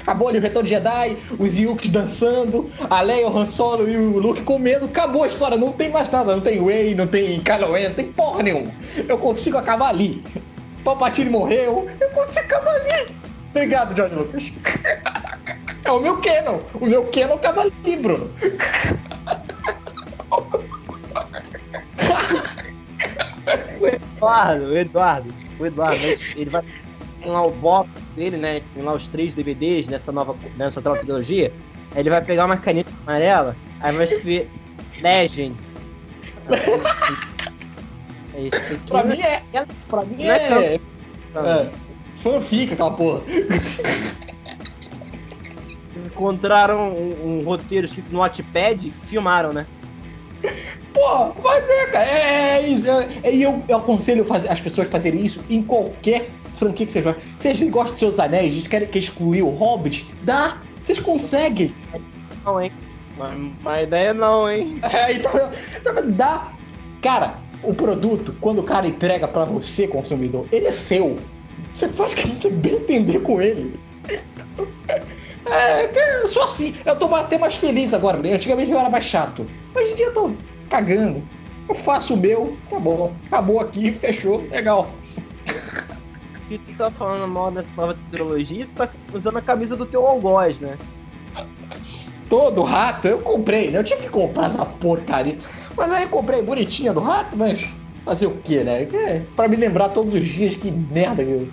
Acabou 0.00 0.28
ali 0.28 0.38
o 0.38 0.42
Retorno 0.42 0.64
de 0.68 0.74
Jedi, 0.74 1.16
os 1.38 1.58
Yukes 1.58 1.90
dançando, 1.90 2.70
a 2.88 3.00
Leia, 3.00 3.28
o 3.28 3.36
Han 3.36 3.46
Solo 3.46 3.88
e 3.88 3.96
o 3.96 4.18
Luke 4.18 4.42
comendo. 4.42 4.86
Acabou 4.86 5.24
a 5.24 5.26
história, 5.26 5.56
não 5.56 5.72
tem 5.72 5.90
mais 5.90 6.10
nada. 6.10 6.34
Não 6.34 6.42
tem 6.42 6.64
Rey, 6.64 6.94
não 6.94 7.06
tem 7.06 7.40
Kylo 7.40 7.72
Ren, 7.72 7.88
não 7.88 7.94
tem 7.94 8.12
porra 8.12 8.42
nenhuma. 8.42 8.72
Eu 9.08 9.18
consigo 9.18 9.58
acabar 9.58 9.88
ali. 9.88 10.22
Palpatine 10.84 11.30
morreu, 11.30 11.88
eu 12.00 12.08
consigo 12.10 12.46
acabar 12.46 12.76
ali. 12.76 13.14
Obrigado, 13.50 13.96
George 13.96 14.14
Lucas. 14.14 14.52
É 15.84 15.90
o 15.90 16.00
meu 16.00 16.20
Canon. 16.20 16.60
O 16.74 16.86
meu 16.86 17.04
Canon 17.06 17.34
acaba 17.34 17.62
ali, 17.62 17.96
Bruno. 17.96 18.30
o 23.80 23.86
Eduardo, 23.86 24.64
o 24.64 24.76
Eduardo, 24.76 25.34
o 25.58 25.66
Eduardo, 25.66 26.04
ele 26.36 26.50
vai 26.50 26.64
tem 27.26 27.32
lá 27.32 27.44
o 27.44 27.50
box 27.50 27.90
dele, 28.14 28.36
né? 28.36 28.62
Tem 28.72 28.84
lá 28.84 28.92
os 28.92 29.08
três 29.08 29.34
DVDs 29.34 29.88
nessa 29.88 30.12
nova, 30.12 30.36
nessa 30.56 30.80
nova 30.80 31.00
trilogia. 31.00 31.52
Aí 31.92 32.00
ele 32.00 32.10
vai 32.10 32.24
pegar 32.24 32.44
uma 32.44 32.56
caneta 32.56 32.92
amarela, 33.02 33.56
aí 33.80 33.92
vai 33.92 34.04
escrever 34.04 34.48
Legends. 35.02 35.68
É 38.34 38.42
isso 38.42 38.74
aqui. 38.74 38.86
Pra 38.86 39.02
mim 39.02 39.20
é. 39.20 39.42
Pra 39.88 40.04
mim 40.04 40.22
é. 40.22 40.28
é. 40.28 40.74
é. 41.34 41.70
Fanfica 42.14 42.74
aquela 42.74 42.92
porra. 42.92 43.22
Encontraram 46.06 46.90
um, 46.90 47.40
um 47.40 47.44
roteiro 47.44 47.86
escrito 47.86 48.12
no 48.12 48.20
Wattpad 48.20 48.88
e 48.88 48.90
filmaram, 49.06 49.52
né? 49.52 49.66
Pô, 50.94 51.32
mas 51.42 51.68
é, 51.68 51.86
cara. 51.86 52.04
É, 52.06 52.58
é 52.58 52.68
isso. 52.68 52.88
É, 52.88 53.08
é, 53.24 53.34
e 53.34 53.42
eu, 53.42 53.62
eu 53.68 53.78
aconselho 53.78 54.24
fazer, 54.24 54.48
as 54.48 54.60
pessoas 54.60 54.86
fazerem 54.88 55.24
isso 55.24 55.42
em 55.50 55.62
qualquer 55.62 56.30
franquia 56.56 56.86
que. 56.86 56.92
Vocês 56.92 57.62
gostam 57.62 57.90
dos 57.90 57.98
seus 57.98 58.20
anéis, 58.20 58.66
querem 58.66 58.88
que 58.88 58.98
excluir 58.98 59.42
o 59.42 59.50
Hobbit? 59.50 60.08
Dá! 60.22 60.58
Vocês 60.84 60.98
conseguem! 60.98 61.74
Não, 62.44 62.60
hein? 62.60 62.72
Mas, 63.16 63.76
a 63.78 63.82
ideia 63.82 64.14
não, 64.14 64.50
hein? 64.50 64.80
É, 64.92 65.12
então, 65.12 65.50
então 65.80 66.10
dá. 66.12 66.52
Cara, 67.02 67.38
o 67.62 67.74
produto, 67.74 68.34
quando 68.40 68.60
o 68.60 68.62
cara 68.62 68.86
entrega 68.86 69.26
pra 69.26 69.44
você, 69.44 69.88
consumidor, 69.88 70.46
ele 70.52 70.66
é 70.66 70.72
seu. 70.72 71.16
Você 71.72 71.88
faz 71.88 72.12
o 72.12 72.16
que 72.16 72.28
você 72.28 72.50
bem 72.50 72.76
entender 72.76 73.20
com 73.20 73.40
ele. 73.40 73.78
É, 75.46 76.22
eu 76.22 76.28
sou 76.28 76.42
assim. 76.42 76.74
Eu 76.84 76.96
tô 76.96 77.12
até 77.14 77.38
mais 77.38 77.56
feliz 77.56 77.94
agora. 77.94 78.18
Antigamente 78.18 78.70
eu 78.70 78.78
era 78.78 78.90
mais 78.90 79.04
chato. 79.04 79.46
Hoje 79.74 79.92
em 79.92 79.94
dia 79.94 80.06
eu 80.06 80.12
tô 80.12 80.30
cagando. 80.68 81.22
Eu 81.68 81.74
faço 81.74 82.14
o 82.14 82.16
meu, 82.16 82.56
tá 82.70 82.78
bom. 82.78 83.12
Acabou 83.26 83.60
aqui, 83.60 83.92
fechou, 83.92 84.42
legal. 84.50 84.90
E 86.50 86.58
tu 86.58 86.76
tá 86.76 86.90
falando 86.90 87.26
mal 87.26 87.50
dessa 87.50 87.74
nova 87.76 87.94
tetralogia, 87.94 88.66
tu 88.66 88.72
tá 88.72 88.88
usando 89.12 89.38
a 89.38 89.42
camisa 89.42 89.76
do 89.76 89.84
teu 89.84 90.06
algoz, 90.06 90.58
né? 90.60 90.78
Todo 92.28 92.62
rato, 92.62 93.08
eu 93.08 93.18
comprei, 93.18 93.70
né? 93.70 93.78
Eu 93.78 93.84
tive 93.84 94.02
que 94.02 94.08
comprar 94.08 94.46
essa 94.46 94.64
porcaria. 94.64 95.36
Mas 95.76 95.92
aí 95.92 96.04
eu 96.04 96.08
comprei 96.08 96.42
bonitinha 96.42 96.92
do 96.92 97.00
rato, 97.00 97.36
mas 97.36 97.76
fazer 98.04 98.26
o 98.26 98.36
quê, 98.38 98.62
né? 98.62 98.82
É, 98.82 99.22
pra 99.34 99.48
me 99.48 99.56
lembrar 99.56 99.88
todos 99.90 100.14
os 100.14 100.26
dias 100.26 100.54
que 100.54 100.70
merda 100.70 101.24
que 101.24 101.30
eu. 101.30 101.48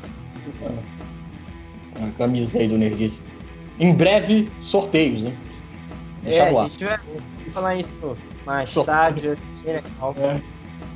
A 2.01 2.11
camisa 2.17 2.59
aí 2.59 2.67
do 2.67 2.77
Nerdice. 2.77 3.23
Em 3.79 3.93
breve, 3.93 4.49
sorteios, 4.61 5.23
né? 5.23 5.35
Deixa 6.21 6.43
é, 6.43 6.57
a 6.57 6.63
gente 6.63 6.85
vai 6.85 6.99
falar 7.49 7.75
isso 7.75 8.17
mais 8.45 8.73
tarde. 8.73 9.37
Né, 9.65 9.81
é. 10.17 10.52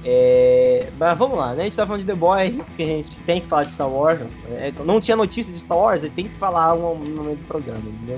É, 0.09 0.89
mas 0.97 1.17
vamos 1.17 1.37
lá, 1.37 1.53
né? 1.53 1.63
A 1.63 1.65
gente 1.65 1.75
tá 1.75 1.85
falando 1.85 1.99
de 1.99 2.07
The 2.07 2.15
Boys, 2.15 2.55
porque 2.55 2.83
a 2.83 2.85
gente 2.85 3.19
tem 3.25 3.41
que 3.41 3.47
falar 3.47 3.65
de 3.65 3.73
Star 3.73 3.89
Wars. 3.89 4.21
É, 4.51 4.71
não 4.85 5.01
tinha 5.01 5.17
notícia 5.17 5.51
de 5.51 5.59
Star 5.59 5.77
Wars, 5.77 6.01
tem 6.15 6.29
que 6.29 6.35
falar 6.35 6.73
no 6.75 6.95
meio 6.95 7.35
do 7.35 7.45
programa, 7.45 7.79
entendeu? 7.79 8.17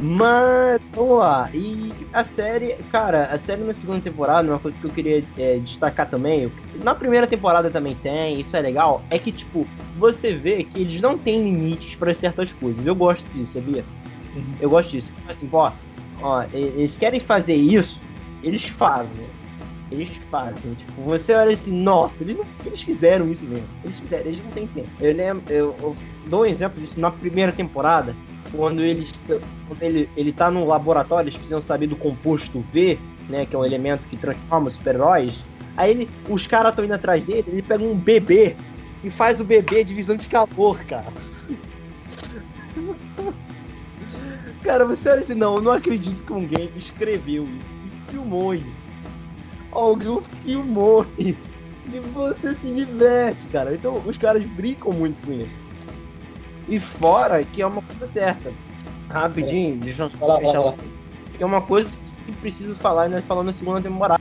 Mas, 0.00 0.80
vamos 0.92 1.18
lá. 1.18 1.50
E 1.52 1.92
a 2.12 2.22
série, 2.22 2.74
cara, 2.92 3.24
a 3.24 3.36
série 3.36 3.64
na 3.64 3.72
segunda 3.72 3.98
temporada, 3.98 4.48
uma 4.48 4.60
coisa 4.60 4.78
que 4.78 4.86
eu 4.86 4.90
queria 4.90 5.24
é, 5.36 5.58
destacar 5.58 6.08
também, 6.08 6.52
na 6.84 6.94
primeira 6.94 7.26
temporada 7.26 7.68
também 7.68 7.96
tem, 7.96 8.40
isso 8.40 8.56
é 8.56 8.60
legal, 8.60 9.02
é 9.10 9.18
que, 9.18 9.32
tipo, 9.32 9.66
você 9.98 10.32
vê 10.32 10.62
que 10.62 10.82
eles 10.82 11.00
não 11.00 11.18
têm 11.18 11.42
limites 11.42 11.96
para 11.96 12.14
certas 12.14 12.52
coisas. 12.52 12.86
Eu 12.86 12.94
gosto 12.94 13.28
disso, 13.32 13.54
sabia? 13.54 13.84
Uhum. 14.36 14.44
Eu 14.60 14.70
gosto 14.70 14.90
disso. 14.92 15.12
Assim, 15.28 15.48
ó, 15.52 15.72
ó, 16.22 16.44
eles 16.52 16.96
querem 16.96 17.18
fazer 17.18 17.56
isso, 17.56 18.00
eles 18.40 18.68
fazem. 18.68 19.26
Eles 19.90 20.16
fazem. 20.30 20.74
Tipo, 20.74 21.02
você 21.02 21.32
olha 21.32 21.52
assim, 21.52 21.72
nossa, 21.72 22.22
eles, 22.22 22.36
não, 22.36 22.44
eles 22.64 22.82
fizeram 22.82 23.28
isso 23.28 23.46
mesmo. 23.46 23.68
Eles 23.84 23.98
fizeram, 23.98 24.26
eles 24.26 24.42
não 24.42 24.50
têm 24.50 24.66
tempo. 24.66 24.88
Eu 25.00 25.14
lembro, 25.14 25.52
eu, 25.52 25.74
eu 25.80 25.96
dou 26.26 26.42
um 26.42 26.46
exemplo 26.46 26.80
disso 26.80 27.00
na 27.00 27.10
primeira 27.10 27.52
temporada 27.52 28.14
quando 28.54 28.82
eles 28.82 29.12
quando 29.66 29.82
ele, 29.82 30.08
ele 30.16 30.32
tá 30.32 30.50
no 30.50 30.66
laboratório, 30.66 31.24
eles 31.24 31.36
precisam 31.36 31.60
saber 31.60 31.86
do 31.86 31.96
composto 31.96 32.64
V, 32.72 32.98
né, 33.28 33.46
que 33.46 33.54
é 33.54 33.58
um 33.58 33.64
elemento 33.64 34.08
que 34.08 34.16
transforma 34.16 34.70
super-heróis. 34.70 35.44
Aí 35.76 35.90
ele, 35.90 36.08
os 36.28 36.46
caras 36.46 36.72
estão 36.72 36.84
indo 36.84 36.94
atrás 36.94 37.24
dele, 37.24 37.44
ele 37.46 37.62
pega 37.62 37.84
um 37.84 37.94
bebê 37.94 38.56
e 39.04 39.10
faz 39.10 39.40
o 39.40 39.44
bebê 39.44 39.84
divisão 39.84 40.16
de 40.16 40.26
calor, 40.26 40.84
cara. 40.84 41.06
cara, 44.62 44.84
você 44.84 45.08
olha 45.08 45.20
assim, 45.20 45.34
não, 45.34 45.54
eu 45.56 45.62
não 45.62 45.72
acredito 45.72 46.22
que 46.24 46.32
alguém 46.32 46.70
escreveu 46.76 47.44
isso, 47.44 47.72
filmou 48.08 48.54
isso. 48.54 48.87
Alguém 49.78 50.20
filmou 50.42 51.06
isso. 51.16 51.64
E 51.86 52.00
você 52.00 52.52
se 52.52 52.72
diverte, 52.72 53.46
cara. 53.46 53.74
Então 53.74 54.02
os 54.04 54.18
caras 54.18 54.44
brincam 54.44 54.92
muito 54.92 55.24
com 55.24 55.32
isso. 55.32 55.60
E 56.68 56.80
fora 56.80 57.44
que 57.44 57.62
é 57.62 57.66
uma 57.66 57.80
coisa 57.80 58.06
certa. 58.12 58.52
Rapidinho, 59.08 59.74
é. 59.74 59.84
deixa 59.84 60.02
eu 60.02 60.10
falar. 60.10 60.40
Deixa 60.40 60.74
É 61.38 61.46
uma 61.46 61.62
coisa 61.62 61.92
que 62.26 62.32
precisa 62.32 62.74
falar, 62.74 63.08
né? 63.08 63.22
Falando 63.22 63.46
na 63.46 63.52
segunda 63.52 63.80
temporada. 63.80 64.20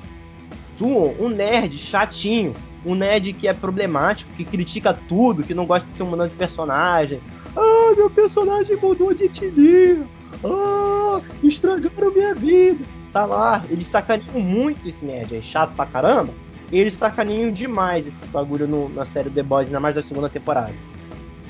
Zoom, 0.77 1.15
um 1.19 1.27
nerd 1.27 1.75
chatinho, 1.75 2.53
um 2.85 2.93
nerd 2.93 3.33
que 3.33 3.47
é 3.47 3.53
problemático, 3.53 4.31
que 4.33 4.45
critica 4.45 4.93
tudo, 4.93 5.43
que 5.43 5.55
não 5.55 5.65
gosta 5.65 5.89
de 5.89 5.95
ser 5.97 6.03
um 6.03 6.11
mudando 6.11 6.29
de 6.29 6.35
personagem. 6.35 7.19
Ah, 7.55 7.93
meu 7.97 8.11
personagem 8.11 8.77
mudou 8.77 9.11
de 9.11 9.23
etnia. 9.23 10.05
Ah, 10.43 11.19
estragaram 11.41 12.13
minha 12.13 12.35
vida. 12.35 12.96
Tá 13.11 13.25
lá, 13.25 13.63
eles 13.69 13.87
sacaneiam 13.87 14.39
muito 14.39 14.87
esse 14.87 15.05
nerd, 15.05 15.35
é 15.35 15.41
chato 15.41 15.75
pra 15.75 15.85
caramba. 15.85 16.33
E 16.71 16.77
eles 16.77 16.95
sacaneiam 16.95 17.51
demais 17.51 18.05
esse 18.05 18.23
bagulho 18.25 18.67
no, 18.67 18.89
na 18.89 19.05
série 19.05 19.29
The 19.29 19.43
Boys, 19.43 19.67
ainda 19.67 19.79
mais 19.79 19.95
da 19.95 20.03
segunda 20.03 20.29
temporada. 20.29 20.73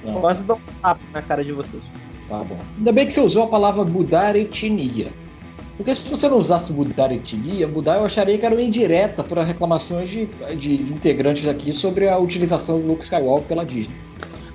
Não. 0.04 0.22
Quase 0.22 0.46
dar 0.46 0.56
um 0.56 0.60
tapa 0.82 1.02
na 1.13 1.22
cara 1.22 1.43
de 1.43 1.52
vocês. 1.52 1.82
Tá 2.28 2.39
bom. 2.39 2.58
Ainda 2.78 2.91
bem 2.91 3.08
que 3.08 3.13
você 3.13 3.22
usou 3.22 3.43
a 3.43 3.48
palavra 3.48 3.84
mudar 3.84 4.36
etnia. 4.36 5.08
Porque 5.76 5.93
se 5.93 6.10
você 6.10 6.28
não 6.28 6.38
usasse 6.38 6.74
mudar 6.74 7.12
etnia, 7.12 7.67
mudar 7.67 7.98
eu 7.98 8.06
acharia 8.06 8.38
que 8.38 8.46
era 8.46 8.54
uma 8.54 8.62
indireta 8.62 9.24
para 9.24 9.43
reclamações 9.43 10.10
de, 10.10 10.26
de 10.56 10.74
integrantes 10.74 11.48
aqui 11.48 11.72
sobre 11.72 12.10
a 12.10 12.17
utilização 12.17 12.80
do 12.80 12.88
Luke 12.88 13.04
Skywalker 13.04 13.48
pela 13.48 13.65
Disney. 13.65 13.96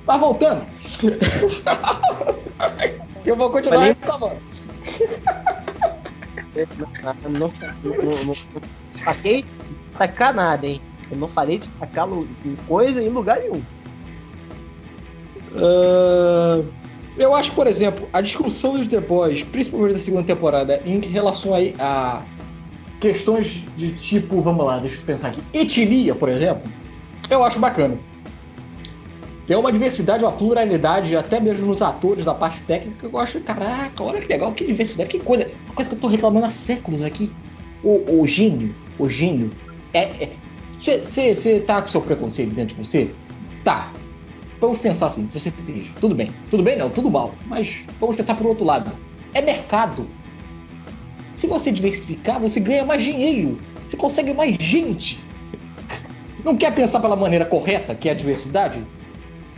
Mas 0.07 0.21
voltando. 0.21 0.67
eu 3.25 3.37
vou 3.37 3.51
continuar 3.51 3.85
reclamando. 3.85 4.37
Não, 6.55 6.89
não, 7.33 7.53
não, 7.83 8.25
não, 8.25 8.35
saquei 8.93 9.45
tacar 9.97 10.35
nada, 10.35 10.67
hein? 10.67 10.81
Eu 11.11 11.17
não 11.17 11.29
falei 11.29 11.59
de 11.59 11.69
tacar 11.71 12.09
coisa 12.67 13.03
em 13.03 13.09
lugar 13.09 13.39
nenhum. 13.41 13.63
Uh, 15.53 16.67
eu 17.19 17.35
acho, 17.35 17.53
por 17.53 17.67
exemplo, 17.67 18.09
a 18.13 18.21
discussão 18.21 18.79
dos 18.79 18.89
The 18.89 19.01
Boys, 19.01 19.43
principalmente 19.43 19.95
da 19.95 19.99
segunda 19.99 20.25
temporada, 20.25 20.81
em 20.85 21.01
relação 21.01 21.55
aí 21.55 21.75
a 21.79 22.23
questões 23.01 23.65
de 23.77 23.93
tipo, 23.93 24.41
vamos 24.41 24.65
lá, 24.65 24.79
deixa 24.79 24.97
eu 24.97 25.03
pensar 25.03 25.29
aqui, 25.29 25.43
etnia, 25.53 26.15
por 26.15 26.29
exemplo, 26.29 26.71
eu 27.29 27.45
acho 27.45 27.59
bacana. 27.59 27.99
Tem 29.53 29.59
uma 29.59 29.71
diversidade, 29.71 30.25
uma 30.25 30.33
pluralidade, 30.33 31.15
até 31.15 31.39
mesmo 31.39 31.67
nos 31.67 31.83
atores 31.83 32.25
da 32.25 32.33
parte 32.33 32.63
técnica, 32.63 33.05
eu 33.05 33.11
gosto, 33.11 33.39
caraca, 33.43 34.03
olha 34.03 34.19
que 34.19 34.27
legal, 34.27 34.51
que 34.55 34.65
diversidade, 34.65 35.11
que 35.11 35.19
coisa, 35.19 35.47
uma 35.67 35.75
coisa 35.75 35.91
que 35.91 35.97
eu 35.97 36.01
tô 36.01 36.07
reclamando 36.07 36.47
há 36.47 36.51
séculos 36.51 37.03
aqui. 37.03 37.31
O, 37.85 38.23
o 38.23 38.27
gênio, 38.27 38.75
o 38.99 39.11
gênio, 39.11 39.51
é. 39.93 40.31
Você 40.81 41.51
é, 41.51 41.61
tá 41.61 41.83
com 41.83 41.89
seu 41.89 42.01
preconceito 42.01 42.55
dentro 42.55 42.75
de 42.75 42.83
você? 42.83 43.11
Tá, 43.63 43.93
vamos 44.59 44.79
pensar 44.79 45.09
assim, 45.09 45.29
você 45.31 45.51
esteja. 45.51 45.93
Tudo 46.01 46.15
bem. 46.15 46.33
Tudo 46.51 46.63
bem 46.63 46.79
não, 46.79 46.89
tudo 46.89 47.11
mal. 47.11 47.35
Mas 47.45 47.85
vamos 48.01 48.17
pensar 48.17 48.37
por 48.37 48.47
outro 48.47 48.65
lado. 48.65 48.91
É 49.35 49.43
mercado. 49.43 50.09
Se 51.37 51.47
você 51.47 51.71
diversificar, 51.71 52.41
você 52.41 52.59
ganha 52.59 52.87
mais 52.87 53.03
dinheiro. 53.03 53.59
Você 53.87 53.99
consegue 53.99 54.33
mais 54.33 54.57
gente. 54.59 55.23
Não 56.43 56.57
quer 56.57 56.75
pensar 56.75 57.01
pela 57.01 57.15
maneira 57.15 57.45
correta, 57.45 57.95
que 57.95 58.09
é 58.09 58.13
a 58.13 58.15
diversidade? 58.15 58.83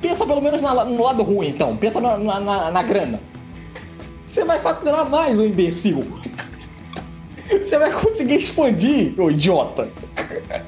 Pensa 0.04 0.26
pelo 0.26 0.42
menos 0.42 0.60
na, 0.60 0.84
no 0.84 1.02
lado 1.02 1.22
ruim, 1.22 1.48
então. 1.48 1.78
Pensa 1.78 1.98
na, 1.98 2.18
na, 2.18 2.70
na 2.70 2.82
grana. 2.82 3.18
Você 4.26 4.44
vai 4.44 4.58
faturar 4.58 5.08
mais, 5.08 5.38
ô 5.38 5.46
imbecil. 5.46 6.04
Você 7.48 7.78
vai 7.78 7.90
conseguir 7.90 8.34
expandir, 8.34 9.18
ô 9.18 9.30
idiota. 9.30 9.88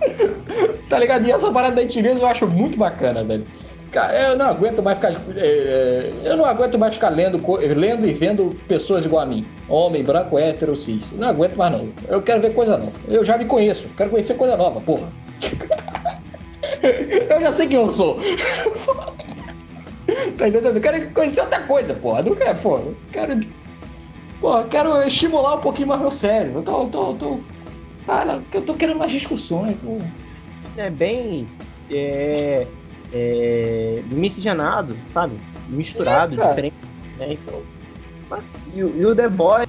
tá 0.89 0.99
ligado? 0.99 1.27
E 1.27 1.33
essa 1.33 1.53
parada 1.53 1.77
da 1.77 1.83
etnia 1.83 2.13
eu 2.13 2.27
acho 2.27 2.47
muito 2.47 2.79
bacana, 2.79 3.23
velho. 3.23 3.47
Cara, 3.91 4.19
eu 4.19 4.39
não 4.39 4.47
aguento 4.47 4.83
mais 4.83 4.97
ficar. 4.97 5.13
É, 5.37 6.13
eu 6.25 6.37
não 6.39 6.47
aguento 6.47 6.79
mais 6.79 6.95
ficar 6.95 7.11
lendo, 7.11 7.39
lendo 7.77 8.07
e 8.07 8.13
vendo 8.15 8.57
pessoas 8.67 9.05
igual 9.05 9.23
a 9.23 9.27
mim. 9.27 9.47
Homem, 9.69 10.03
branco, 10.03 10.39
hétero, 10.39 10.75
cis. 10.75 11.13
Não 11.13 11.29
aguento 11.29 11.57
mais, 11.57 11.73
não. 11.73 11.91
Eu 12.09 12.23
quero 12.23 12.41
ver 12.41 12.55
coisa 12.55 12.79
nova. 12.79 12.93
Eu 13.07 13.23
já 13.23 13.37
me 13.37 13.45
conheço. 13.45 13.91
Quero 13.99 14.09
conhecer 14.09 14.35
coisa 14.35 14.57
nova, 14.57 14.81
porra. 14.81 15.13
eu 16.83 17.41
já 17.41 17.53
sei 17.53 17.67
quem 17.67 17.77
eu 17.77 17.91
sou. 17.91 18.19
Tá 20.39 20.49
entendendo? 20.49 20.77
Eu 20.77 20.81
quero 20.81 21.11
conhecer 21.13 21.41
outra 21.41 21.63
coisa, 21.63 21.95
porra. 21.95 22.23
Não 22.23 22.35
quero, 22.35 22.59
porra. 22.59 22.83
Quero. 23.13 23.41
Porra, 24.41 24.65
quero 24.65 25.03
estimular 25.07 25.57
um 25.57 25.61
pouquinho 25.61 25.89
mais 25.89 26.01
meu 26.01 26.11
cérebro. 26.11 26.59
Eu 26.59 26.63
tô. 26.63 26.87
tô, 26.87 27.15
tô... 27.15 27.41
Cara, 28.07 28.43
eu 28.53 28.63
tô 28.63 28.75
querendo 28.75 28.99
mais 28.99 29.13
discussões. 29.13 29.77
Tô... 29.81 29.99
É 30.77 30.91
bem. 30.91 31.49
É 31.91 32.67
é, 33.13 34.03
miscigenado, 34.13 34.97
sabe? 35.11 35.37
Misturado, 35.69 36.41
é, 36.41 36.49
diferente. 36.49 36.77
Né? 37.19 37.33
Então, 37.33 37.63
e, 38.75 38.79
e, 38.79 39.07
o 39.07 39.15
The 39.15 39.29
Boy 39.29 39.67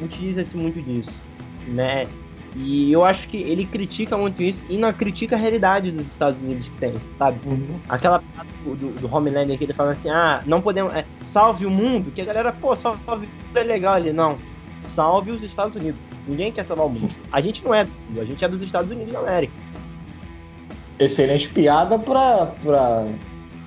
utiliza-se 0.00 0.56
muito 0.56 0.80
disso, 0.82 1.22
né? 1.68 2.06
E 2.54 2.92
eu 2.92 3.02
acho 3.04 3.28
que 3.28 3.38
ele 3.38 3.64
critica 3.64 4.16
muito 4.16 4.42
isso 4.42 4.64
e 4.68 4.76
não 4.76 4.92
critica 4.92 5.36
a 5.36 5.38
realidade 5.38 5.90
dos 5.90 6.06
Estados 6.06 6.40
Unidos 6.42 6.68
que 6.68 6.76
tem, 6.76 6.94
sabe? 7.18 7.38
Uhum. 7.46 7.78
Aquela 7.88 8.22
do, 8.64 8.92
do, 9.00 9.14
Homelander 9.14 9.56
que 9.56 9.64
ele 9.64 9.72
fala 9.72 9.92
assim, 9.92 10.10
ah, 10.10 10.40
não 10.44 10.60
podemos. 10.60 10.94
É, 10.94 11.04
salve 11.24 11.64
o 11.64 11.70
mundo, 11.70 12.10
que 12.10 12.20
a 12.20 12.24
galera, 12.24 12.52
pô, 12.52 12.76
salve 12.76 13.28
é 13.54 13.62
legal 13.62 13.94
ali. 13.94 14.12
Não. 14.12 14.38
Salve 14.82 15.30
os 15.30 15.42
Estados 15.42 15.76
Unidos. 15.76 15.98
Ninguém 16.26 16.52
quer 16.52 16.66
salvar 16.66 16.86
o 16.86 16.90
mundo. 16.90 17.14
A 17.32 17.40
gente 17.40 17.64
não 17.64 17.72
é 17.72 17.84
do 17.84 17.90
mundo, 18.08 18.20
a 18.20 18.24
gente 18.24 18.44
é 18.44 18.48
dos 18.48 18.60
Estados 18.60 18.90
Unidos 18.90 19.12
da 19.12 19.20
América. 19.20 19.52
Excelente 20.98 21.48
piada 21.48 21.98
pra. 21.98 22.46
pra... 22.62 23.06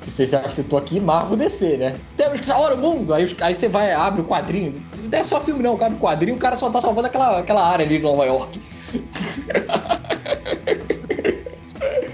Que 0.05 0.11
você 0.11 0.23
já 0.23 0.47
citou 0.49 0.77
aqui, 0.77 0.99
Marvel 0.99 1.35
DC, 1.35 1.77
né? 1.77 1.95
Temos 2.15 2.39
que 2.39 2.45
salvar 2.45 2.73
o 2.73 2.77
mundo! 2.77 3.11
Aí, 3.11 3.25
aí 3.41 3.55
você 3.55 3.67
vai, 3.67 3.91
abre 3.91 4.21
o 4.21 4.25
quadrinho. 4.25 4.79
Não 4.97 5.19
é 5.19 5.23
só 5.23 5.41
filme, 5.41 5.63
não, 5.63 5.75
cara. 5.75 5.91
O 5.91 5.97
quadrinho, 5.97 6.37
o 6.37 6.39
cara 6.39 6.55
só 6.55 6.69
tá 6.69 6.79
salvando 6.79 7.07
aquela, 7.07 7.39
aquela 7.39 7.67
área 7.67 7.83
ali 7.83 7.97
de 7.97 8.03
Nova 8.03 8.23
York. 8.23 8.61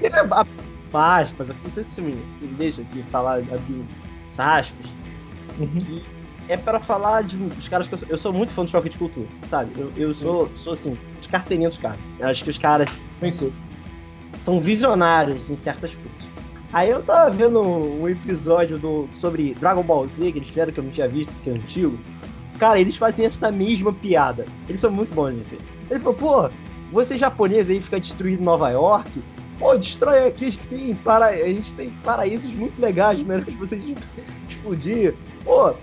É, 0.03 0.97
aspas, 0.97 1.49
eu 1.49 1.55
não 1.63 1.71
sei 1.71 1.83
se 1.83 1.91
você 1.91 2.01
me, 2.01 2.17
se 2.33 2.43
me 2.43 2.53
deixa 2.55 2.81
aqui 2.81 3.03
falar 3.03 3.37
as 3.37 4.39
aspas, 4.39 4.87
que 5.85 6.03
é 6.49 6.57
pra 6.57 6.79
falar 6.79 7.23
de 7.23 7.37
os 7.37 7.69
caras 7.69 7.87
que 7.87 7.93
eu 7.93 7.99
sou, 7.99 8.09
eu 8.09 8.17
sou 8.17 8.33
muito 8.33 8.51
fã 8.51 8.65
do 8.65 8.71
choque 8.71 8.89
de 8.89 8.97
cultura, 8.97 9.27
sabe? 9.47 9.71
Eu, 9.79 9.91
eu 9.95 10.13
sou, 10.13 10.49
sou 10.57 10.73
assim, 10.73 10.97
de 11.21 11.29
carteirinha 11.29 11.69
dos 11.69 11.77
caras. 11.77 11.99
Eu 12.19 12.27
acho 12.27 12.43
que 12.43 12.49
os 12.49 12.57
caras 12.57 12.91
Pensou. 13.19 13.53
são 14.43 14.59
visionários 14.59 15.49
em 15.49 15.55
certas 15.55 15.95
coisas. 15.95 16.30
Aí 16.73 16.89
eu 16.89 17.03
tava 17.03 17.29
vendo 17.31 17.61
um 17.61 18.07
episódio 18.07 18.79
do, 18.79 19.07
sobre 19.11 19.53
Dragon 19.55 19.83
Ball 19.83 20.07
Z, 20.07 20.31
que 20.31 20.37
eles 20.37 20.47
fizeram 20.47 20.71
que 20.71 20.79
eu 20.79 20.83
não 20.85 20.91
tinha 20.91 21.07
visto, 21.07 21.33
que 21.43 21.49
é 21.49 21.53
antigo. 21.53 21.99
Cara, 22.57 22.79
eles 22.79 22.95
fazem 22.95 23.25
essa 23.25 23.51
mesma 23.51 23.91
piada. 23.91 24.45
Eles 24.69 24.79
são 24.79 24.91
muito 24.91 25.13
bons 25.13 25.33
nisso. 25.33 25.57
Ele 25.89 25.99
falou, 25.99 26.13
pô, 26.13 26.49
você 26.91 27.17
japonês 27.17 27.69
aí 27.69 27.81
fica 27.81 27.99
destruindo 27.99 28.41
Nova 28.41 28.69
York. 28.69 29.21
Pô, 29.59 29.77
destrói 29.77 30.27
aqui, 30.27 30.45
a 30.45 30.49
gente 30.49 30.67
tem, 30.67 30.95
para... 30.95 31.25
a 31.27 31.35
gente 31.35 31.73
tem 31.73 31.89
paraísos 32.03 32.53
muito 32.55 32.79
legais, 32.79 33.19
melhor 33.21 33.43
que 33.43 33.51
vocês 33.51 33.83
explodir. 34.47 35.13
Pô, 35.43 35.73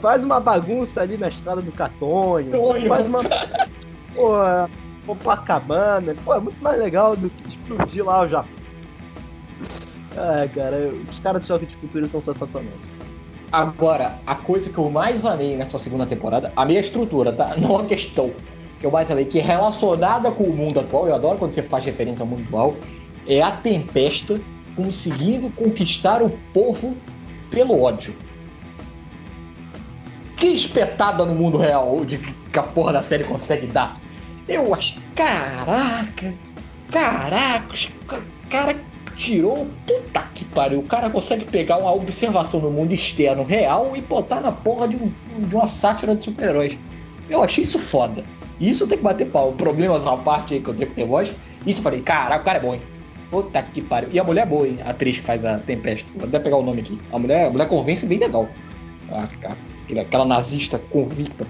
faz 0.00 0.24
uma 0.24 0.38
bagunça 0.38 1.02
ali 1.02 1.18
na 1.18 1.28
estrada 1.28 1.60
do 1.60 1.72
Catônio. 1.72 2.52
Tonho. 2.52 2.88
Faz 2.88 3.08
uma. 3.08 3.20
Pô, 4.14 4.36
Copacabana. 5.04 6.14
Pô, 6.24 6.34
é 6.34 6.40
muito 6.40 6.62
mais 6.62 6.78
legal 6.78 7.16
do 7.16 7.28
que 7.28 7.48
explodir 7.48 8.04
lá 8.04 8.22
o 8.22 8.28
Japão. 8.28 8.65
Ah, 10.16 10.48
cara, 10.54 10.90
os 11.10 11.20
caras 11.20 11.42
de 11.42 11.48
choque 11.48 11.66
de 11.66 11.76
cultura 11.76 12.06
são 12.08 12.20
sensacionais. 12.20 12.72
Agora, 13.52 14.18
a 14.26 14.34
coisa 14.34 14.70
que 14.70 14.78
eu 14.78 14.90
mais 14.90 15.24
amei 15.24 15.56
nessa 15.56 15.78
segunda 15.78 16.06
temporada, 16.06 16.52
a 16.56 16.64
minha 16.64 16.80
estrutura, 16.80 17.32
tá? 17.32 17.54
Não 17.58 17.78
a 17.78 17.84
questão 17.84 18.32
que 18.80 18.86
eu 18.86 18.90
mais 18.90 19.10
amei, 19.10 19.24
que 19.24 19.38
é 19.38 19.42
relacionada 19.42 20.30
com 20.30 20.44
o 20.44 20.56
mundo 20.56 20.80
atual, 20.80 21.06
eu 21.08 21.14
adoro 21.14 21.38
quando 21.38 21.52
você 21.52 21.62
faz 21.62 21.84
referência 21.84 22.22
ao 22.22 22.26
mundo 22.26 22.44
atual, 22.48 22.76
é 23.26 23.40
a 23.42 23.50
Tempesta 23.50 24.40
conseguindo 24.74 25.48
conquistar 25.50 26.22
o 26.22 26.30
povo 26.52 26.96
pelo 27.50 27.82
ódio. 27.82 28.14
Que 30.36 30.48
espetada 30.48 31.24
no 31.24 31.34
mundo 31.34 31.56
real 31.56 32.04
de 32.04 32.18
que 32.18 32.58
a 32.58 32.62
porra 32.62 32.94
da 32.94 33.02
série 33.02 33.24
consegue 33.24 33.66
dar. 33.66 33.98
Eu 34.46 34.74
acho. 34.74 35.00
Caraca! 35.14 36.34
Caraca! 36.90 37.74
cara 38.50 38.76
tirou. 39.16 39.66
Puta 39.86 40.22
que 40.34 40.44
pariu. 40.44 40.78
O 40.80 40.82
cara 40.84 41.10
consegue 41.10 41.44
pegar 41.44 41.78
uma 41.78 41.92
observação 41.92 42.60
no 42.60 42.70
mundo 42.70 42.92
externo 42.92 43.42
real 43.42 43.96
e 43.96 44.00
botar 44.00 44.40
na 44.40 44.52
porra 44.52 44.86
de, 44.86 44.96
um- 44.96 45.12
de 45.40 45.54
uma 45.54 45.66
sátira 45.66 46.14
de 46.14 46.22
super-heróis. 46.22 46.78
Eu 47.28 47.42
achei 47.42 47.62
isso 47.62 47.78
foda. 47.78 48.22
Isso 48.60 48.86
tem 48.86 48.98
que 48.98 49.04
bater 49.04 49.26
pau. 49.26 49.52
Problemas 49.52 50.06
à 50.06 50.16
parte 50.16 50.54
aí 50.54 50.60
que 50.60 50.68
eu 50.68 50.74
tenho 50.74 50.90
que 50.90 50.96
ter 50.96 51.06
voz. 51.06 51.32
Isso 51.66 51.80
eu 51.80 51.82
falei, 51.84 52.00
caraca, 52.00 52.42
o 52.42 52.44
cara 52.44 52.58
é 52.58 52.60
bom, 52.60 52.74
hein? 52.74 52.82
Puta 53.30 53.60
que 53.62 53.82
pariu. 53.82 54.10
E 54.12 54.20
a 54.20 54.24
mulher 54.24 54.42
é 54.42 54.46
boa, 54.46 54.68
hein? 54.68 54.78
A 54.84 54.90
atriz 54.90 55.18
que 55.18 55.24
faz 55.24 55.44
a 55.44 55.58
Tempesta. 55.58 56.12
Vou 56.14 56.28
até 56.28 56.38
pegar 56.38 56.56
o 56.56 56.62
nome 56.62 56.80
aqui. 56.80 56.98
A 57.12 57.18
mulher, 57.18 57.48
a 57.48 57.50
mulher 57.50 57.68
convence 57.68 58.06
bem 58.06 58.18
legal. 58.18 58.48
Ah, 59.10 59.24
aquela 60.00 60.24
nazista 60.24 60.78
convicta. 60.90 61.46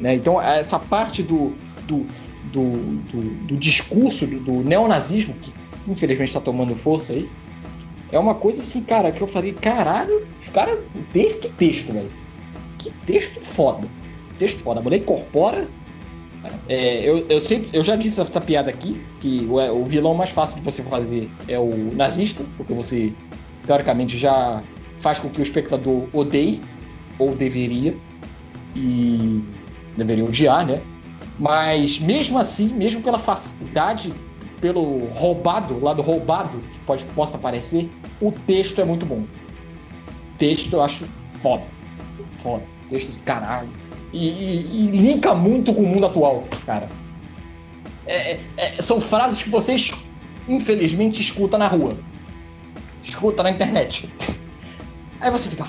Né? 0.00 0.14
Então, 0.14 0.40
essa 0.40 0.78
parte 0.78 1.22
do, 1.22 1.52
do, 1.86 2.06
do, 2.52 2.70
do, 3.10 3.20
do 3.46 3.56
discurso 3.56 4.26
do, 4.26 4.40
do 4.40 4.52
neonazismo, 4.64 5.34
que 5.34 5.52
infelizmente 5.86 6.28
está 6.28 6.40
tomando 6.40 6.74
força 6.74 7.12
aí, 7.12 7.28
é 8.12 8.18
uma 8.18 8.34
coisa 8.34 8.62
assim, 8.62 8.80
cara, 8.80 9.10
que 9.10 9.22
eu 9.22 9.26
falei, 9.26 9.52
caralho, 9.52 10.26
os 10.38 10.48
caras. 10.48 10.78
Que 11.12 11.48
texto, 11.50 11.92
velho. 11.92 12.10
Que 12.78 12.90
texto 13.06 13.40
foda. 13.40 13.88
Texto 14.38 14.60
foda. 14.60 14.80
A 14.80 14.82
mulher 14.82 14.98
incorpora. 14.98 15.68
é, 16.68 17.08
eu, 17.08 17.26
eu, 17.28 17.40
sempre, 17.40 17.70
eu 17.72 17.82
já 17.82 17.96
disse 17.96 18.20
essa 18.20 18.40
piada 18.40 18.70
aqui, 18.70 19.00
que 19.20 19.46
o, 19.50 19.56
o 19.56 19.84
vilão 19.84 20.14
mais 20.14 20.30
fácil 20.30 20.56
de 20.58 20.62
você 20.62 20.82
fazer 20.82 21.28
é 21.48 21.58
o 21.58 21.92
nazista, 21.94 22.44
porque 22.56 22.72
você, 22.72 23.12
teoricamente, 23.66 24.16
já 24.16 24.62
faz 25.00 25.18
com 25.18 25.28
que 25.28 25.40
o 25.40 25.42
espectador 25.42 26.06
odeie, 26.12 26.60
ou 27.18 27.34
deveria, 27.34 27.96
e 28.76 29.42
deveria 29.96 30.24
odiar, 30.24 30.66
né? 30.66 30.80
Mas 31.38 31.98
mesmo 31.98 32.38
assim, 32.38 32.68
mesmo 32.68 33.02
pela 33.02 33.18
facilidade, 33.18 34.12
pelo 34.64 35.08
roubado, 35.08 35.78
lado 35.78 36.00
roubado 36.00 36.58
que 36.72 36.80
pode, 36.86 37.04
possa 37.14 37.36
aparecer, 37.36 37.90
o 38.18 38.32
texto 38.32 38.80
é 38.80 38.84
muito 38.84 39.04
bom. 39.04 39.24
Texto 40.38 40.72
eu 40.72 40.82
acho 40.82 41.04
foda. 41.40 41.64
Foda. 42.38 42.62
Texto 42.88 43.08
assim, 43.10 43.20
caralho. 43.24 43.68
E, 44.10 44.26
e- 44.26 44.84
e 44.86 44.86
linka 44.86 45.34
muito 45.34 45.74
com 45.74 45.82
o 45.82 45.86
mundo 45.86 46.06
atual, 46.06 46.44
cara. 46.64 46.88
É- 48.06 48.32
é- 48.32 48.40
é- 48.56 48.80
são 48.80 49.02
frases 49.02 49.42
que 49.42 49.50
vocês, 49.50 49.92
infelizmente, 50.48 51.20
escuta 51.20 51.58
na 51.58 51.68
rua. 51.68 51.98
Escuta 53.02 53.42
na 53.42 53.50
internet. 53.50 54.08
Aí 55.20 55.30
você 55.30 55.50
fica, 55.50 55.66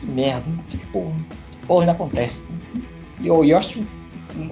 que 0.00 0.06
merda, 0.06 0.50
que 0.68 0.76
porra, 0.88 1.16
que 1.50 1.66
porra 1.66 1.80
ainda 1.80 1.92
acontece. 1.92 2.44
E 3.22 3.26
eu, 3.26 3.42
eu 3.42 3.56
acho 3.56 3.82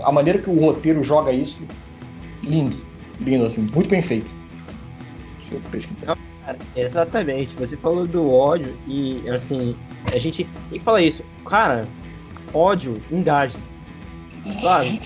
a 0.02 0.10
maneira 0.10 0.38
que 0.38 0.48
o 0.48 0.58
roteiro 0.58 1.02
joga 1.02 1.30
isso, 1.30 1.60
lindo. 2.42 2.85
Lindo, 3.20 3.44
assim, 3.44 3.66
muito 3.74 3.88
bem 3.88 4.02
feito. 4.02 4.32
Deixa 5.38 5.54
eu 5.54 5.60
pesquisar. 5.70 6.18
Cara, 6.44 6.58
exatamente. 6.76 7.56
Você 7.56 7.76
falou 7.76 8.06
do 8.06 8.30
ódio 8.30 8.76
e, 8.86 9.28
assim, 9.30 9.76
a 10.14 10.18
gente 10.18 10.44
tem 10.70 10.78
que 10.78 10.84
falar 10.84 11.02
isso. 11.02 11.22
Cara, 11.44 11.86
ódio 12.52 12.94
engaja. 13.10 13.58
Sabe? 14.60 15.00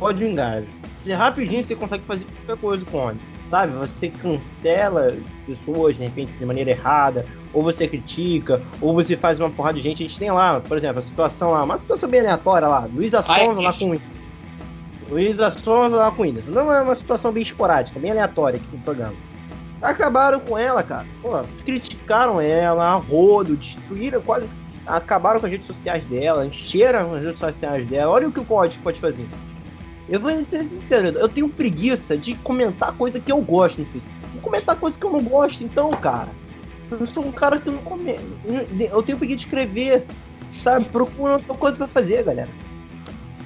Ódio 0.00 0.28
engaja. 0.28 0.66
Você 0.98 1.12
rapidinho 1.12 1.62
você 1.62 1.74
consegue 1.74 2.04
fazer 2.04 2.24
qualquer 2.24 2.60
coisa 2.60 2.84
com 2.86 2.98
ódio. 2.98 3.20
Sabe? 3.48 3.72
Você 3.78 4.08
cancela 4.08 5.16
pessoas, 5.46 5.96
de 5.96 6.04
repente, 6.04 6.32
de 6.32 6.44
maneira 6.44 6.70
errada, 6.70 7.24
ou 7.52 7.62
você 7.62 7.88
critica, 7.88 8.62
ou 8.80 8.92
você 8.94 9.16
faz 9.16 9.40
uma 9.40 9.48
porrada 9.48 9.78
de 9.78 9.82
gente. 9.82 10.04
A 10.04 10.06
gente 10.06 10.18
tem 10.18 10.30
lá, 10.30 10.60
por 10.60 10.76
exemplo, 10.76 10.98
a 10.98 11.02
situação 11.02 11.52
lá, 11.52 11.64
uma 11.64 11.78
situação 11.78 12.08
bem 12.08 12.20
aleatória 12.20 12.68
lá, 12.68 12.86
Ai, 13.26 13.46
Sonza 13.46 13.60
lá 13.60 13.72
com 13.72 14.17
Luísa 15.10 15.50
Sonza 15.50 15.96
lá 15.96 16.10
com 16.10 16.22
Whindersson. 16.22 16.50
Não 16.50 16.72
é 16.72 16.82
uma 16.82 16.94
situação 16.94 17.32
bem 17.32 17.42
esporádica, 17.42 17.98
bem 17.98 18.10
aleatória 18.10 18.58
aqui 18.58 18.68
no 18.76 18.82
programa. 18.82 19.14
Acabaram 19.80 20.40
com 20.40 20.58
ela, 20.58 20.82
cara. 20.82 21.06
Pô, 21.22 21.30
criticaram 21.64 22.40
ela, 22.40 22.96
rodo, 22.96 23.56
destruíram 23.56 24.20
quase. 24.20 24.48
Acabaram 24.86 25.38
com 25.38 25.46
as 25.46 25.52
redes 25.52 25.66
sociais 25.66 26.04
dela, 26.06 26.46
encheram 26.46 27.14
as 27.14 27.22
redes 27.22 27.38
sociais 27.38 27.86
dela. 27.86 28.12
Olha 28.12 28.28
o 28.28 28.32
que 28.32 28.40
o 28.40 28.44
código 28.44 28.82
pode 28.82 29.00
fazer. 29.00 29.26
Eu 30.08 30.18
vou 30.18 30.30
ser 30.44 30.64
sincero, 30.64 31.08
eu 31.08 31.28
tenho 31.28 31.48
preguiça 31.48 32.16
de 32.16 32.34
comentar 32.36 32.92
coisa 32.94 33.20
que 33.20 33.30
eu 33.30 33.40
gosto 33.42 33.80
no 33.80 33.86
Facebook. 33.86 34.18
Vou 34.32 34.42
comentar 34.42 34.74
coisa 34.76 34.98
que 34.98 35.04
eu 35.04 35.12
não 35.12 35.22
gosto, 35.22 35.62
então, 35.62 35.90
cara. 35.90 36.28
Eu 36.90 37.06
sou 37.06 37.24
um 37.24 37.30
cara 37.30 37.58
que 37.58 37.70
não 37.70 37.78
come. 37.78 38.18
Eu 38.90 39.02
tenho 39.02 39.18
preguiça 39.18 39.40
de 39.40 39.44
escrever, 39.44 40.06
sabe? 40.50 40.86
Procura 40.86 41.34
outra 41.34 41.54
coisa 41.54 41.76
pra 41.76 41.86
fazer, 41.86 42.24
galera. 42.24 42.48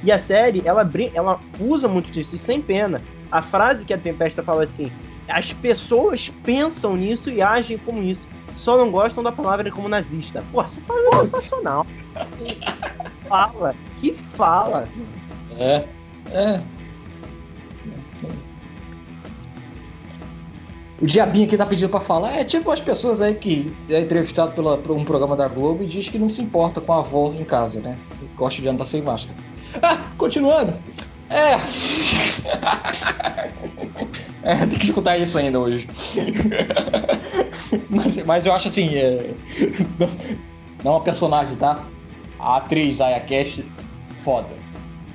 E 0.03 0.11
a 0.11 0.19
série, 0.19 0.63
ela, 0.65 0.89
ela 1.15 1.41
usa 1.61 1.87
muito 1.87 2.11
disso, 2.11 2.35
e 2.37 2.39
sem 2.39 2.61
pena. 2.61 3.01
A 3.31 3.41
frase 3.41 3.85
que 3.85 3.95
a 3.95 3.99
Tempesta 3.99 4.43
fala 4.43 4.65
assim: 4.65 4.91
as 5.29 5.53
pessoas 5.53 6.29
pensam 6.45 6.97
nisso 6.97 7.31
e 7.31 7.41
agem 7.41 7.79
como 7.79 8.03
isso. 8.03 8.29
Só 8.53 8.77
não 8.77 8.91
gostam 8.91 9.23
da 9.23 9.33
palavra 9.33 9.71
como 9.71 9.89
nazista. 9.89 10.45
Pô, 10.53 10.63
essa 10.63 10.81
frase 10.83 11.09
é 11.09 11.25
sensacional. 11.25 11.87
Que 12.39 12.59
fala, 13.29 13.75
que 13.99 14.13
fala. 14.13 14.89
É. 15.59 15.85
É. 16.31 16.63
O 21.01 21.07
Diabinho 21.07 21.47
aqui 21.47 21.57
tá 21.57 21.67
pedindo 21.67 21.89
pra 21.89 21.99
falar. 21.99 22.37
É 22.37 22.45
tipo 22.45 22.71
as 22.71 22.81
pessoas 22.81 23.21
aí 23.21 23.35
que 23.35 23.75
é 23.89 24.01
entrevistado 24.01 24.53
pela, 24.53 24.79
por 24.79 24.95
um 24.95 25.05
programa 25.05 25.35
da 25.35 25.49
Globo 25.49 25.83
e 25.83 25.87
diz 25.87 26.09
que 26.09 26.19
não 26.19 26.29
se 26.29 26.41
importa 26.41 26.81
com 26.81 26.93
a 26.93 26.99
avó 26.99 27.33
em 27.33 27.45
casa, 27.45 27.81
né? 27.81 27.99
E 28.23 28.27
gosta 28.37 28.63
de 28.63 28.69
andar 28.69 28.85
sem 28.85 29.03
máscara. 29.03 29.37
Ah, 29.81 30.05
continuando. 30.19 30.75
É. 31.31 31.57
É, 34.43 34.57
tem 34.57 34.79
que 34.79 34.87
escutar 34.87 35.17
isso 35.19 35.39
ainda 35.39 35.61
hoje. 35.61 35.89
mas, 37.89 38.17
mas 38.25 38.47
eu 38.47 38.53
acho 38.53 38.69
assim. 38.69 38.95
É... 38.97 39.31
Não 40.83 40.93
é 40.93 40.95
uma 40.97 41.01
personagem, 41.01 41.55
tá? 41.57 41.85
A 42.41 42.57
atriz 42.57 43.01
Aya 43.01 43.21
Cash, 43.21 43.61
foda. 44.17 44.49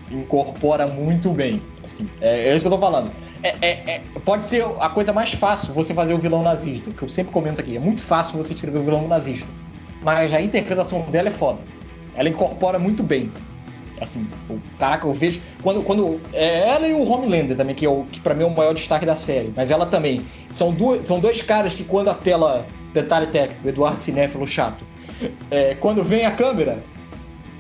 incorpora 0.10 0.88
muito 0.88 1.30
bem. 1.30 1.62
Assim, 1.84 2.10
é, 2.22 2.48
é 2.48 2.56
isso 2.56 2.64
que 2.64 2.68
eu 2.68 2.72
tô 2.72 2.78
falando. 2.78 3.12
É, 3.44 3.50
é, 3.62 3.96
é, 3.96 4.02
pode 4.24 4.46
ser 4.46 4.64
a 4.80 4.90
coisa 4.90 5.12
mais 5.12 5.34
fácil 5.34 5.74
você 5.74 5.94
fazer 5.94 6.14
o 6.14 6.18
vilão 6.18 6.42
nazista, 6.42 6.90
que 6.90 7.04
eu 7.04 7.10
sempre 7.10 7.34
comento 7.34 7.60
aqui. 7.60 7.76
É 7.76 7.80
muito 7.80 8.02
fácil 8.02 8.38
você 8.38 8.54
escrever 8.54 8.80
o 8.80 8.84
vilão 8.84 9.08
nazista. 9.10 9.48
Mas 10.02 10.34
a 10.34 10.40
interpretação 10.40 11.02
dela 11.12 11.28
é 11.28 11.32
foda. 11.32 11.60
Ela 12.16 12.30
incorpora 12.30 12.80
muito 12.80 13.04
bem. 13.04 13.30
Assim, 14.00 14.28
o, 14.50 14.60
caraca, 14.78 15.08
eu 15.08 15.14
vejo. 15.14 15.42
Quando, 15.64 15.84
quando. 15.84 16.20
É 16.34 16.70
ela 16.70 16.88
e 16.88 16.94
o 16.94 17.10
Homelander 17.10 17.58
também, 17.58 17.76
que, 17.76 17.86
é 17.86 17.90
o, 17.90 18.04
que 18.06 18.20
pra 18.20 18.34
mim 18.34 18.44
é 18.44 18.46
o 18.46 18.56
maior 18.56 18.74
destaque 18.74 19.06
da 19.06 19.16
série. 19.16 19.52
Mas 19.56 19.72
ela 19.72 19.86
também. 19.86 20.26
São, 20.52 20.72
duas, 20.72 21.08
são 21.08 21.20
dois 21.20 21.42
caras 21.42 21.74
que, 21.74 21.84
quando 21.84 22.10
a 22.10 22.14
tela. 22.14 22.66
Detalhe 22.94 23.28
técnico, 23.28 23.68
Eduardo 23.68 24.00
Cinéfilo 24.00 24.48
chato. 24.48 24.84
É, 25.52 25.76
quando 25.76 26.04
vem 26.04 26.26
a 26.26 26.32
câmera, 26.32 26.84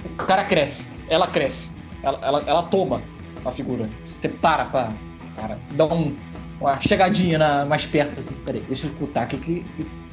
o 0.05 0.09
cara 0.15 0.43
cresce. 0.43 0.87
Ela 1.09 1.27
cresce. 1.27 1.71
Ela, 2.01 2.19
ela, 2.23 2.43
ela 2.47 2.63
toma 2.63 3.01
a 3.45 3.51
figura. 3.51 3.89
Você 4.03 4.29
para 4.29 4.65
pra. 4.65 4.89
Cara, 5.35 5.59
dá 5.73 5.85
um, 5.85 6.15
uma 6.59 6.79
chegadinha 6.81 7.37
na, 7.37 7.65
mais 7.65 7.85
perto 7.85 8.19
assim. 8.19 8.33
Peraí, 8.45 8.61
deixa 8.61 8.87
eu 8.87 8.91
escutar 8.91 9.25
o 9.25 9.29
que, 9.29 9.37
que 9.37 9.65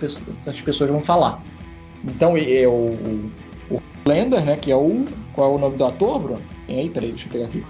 essas 0.03 0.61
pessoas 0.61 0.91
vão 0.91 1.01
falar. 1.01 1.43
Então, 2.05 2.37
é, 2.37 2.67
Lender, 4.07 4.45
né? 4.45 4.57
Que 4.57 4.71
é 4.71 4.77
o. 4.77 5.05
Qual 5.33 5.53
é 5.53 5.55
o 5.57 5.59
nome 5.59 5.77
do 5.77 5.85
ator, 5.85 6.21
Bruno? 6.21 6.43
Tem 6.67 6.79
aí, 6.79 6.91
peraí, 6.91 7.11
deixa 7.11 7.29
eu 7.29 7.33
pegar 7.33 7.47
aqui. 7.47 7.65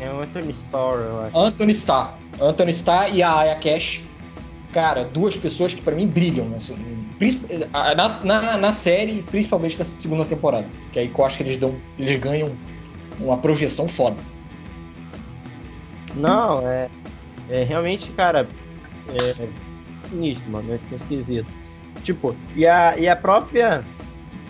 É 0.00 0.10
o 0.10 0.20
Anthony 0.20 0.52
Starr, 0.52 1.00
eu 1.00 1.20
acho. 1.22 1.38
Anthony 1.38 1.72
Starr. 1.72 2.14
Anthony 2.40 2.70
Starr 2.70 3.14
e 3.14 3.22
a 3.22 3.36
Aya 3.36 3.56
Cash. 3.56 4.04
Cara, 4.72 5.04
duas 5.04 5.36
pessoas 5.36 5.74
que 5.74 5.80
para 5.80 5.96
mim 5.96 6.06
brilham 6.06 6.52
assim, 6.54 6.76
na, 7.72 8.22
na, 8.22 8.56
na, 8.58 8.72
série, 8.72 9.22
principalmente 9.22 9.78
na 9.78 9.84
segunda 9.84 10.24
temporada. 10.24 10.66
Que 10.92 11.00
aí 11.00 11.12
eu 11.16 11.24
acho 11.24 11.36
que 11.36 11.42
eles 11.42 11.56
dão. 11.56 11.74
Eles 11.98 12.18
ganham 12.18 12.52
uma 13.18 13.38
projeção 13.38 13.88
foda. 13.88 14.16
Não, 16.14 16.66
é. 16.68 16.88
É 17.50 17.64
realmente, 17.64 18.10
cara. 18.12 18.46
É 19.08 19.48
sinistro, 20.08 20.50
mano. 20.50 20.74
É 20.74 20.94
esquisito. 20.94 21.52
Tipo, 22.04 22.36
e 22.54 22.66
a, 22.66 22.96
e 22.96 23.08
a 23.08 23.16
própria 23.16 23.84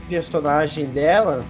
personagem 0.08 0.86
dela, 0.86 1.44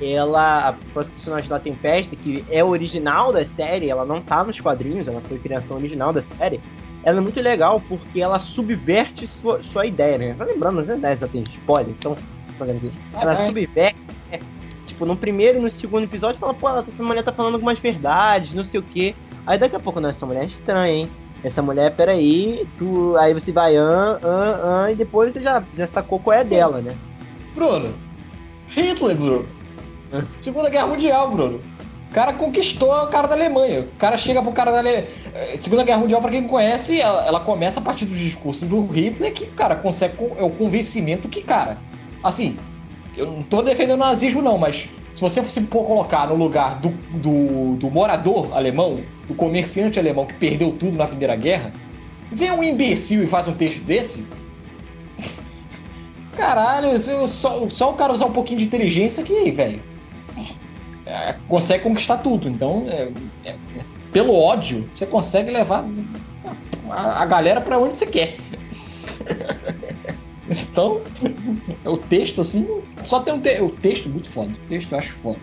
ela, 0.00 0.68
a 0.68 0.72
personagem 0.72 1.48
da 1.48 1.58
Tempesta, 1.58 2.14
que 2.14 2.44
é 2.50 2.62
original 2.62 3.32
da 3.32 3.44
série, 3.44 3.90
ela 3.90 4.04
não 4.04 4.20
tá 4.20 4.44
nos 4.44 4.60
quadrinhos, 4.60 5.08
ela 5.08 5.20
foi 5.22 5.38
criação 5.38 5.76
original 5.76 6.12
da 6.12 6.22
série, 6.22 6.60
ela 7.02 7.18
é 7.18 7.20
muito 7.20 7.40
legal 7.40 7.82
porque 7.88 8.20
ela 8.20 8.38
subverte 8.38 9.26
sua, 9.26 9.60
sua 9.62 9.86
ideia, 9.86 10.18
né? 10.18 10.34
Tá 10.36 10.44
lembrando, 10.44 10.80
as 10.80 10.88
ideias 10.88 11.20
já 11.20 11.28
tem 11.28 11.42
spoiler, 11.42 11.94
então, 11.98 12.16
ela 13.20 13.36
subverte, 13.36 13.98
né? 14.30 14.38
tipo, 14.86 15.06
no 15.06 15.16
primeiro 15.16 15.58
e 15.58 15.62
no 15.62 15.70
segundo 15.70 16.04
episódio, 16.04 16.40
fala, 16.40 16.54
pô, 16.54 16.68
essa 16.68 17.02
mulher 17.02 17.22
tá 17.22 17.32
falando 17.32 17.54
algumas 17.54 17.78
verdades, 17.78 18.54
não 18.54 18.64
sei 18.64 18.80
o 18.80 18.82
quê. 18.82 19.14
Aí 19.46 19.58
daqui 19.58 19.76
a 19.76 19.80
pouco, 19.80 20.00
não, 20.00 20.10
essa 20.10 20.26
mulher 20.26 20.42
é 20.42 20.46
estranha, 20.46 20.92
hein? 20.92 21.08
Essa 21.42 21.62
mulher, 21.62 21.94
peraí, 21.94 22.66
tu, 22.76 23.16
aí 23.16 23.32
você 23.32 23.52
vai, 23.52 23.76
an, 23.76 24.18
an, 24.22 24.84
an, 24.84 24.90
e 24.90 24.94
depois 24.94 25.32
você 25.32 25.40
já, 25.40 25.62
já 25.76 25.86
sacou 25.86 26.18
qual 26.18 26.36
é 26.36 26.44
dela, 26.44 26.80
né? 26.80 26.94
Bruno, 27.54 27.94
Hitler, 28.68 29.16
Bruno. 29.16 29.46
Segunda 30.40 30.70
Guerra 30.70 30.86
Mundial, 30.86 31.30
Bruno. 31.30 31.60
O 32.10 32.14
cara 32.14 32.32
conquistou 32.32 32.90
o 32.90 33.06
cara 33.08 33.28
da 33.28 33.34
Alemanha. 33.34 33.80
O 33.80 33.98
cara 33.98 34.16
chega 34.16 34.40
pro 34.40 34.52
cara 34.52 34.72
da 34.72 34.78
Alemanha. 34.78 35.06
Eh, 35.34 35.56
Segunda 35.58 35.84
Guerra 35.84 35.98
Mundial, 35.98 36.22
pra 36.22 36.30
quem 36.30 36.40
não 36.40 36.48
conhece, 36.48 36.98
ela, 36.98 37.26
ela, 37.26 37.40
começa 37.40 37.80
a 37.80 37.82
partir 37.82 38.06
do 38.06 38.14
discurso 38.14 38.64
do 38.64 38.86
Hitler, 38.86 39.32
que, 39.32 39.46
cara, 39.48 39.76
consegue. 39.76 40.14
É 40.36 40.42
o 40.42 40.50
convencimento 40.50 41.28
que, 41.28 41.42
cara. 41.42 41.78
Assim, 42.22 42.56
eu 43.16 43.26
não 43.26 43.42
tô 43.42 43.60
defendendo 43.62 43.96
o 43.96 44.04
nazismo, 44.04 44.40
não, 44.40 44.56
mas 44.56 44.88
se 45.18 45.22
você 45.22 45.42
fosse 45.42 45.60
colocar 45.62 46.28
no 46.28 46.36
lugar 46.36 46.78
do, 46.78 46.90
do, 46.90 47.74
do, 47.74 47.90
morador 47.90 48.56
alemão, 48.56 49.00
do 49.26 49.34
comerciante 49.34 49.98
alemão 49.98 50.24
que 50.24 50.34
perdeu 50.34 50.70
tudo 50.70 50.96
na 50.96 51.08
Primeira 51.08 51.34
Guerra, 51.34 51.72
vem 52.30 52.52
um 52.52 52.62
imbecil 52.62 53.24
e 53.24 53.26
faz 53.26 53.48
um 53.48 53.52
texto 53.52 53.82
desse. 53.82 54.24
Caralho, 56.36 56.96
só, 57.26 57.68
só 57.68 57.90
o 57.90 57.94
cara 57.94 58.12
usar 58.12 58.26
um 58.26 58.32
pouquinho 58.32 58.60
de 58.60 58.66
inteligência 58.66 59.24
que, 59.24 59.50
velho, 59.50 59.82
é, 61.04 61.34
consegue 61.48 61.82
conquistar 61.82 62.18
tudo. 62.18 62.48
Então, 62.48 62.86
é, 62.88 63.10
é, 63.44 63.56
pelo 64.12 64.32
ódio, 64.38 64.88
você 64.92 65.04
consegue 65.04 65.50
levar 65.50 65.84
a, 66.90 67.24
a 67.24 67.26
galera 67.26 67.60
para 67.60 67.76
onde 67.76 67.96
você 67.96 68.06
quer. 68.06 68.36
Então, 70.50 71.02
o 71.84 71.96
texto, 71.96 72.40
assim, 72.40 72.66
só 73.06 73.20
tem 73.20 73.34
um 73.34 73.40
te 73.40 73.60
o 73.60 73.70
texto 73.70 74.08
muito 74.08 74.28
foda. 74.30 74.50
O 74.50 74.68
texto 74.68 74.92
eu 74.92 74.98
acho 74.98 75.12
foda. 75.14 75.38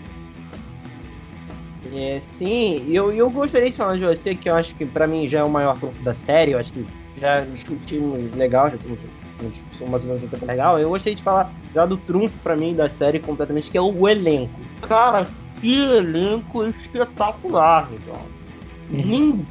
É, 1.94 2.20
sim, 2.28 2.86
eu, 2.90 3.12
eu 3.14 3.30
gostaria 3.30 3.70
de 3.70 3.78
falar 3.78 3.98
de 3.98 4.04
você, 4.04 4.36
que 4.36 4.50
eu 4.50 4.56
acho 4.56 4.74
que 4.76 4.86
pra 4.86 5.08
mim 5.08 5.30
já 5.30 5.40
é 5.40 5.44
o 5.44 5.50
maior 5.50 5.78
trunfo 5.78 6.02
da 6.04 6.14
série, 6.14 6.52
eu 6.52 6.60
acho 6.60 6.74
que 6.74 6.86
já 7.18 7.42
discutimos 7.42 8.34
legal, 8.36 8.70
já 8.70 8.78
temos 8.78 9.00
uma 9.40 9.50
discussão 9.50 9.88
mais 9.88 10.04
ou 10.04 10.10
menos 10.10 10.24
um 10.24 10.28
tempo 10.28 10.46
legal. 10.46 10.80
Eu 10.80 10.90
gostaria 10.90 11.16
de 11.16 11.24
falar 11.24 11.54
já 11.74 11.86
do 11.86 11.98
trunfo 11.98 12.36
pra 12.40 12.56
mim 12.56 12.74
da 12.74 12.90
série 12.90 13.20
completamente, 13.20 13.70
que 13.70 13.78
é 13.78 13.82
o 13.82 14.10
elenco. 14.10 14.60
Cara, 14.82 15.28
que 15.62 15.80
elenco 15.80 16.66
espetacular, 16.66 17.90
então. 17.94 18.20
Ninguém 18.90 19.46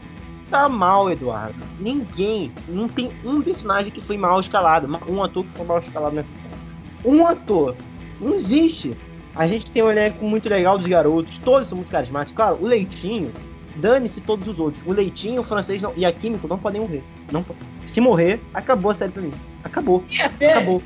tá 0.55 0.68
mal, 0.68 1.11
Eduardo. 1.11 1.59
Ninguém. 1.80 2.52
Não 2.68 2.88
tem 2.88 3.11
um 3.24 3.42
personagem 3.42 3.90
que 3.90 4.00
foi 4.00 4.16
mal 4.16 4.38
escalado. 4.38 4.86
Um 5.11 5.20
ator 5.20 5.44
que 5.44 5.50
foi 5.57 5.66
mal 5.66 5.80
escalado 5.80 6.14
nessa 6.14 6.28
série. 6.34 6.55
Um 7.05 7.26
ator. 7.26 7.74
Não 8.20 8.36
existe. 8.36 8.96
A 9.34 9.48
gente 9.48 9.68
tem 9.72 9.82
um 9.82 9.90
elenco 9.90 10.24
muito 10.24 10.48
legal 10.48 10.78
dos 10.78 10.86
garotos. 10.86 11.38
Todos 11.38 11.66
são 11.66 11.76
muito 11.76 11.90
carismáticos. 11.90 12.36
Claro, 12.36 12.59
o 12.61 12.66
Leitinho. 12.66 13.32
Dane-se 13.74 14.20
todos 14.20 14.46
os 14.46 14.57
outros. 14.61 14.84
O 14.86 14.92
Leitinho, 14.92 15.40
o 15.40 15.44
francês 15.44 15.82
não, 15.82 15.92
e 15.96 16.07
a 16.07 16.12
Químico 16.12 16.46
não 16.46 16.57
podem 16.57 16.80
morrer. 16.80 17.02
Não, 17.32 17.44
se 17.84 18.00
morrer, 18.00 18.40
acabou 18.55 18.92
a 18.92 18.94
série 18.94 19.11
pra 19.11 19.22
mim. 19.22 19.32
Acabou. 19.64 20.05
E 20.09 20.22
até, 20.22 20.52
acabou. 20.52 20.80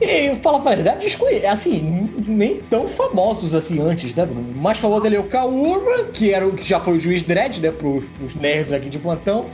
E 0.00 0.36
fala 0.36 0.60
pra 0.60 0.76
verdade, 0.76 1.06
assim, 1.48 2.08
nem 2.26 2.60
tão 2.70 2.86
famosos 2.86 3.52
assim 3.52 3.80
antes, 3.80 4.14
né? 4.14 4.24
O 4.24 4.56
mais 4.56 4.78
famoso 4.78 5.06
ali 5.06 5.16
é 5.16 5.20
o 5.20 5.24
Kaurba, 5.24 6.04
que, 6.12 6.32
era 6.32 6.46
o, 6.46 6.52
que 6.52 6.62
já 6.62 6.78
foi 6.78 6.96
o 6.96 7.00
juiz 7.00 7.24
Dredd, 7.24 7.58
né, 7.58 7.72
pros, 7.72 8.06
pros 8.06 8.36
nerds 8.36 8.72
aqui 8.72 8.88
de 8.88 8.98
plantão. 8.98 9.46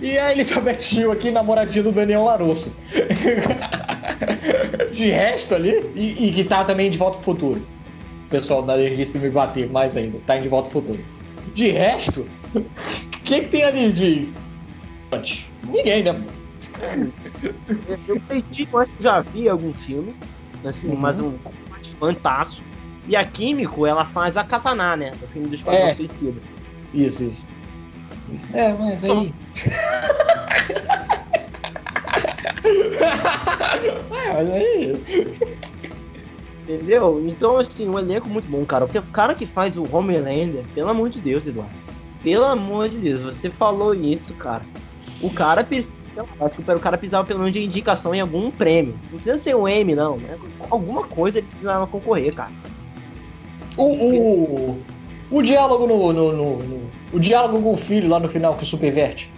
E 0.00 0.18
a 0.18 0.32
Elizabeth 0.32 0.80
Hill 0.92 1.12
aqui, 1.12 1.30
namoradinha 1.30 1.84
do 1.84 1.92
Daniel 1.92 2.24
Larosso. 2.24 2.74
de 4.90 5.10
resto 5.10 5.54
ali, 5.54 5.88
e, 5.94 6.28
e, 6.28 6.32
que 6.32 6.42
tá 6.42 6.64
também 6.64 6.90
de 6.90 6.98
volta 6.98 7.18
pro 7.18 7.24
futuro. 7.24 7.64
O 8.26 8.28
pessoal 8.28 8.62
da 8.62 8.76
revista 8.76 9.20
me 9.20 9.30
bater 9.30 9.70
mais 9.70 9.96
ainda, 9.96 10.18
tá 10.26 10.36
em 10.36 10.42
de 10.42 10.48
volta 10.48 10.68
pro 10.68 10.80
futuro. 10.80 11.04
De 11.54 11.70
resto, 11.70 12.26
o 12.56 12.62
que, 13.22 13.42
que 13.42 13.48
tem 13.48 13.62
ali 13.62 13.92
de. 13.92 14.28
Ninguém, 15.68 16.02
né? 16.02 16.20
Eu 18.72 18.78
acho 18.80 18.92
que 18.92 19.02
já 19.02 19.20
vi 19.20 19.48
algum 19.48 19.72
filme, 19.72 20.14
assim, 20.64 20.88
uhum. 20.88 20.96
mas 20.96 21.18
um 21.18 21.34
fantástico. 21.98 22.66
E 23.06 23.16
a 23.16 23.24
Químico, 23.24 23.86
ela 23.86 24.04
faz 24.04 24.36
a 24.36 24.44
Kataná, 24.44 24.96
né? 24.96 25.12
O 25.22 25.26
filme 25.28 25.48
do 25.48 25.54
Esquadrão 25.54 25.88
é. 25.88 25.94
Suicida. 25.94 26.40
Isso, 26.94 27.24
isso. 27.24 27.46
É, 28.52 28.72
mas 28.74 29.04
aí. 29.04 29.34
é, 34.10 34.32
mas 34.32 34.50
aí. 34.50 35.02
Entendeu? 36.62 37.22
Então, 37.26 37.58
assim, 37.58 37.88
um 37.88 37.98
elenco 37.98 38.28
muito 38.28 38.48
bom, 38.48 38.64
cara. 38.64 38.86
Porque 38.86 38.98
o 38.98 39.02
cara 39.02 39.34
que 39.34 39.46
faz 39.46 39.76
o 39.76 39.84
Homelander, 39.94 40.64
pelo 40.74 40.90
amor 40.90 41.08
de 41.10 41.20
Deus, 41.20 41.44
Eduardo. 41.46 41.74
Pelo 42.22 42.44
amor 42.44 42.88
de 42.88 42.98
Deus, 42.98 43.20
você 43.20 43.50
falou 43.50 43.92
isso, 43.94 44.32
cara. 44.34 44.62
O 45.20 45.28
cara 45.28 45.64
precisa 45.64 45.96
acho 46.40 46.62
que 46.62 46.70
o 46.70 46.80
cara 46.80 46.98
precisava 46.98 47.26
pelo 47.26 47.40
menos 47.40 47.52
de 47.52 47.64
indicação 47.64 48.14
em 48.14 48.20
algum 48.20 48.50
prêmio. 48.50 48.94
Não 49.10 49.18
precisa 49.18 49.38
ser 49.38 49.56
um 49.56 49.66
M, 49.66 49.94
não. 49.94 50.16
Né? 50.16 50.38
Alguma 50.70 51.04
coisa 51.04 51.38
ele 51.38 51.46
precisava 51.46 51.86
concorrer, 51.86 52.34
cara. 52.34 52.52
O, 53.76 53.84
o, 53.84 54.78
o 55.30 55.42
diálogo 55.42 55.86
no, 55.86 56.12
no, 56.12 56.32
no, 56.32 56.56
no, 56.58 56.90
O 57.12 57.18
diálogo 57.18 57.62
com 57.62 57.72
o 57.72 57.76
filho 57.76 58.08
lá 58.08 58.20
no 58.20 58.28
final 58.28 58.54
que 58.54 58.66
superverte. 58.66 59.32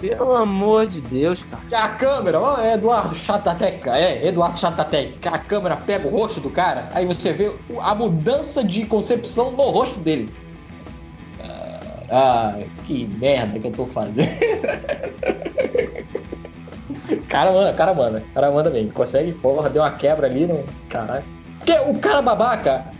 Pelo 0.00 0.34
amor 0.34 0.86
de 0.86 1.00
Deus, 1.00 1.42
cara. 1.44 1.84
A 1.84 1.88
câmera, 1.88 2.40
ó, 2.40 2.60
é 2.60 2.74
Eduardo 2.74 3.14
Chatatec, 3.14 3.88
é, 3.88 4.28
Eduardo 4.28 4.60
Chatatec. 4.60 5.16
A 5.26 5.38
câmera 5.38 5.76
pega 5.76 6.06
o 6.06 6.10
rosto 6.10 6.38
do 6.38 6.50
cara, 6.50 6.90
aí 6.92 7.06
você 7.06 7.32
vê 7.32 7.54
a 7.80 7.94
mudança 7.94 8.62
de 8.62 8.84
concepção 8.84 9.52
no 9.52 9.70
rosto 9.70 9.98
dele. 9.98 10.28
Ah, 12.10 12.58
que 12.84 13.06
merda 13.06 13.58
que 13.58 13.66
eu 13.66 13.72
tô 13.72 13.86
fazendo. 13.86 14.28
cara 17.28 17.52
manda, 17.52 17.72
cara 17.72 17.94
manda, 17.94 18.24
cara 18.34 18.50
manda 18.50 18.70
bem. 18.70 18.88
Consegue, 18.88 19.32
porra, 19.32 19.68
deu 19.68 19.82
uma 19.82 19.90
quebra 19.92 20.26
ali 20.26 20.46
no. 20.46 20.64
Caralho. 20.88 21.24
Porque 21.58 21.72
o 21.72 21.98
cara 21.98 22.22
babaca, 22.22 22.92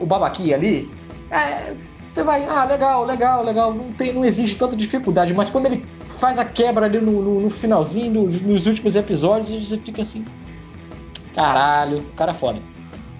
o 0.00 0.06
babaquinha 0.06 0.56
ali, 0.56 0.90
é, 1.30 1.74
você 2.12 2.22
vai, 2.22 2.44
ah, 2.44 2.64
legal, 2.64 3.04
legal, 3.04 3.42
legal, 3.42 3.74
não, 3.74 3.92
tem, 3.92 4.12
não 4.12 4.24
existe 4.24 4.56
tanta 4.56 4.76
dificuldade, 4.76 5.34
mas 5.34 5.50
quando 5.50 5.66
ele 5.66 5.84
faz 6.08 6.38
a 6.38 6.44
quebra 6.44 6.86
ali 6.86 7.00
no, 7.00 7.20
no, 7.20 7.40
no 7.40 7.50
finalzinho, 7.50 8.12
no, 8.12 8.26
nos 8.28 8.66
últimos 8.66 8.94
episódios, 8.94 9.66
você 9.66 9.76
fica 9.78 10.02
assim. 10.02 10.24
Caralho, 11.34 12.02
cara 12.16 12.32
foda. 12.32 12.60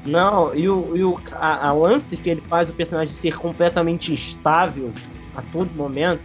Não, 0.07 0.55
e 0.55 0.69
o, 0.69 0.97
e 0.97 1.03
o 1.03 1.19
a, 1.33 1.69
a 1.69 1.73
lance 1.73 2.17
que 2.17 2.31
ele 2.31 2.41
faz 2.43 2.71
o 2.71 2.73
personagem 2.73 3.13
ser 3.13 3.37
completamente 3.37 4.13
instável 4.13 4.93
a 5.35 5.43
todo 5.53 5.71
momento, 5.75 6.21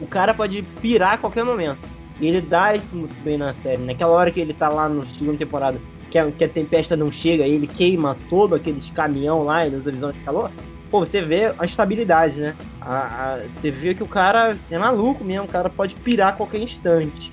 o 0.00 0.06
cara 0.06 0.34
pode 0.34 0.62
pirar 0.80 1.14
a 1.14 1.18
qualquer 1.18 1.44
momento. 1.44 1.78
E 2.20 2.26
ele 2.26 2.40
dá 2.40 2.74
isso 2.74 2.94
muito 2.96 3.14
bem 3.22 3.38
na 3.38 3.52
série. 3.52 3.82
Naquela 3.82 4.12
hora 4.12 4.30
que 4.30 4.40
ele 4.40 4.52
tá 4.52 4.68
lá 4.68 4.88
no 4.88 5.06
segunda 5.06 5.38
temporada, 5.38 5.80
que 6.10 6.18
a, 6.18 6.30
que 6.30 6.44
a 6.44 6.48
tempesta 6.48 6.96
não 6.96 7.10
chega, 7.10 7.46
ele 7.46 7.66
queima 7.66 8.16
todo 8.28 8.54
aqueles 8.54 8.90
caminhão 8.90 9.44
lá 9.44 9.64
nos 9.66 9.86
horizontes 9.86 10.18
de 10.18 10.24
calor. 10.24 10.50
Pô, 10.90 11.00
você 11.00 11.20
vê 11.20 11.52
a 11.58 11.64
estabilidade, 11.64 12.40
né? 12.40 12.56
A, 12.80 13.34
a, 13.34 13.38
você 13.46 13.70
vê 13.70 13.94
que 13.94 14.02
o 14.02 14.08
cara 14.08 14.56
é 14.70 14.78
maluco 14.78 15.22
mesmo, 15.22 15.44
o 15.44 15.48
cara 15.48 15.68
pode 15.68 15.94
pirar 15.96 16.30
a 16.30 16.32
qualquer 16.32 16.60
instante. 16.60 17.30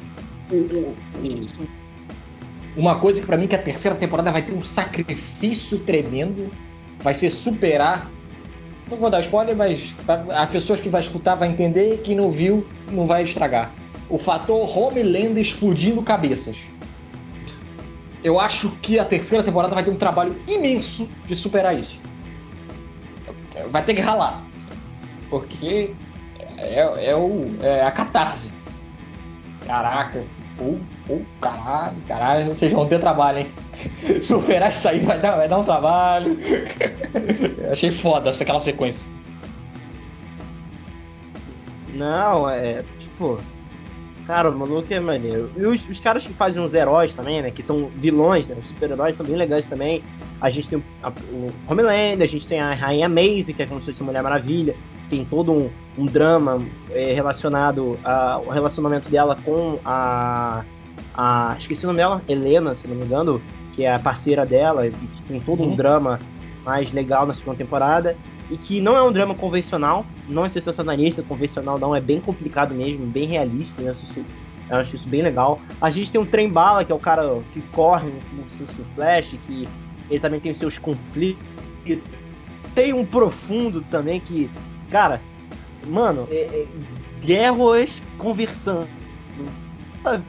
Uma 2.76 2.96
coisa 3.00 3.22
que 3.22 3.26
para 3.26 3.38
mim 3.38 3.48
que 3.48 3.56
a 3.56 3.62
terceira 3.62 3.96
temporada 3.96 4.32
vai 4.32 4.42
ter 4.42 4.54
um 4.54 4.62
sacrifício 4.62 5.80
tremendo, 5.80 6.52
vai 7.00 7.14
ser 7.14 7.30
superar. 7.30 8.12
Não 8.90 8.98
vou 8.98 9.10
dar 9.10 9.22
spoiler, 9.22 9.56
mas 9.56 9.96
as 10.36 10.50
pessoas 10.50 10.80
que 10.80 10.90
vai 10.90 11.02
escutar 11.02 11.36
vai 11.36 11.50
entender, 11.50 12.02
quem 12.04 12.16
não 12.16 12.30
viu 12.30 12.66
não 12.92 13.06
vai 13.06 13.24
estragar. 13.24 13.72
O 14.10 14.18
fator 14.18 14.78
Homelander 14.78 15.40
explodindo 15.40 16.02
cabeças. 16.04 16.58
Eu 18.24 18.40
acho 18.40 18.70
que 18.82 19.00
a 19.00 19.06
terceira 19.06 19.44
temporada 19.44 19.74
vai 19.74 19.84
ter 19.84 19.92
um 19.92 19.96
trabalho 19.96 20.40
imenso 20.48 21.10
de 21.26 21.36
superar 21.36 21.78
isso. 21.78 22.00
Vai 23.70 23.84
ter 23.84 23.94
que 23.96 24.02
ralar. 24.02 24.44
Porque 25.30 25.94
é, 26.58 27.10
é, 27.10 27.16
o, 27.16 27.56
é 27.62 27.84
a 27.84 27.92
catarse. 27.92 28.54
Caraca, 29.66 30.24
Pô, 30.58 30.78
pô, 31.06 31.22
caralho, 31.42 31.98
caralho, 32.08 32.48
vocês 32.48 32.72
vão 32.72 32.88
ter 32.88 33.00
trabalho, 33.00 33.40
hein? 33.40 33.52
Superar 34.22 34.70
isso 34.70 34.88
aí 34.88 35.00
vai 35.00 35.20
dar, 35.20 35.36
vai 35.36 35.50
dar 35.50 35.58
um 35.58 35.64
trabalho. 35.64 36.38
Achei 37.72 37.92
foda 37.92 38.30
essa 38.30 38.44
aquela 38.44 38.60
sequência. 38.60 39.10
Não, 41.94 42.50
é. 42.50 42.84
Tipo. 43.00 43.40
Cara, 44.28 44.50
o 44.50 44.58
maluco 44.58 44.92
é 44.92 45.00
maneiro. 45.00 45.52
E 45.56 45.66
os, 45.66 45.88
os 45.88 46.00
caras 46.00 46.26
que 46.26 46.34
fazem 46.34 46.64
os 46.64 46.74
heróis 46.74 47.14
também, 47.14 47.42
né? 47.42 47.52
Que 47.52 47.62
são 47.62 47.92
vilões, 47.96 48.48
né? 48.48 48.56
Os 48.60 48.70
super-heróis 48.70 49.16
são 49.16 49.26
bem 49.26 49.36
legais 49.36 49.66
também. 49.66 50.02
A 50.42 50.50
gente 50.50 50.68
tem 50.70 50.84
a, 51.04 51.10
o 51.10 51.52
Homelander, 51.68 52.24
a 52.24 52.30
gente 52.30 52.48
tem 52.48 52.60
a 52.60 52.74
Rainha 52.74 53.08
Maeve, 53.08 53.54
que 53.54 53.62
é 53.62 53.68
como 53.68 53.80
se 53.82 53.92
fosse 53.92 54.02
Mulher 54.02 54.24
Maravilha 54.24 54.76
tem 55.10 55.26
todo 55.26 55.52
um, 55.52 55.70
um 55.98 56.06
drama 56.06 56.62
é, 56.92 57.14
relacionado 57.14 57.98
ao 58.04 58.50
relacionamento 58.50 59.10
dela 59.10 59.38
com 59.44 59.80
a, 59.86 60.64
a. 61.14 61.56
Esqueci 61.58 61.86
o 61.86 61.88
nome 61.88 61.98
dela, 61.98 62.22
Helena, 62.28 62.76
se 62.76 62.88
não 62.88 62.96
me 62.96 63.06
engano, 63.06 63.42
que 63.74 63.84
é 63.84 63.94
a 63.94 64.00
parceira 64.00 64.46
dela, 64.46 64.88
e 64.88 64.92
tem 65.28 65.40
todo 65.40 65.62
uhum. 65.62 65.74
um 65.74 65.76
drama 65.76 66.20
mais 66.66 66.92
legal 66.92 67.26
na 67.26 67.34
segunda 67.34 67.58
temporada. 67.58 68.18
E 68.50 68.58
que 68.58 68.82
não 68.82 68.96
é 68.96 69.02
um 69.02 69.12
drama 69.12 69.34
convencional, 69.34 70.06
não 70.28 70.46
é 70.46 70.50
sensacionalista, 70.50 71.24
convencional 71.24 71.80
não, 71.80 71.96
é 71.96 72.02
bem 72.02 72.20
complicado 72.20 72.76
mesmo, 72.76 73.08
bem 73.08 73.26
realista, 73.26 73.82
eu 73.82 73.90
acho, 73.90 74.06
isso, 74.06 74.26
eu 74.70 74.78
acho 74.78 74.96
isso 74.96 75.08
bem 75.08 75.22
legal. 75.22 75.60
A 75.82 75.90
gente 75.90 76.12
tem 76.12 76.22
um 76.22 76.26
trem 76.26 76.50
bala, 76.50 76.86
que 76.86 76.92
é 76.92 76.96
o 76.96 77.00
cara 77.00 77.40
que 77.54 77.62
corre 77.72 78.12
no, 78.34 78.46
Flash, 78.94 79.36
que 79.48 79.68
ele 80.10 80.20
também 80.20 80.40
tem 80.40 80.52
os 80.52 80.58
seus 80.58 80.78
conflitos. 80.78 81.44
Tem 82.76 82.94
um 82.94 83.06
profundo 83.06 83.82
também 83.90 84.20
que 84.20 84.50
Cara, 84.90 85.20
mano, 85.88 86.28
é, 86.32 86.42
é, 86.42 86.68
guerras 87.22 88.02
conversando. 88.18 88.88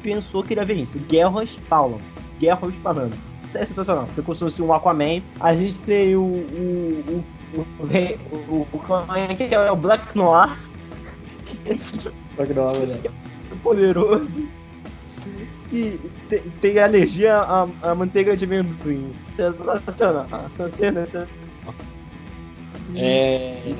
Pensou 0.02 0.42
que 0.42 0.54
iria 0.54 0.64
ver 0.64 0.76
isso. 0.76 0.98
Guerras 1.00 1.54
falam. 1.68 1.98
Guerras 2.40 2.74
falando. 2.82 3.16
É 3.54 3.64
sensacional. 3.64 4.06
Foi 4.08 4.22
como 4.22 4.34
se 4.34 4.40
fosse 4.40 4.62
um 4.62 4.72
Aquaman. 4.72 5.22
A 5.40 5.54
gente 5.54 5.78
tem 5.80 6.16
o. 6.16 6.22
O. 6.22 7.24
O. 7.54 7.60
O. 7.60 8.56
o, 8.56 8.66
o, 8.72 9.36
que 9.36 9.54
é 9.54 9.70
o 9.70 9.76
Black 9.76 10.16
Noir. 10.16 10.58
Black 12.36 12.52
Noir, 12.54 12.74
velho. 12.74 13.12
Poderoso. 13.62 14.46
Que 15.70 15.98
tem, 16.28 16.40
tem 16.60 16.78
alergia 16.78 17.36
à, 17.38 17.68
à 17.82 17.94
manteiga 17.94 18.36
de 18.36 18.44
amendoim. 18.44 19.14
Sensacional. 19.34 20.26
Essa 20.46 20.70
cena 20.70 21.00
é 21.00 21.06
sensacional. 21.06 21.74
É 22.94 23.74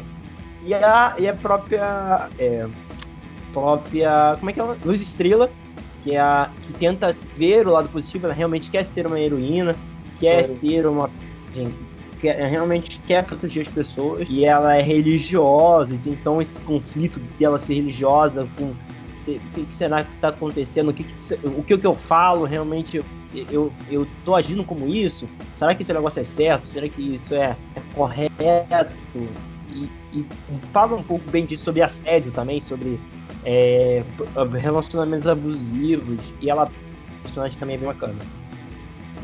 e 0.67 0.75
a, 0.75 1.15
e 1.17 1.29
a 1.29 1.35
própria. 1.35 2.29
É, 2.39 2.67
própria. 3.53 4.37
Como 4.39 4.51
é 4.51 4.53
que 4.53 4.61
é? 4.61 4.65
Luz 4.85 5.01
Estrela, 5.01 5.51
que 6.07 6.15
é 6.15 6.21
a 6.21 6.51
que 6.63 6.73
tenta 6.75 7.13
ver 7.37 7.67
o 7.67 7.73
lado 7.73 7.89
positivo, 7.89 8.27
ela 8.27 8.35
realmente 8.35 8.71
quer 8.71 8.87
ser 8.87 9.09
uma 9.09 9.19
heroína, 9.19 9.75
quer 10.21 10.47
Sério? 10.47 10.55
ser 10.55 10.87
uma. 10.87 11.09
Quer, 12.21 12.49
realmente 12.49 13.01
quer 13.01 13.25
proteger 13.25 13.63
as 13.63 13.69
pessoas 13.69 14.27
e 14.31 14.45
ela 14.45 14.75
é 14.75 14.81
religiosa, 14.81 15.95
e 15.95 15.99
tem 15.99 16.13
então 16.13 16.41
esse 16.41 16.59
conflito 16.61 17.21
dela 17.39 17.59
ser 17.59 17.75
religiosa 17.75 18.49
com 18.57 18.67
o 18.67 18.77
que, 19.55 19.67
será 19.75 20.05
que 20.05 20.15
está 20.15 20.29
acontecendo, 20.29 20.91
o 20.91 20.95
que, 20.95 21.05
o 21.45 21.63
que, 21.65 21.77
que 21.77 21.87
eu 21.87 21.95
falo 21.95 22.45
realmente 22.45 23.03
eu, 23.51 23.73
eu 23.91 24.07
tô 24.25 24.37
agindo 24.37 24.63
como 24.63 24.87
isso? 24.87 25.29
Será 25.57 25.75
que 25.75 25.83
esse 25.83 25.93
negócio 25.93 26.21
é 26.21 26.25
certo? 26.25 26.67
Será 26.69 26.89
que 26.89 27.17
isso 27.17 27.35
é, 27.35 27.57
é 27.75 27.83
correto? 27.95 28.95
E, 30.13 30.19
e, 30.19 30.27
fala 30.73 30.97
um 30.97 31.03
pouco 31.03 31.29
bem 31.31 31.45
disso 31.45 31.65
sobre 31.65 31.83
assédio 31.83 32.33
também, 32.33 32.61
sobre 32.61 32.99
é, 33.45 34.03
relacionamentos 34.61 35.29
abusivos, 35.29 36.21
e 36.41 36.49
ela 36.49 36.71
personagem 37.23 37.59
também 37.59 37.77
é 37.77 37.79
bem 37.79 37.89
bacana. 37.89 38.15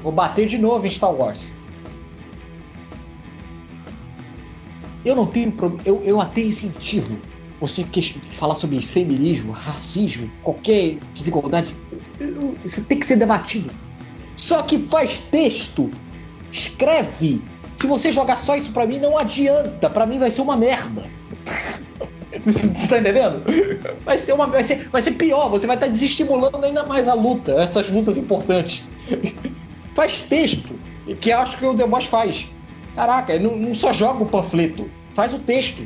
Vou 0.03 0.13
bater 0.13 0.47
de 0.47 0.59
novo 0.59 0.87
em 0.87 0.91
Star 0.91 1.13
Wars. 1.13 1.55
Eu 5.05 5.17
não 5.17 5.27
tenho 5.27 5.51
problema, 5.53 5.83
eu, 5.85 6.03
eu 6.05 6.21
até 6.21 6.43
incentivo 6.43 7.19
você 7.61 7.85
falar 8.27 8.55
sobre 8.55 8.81
feminismo, 8.81 9.53
racismo, 9.53 10.31
qualquer 10.43 10.99
desigualdade. 11.15 11.75
Isso 12.65 12.85
tem 12.85 12.99
que 12.99 13.07
ser 13.07 13.17
debatido. 13.17 13.71
Só 14.37 14.63
que 14.63 14.79
faz 14.79 15.21
texto, 15.21 15.91
escreve, 16.51 17.41
se 17.83 17.87
você 17.89 18.13
jogar 18.13 18.39
só 18.39 18.55
isso 18.55 18.71
pra 18.71 18.87
mim, 18.87 19.01
não 19.01 19.19
adianta. 19.19 19.91
Pra 19.91 20.07
mim 20.07 20.17
vai 20.17 20.31
ser 20.31 20.41
uma 20.41 20.57
merda. 20.57 21.03
tá 22.89 22.99
entendendo? 22.99 23.43
Vai 24.05 24.17
ser, 24.17 24.33
uma, 24.33 24.47
vai, 24.47 24.63
ser, 24.63 24.89
vai 24.89 25.03
ser 25.03 25.11
pior, 25.13 25.51
você 25.51 25.67
vai 25.67 25.75
estar 25.75 25.87
tá 25.87 25.93
desestimulando 25.93 26.65
ainda 26.65 26.87
mais 26.87 27.09
a 27.09 27.15
luta, 27.15 27.61
essas 27.61 27.91
lutas 27.91 28.17
importantes. 28.17 28.85
faz 29.97 30.23
texto, 30.23 30.79
que 31.21 31.33
acho 31.33 31.59
que 31.59 31.67
o 31.67 31.75
Boss 31.75 32.05
faz. 32.05 32.49
Caraca, 32.95 33.37
não, 33.41 33.57
não 33.57 33.75
só 33.75 33.93
joga 33.93 34.23
o 34.23 34.27
panfleto, 34.27 34.89
faz 35.13 35.35
o 35.35 35.41
texto. 35.41 35.85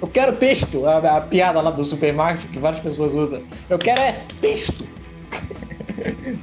Eu 0.00 0.08
quero 0.08 0.36
texto, 0.36 0.86
a, 0.86 1.18
a 1.18 1.20
piada 1.20 1.60
lá 1.60 1.70
do 1.70 1.84
supermarket 1.84 2.50
que 2.50 2.58
várias 2.58 2.80
pessoas 2.80 3.14
usam. 3.14 3.42
Eu 3.68 3.78
quero 3.78 4.00
é 4.00 4.24
texto. 4.40 4.88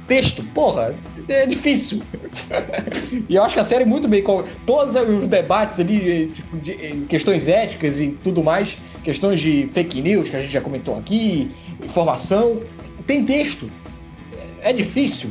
Texto, 0.06 0.42
porra, 0.54 0.94
é 1.28 1.46
difícil. 1.46 2.02
e 3.28 3.34
eu 3.34 3.42
acho 3.42 3.54
que 3.54 3.60
a 3.60 3.64
série 3.64 3.84
muito 3.84 4.08
bem. 4.08 4.22
Todos 4.66 4.94
os 4.94 5.26
debates 5.26 5.80
ali, 5.80 6.28
tipo, 6.28 6.56
de, 6.58 7.04
questões 7.08 7.48
éticas 7.48 8.00
e 8.00 8.08
tudo 8.22 8.42
mais, 8.42 8.78
questões 9.04 9.40
de 9.40 9.66
fake 9.66 10.00
news 10.00 10.30
que 10.30 10.36
a 10.36 10.40
gente 10.40 10.52
já 10.52 10.60
comentou 10.60 10.96
aqui, 10.96 11.48
informação, 11.82 12.60
tem 13.06 13.24
texto. 13.24 13.70
É 14.60 14.72
difícil. 14.72 15.30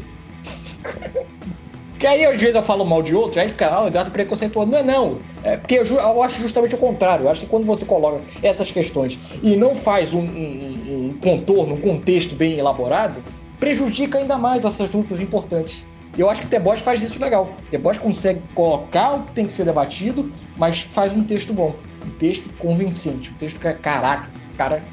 Que 2.00 2.06
aí, 2.06 2.24
às 2.26 2.40
vezes, 2.40 2.56
eu 2.56 2.62
falo 2.62 2.86
mal 2.86 3.02
de 3.02 3.16
outro, 3.16 3.42
aí 3.42 3.52
fica, 3.52 3.68
ah, 3.68 3.86
o 3.86 3.88
Eduardo 3.88 4.12
preconceituoso. 4.12 4.70
Não 4.70 4.78
é 4.78 4.84
não. 4.84 5.18
É 5.44 5.58
porque 5.58 5.76
eu, 5.76 5.84
eu, 5.84 6.22
acho 6.22 6.40
justamente 6.40 6.76
o 6.76 6.78
contrário. 6.78 7.26
Eu 7.26 7.30
acho 7.30 7.42
que 7.42 7.48
quando 7.48 7.66
você 7.66 7.86
coloca 7.86 8.22
essas 8.44 8.72
questões 8.72 9.20
e 9.42 9.56
não 9.56 9.74
faz 9.74 10.14
um, 10.14 10.22
um, 10.22 11.10
um 11.10 11.18
contorno, 11.22 11.74
um 11.74 11.82
contexto 11.82 12.36
bem 12.36 12.60
elaborado, 12.60 13.24
prejudica 13.60 14.18
ainda 14.18 14.38
mais 14.38 14.66
essas 14.66 14.90
lutas 14.90 15.20
importantes. 15.20 15.86
Eu 16.18 16.30
acho 16.30 16.42
que 16.42 16.48
o 16.48 16.50
The 16.50 16.60
Boys 16.60 16.82
faz 16.82 17.02
isso 17.02 17.22
legal. 17.22 17.54
The 17.70 17.78
Boys 17.78 17.98
consegue 17.98 18.42
colocar 18.56 19.14
o 19.14 19.24
que 19.24 19.34
tem 19.34 19.46
que 19.46 19.54
ser 19.54 19.66
debatido, 19.66 20.32
mas 20.58 20.82
faz 20.82 21.14
um 21.14 21.24
texto 21.24 21.54
bom. 21.54 21.76
Um 22.06 22.10
texto 22.12 22.50
convincente. 22.58 23.32
Um 23.32 23.36
texto 23.36 23.60
que, 23.60 23.68
é, 23.68 23.74
caraca, 23.74 24.30
cara, 24.58 24.84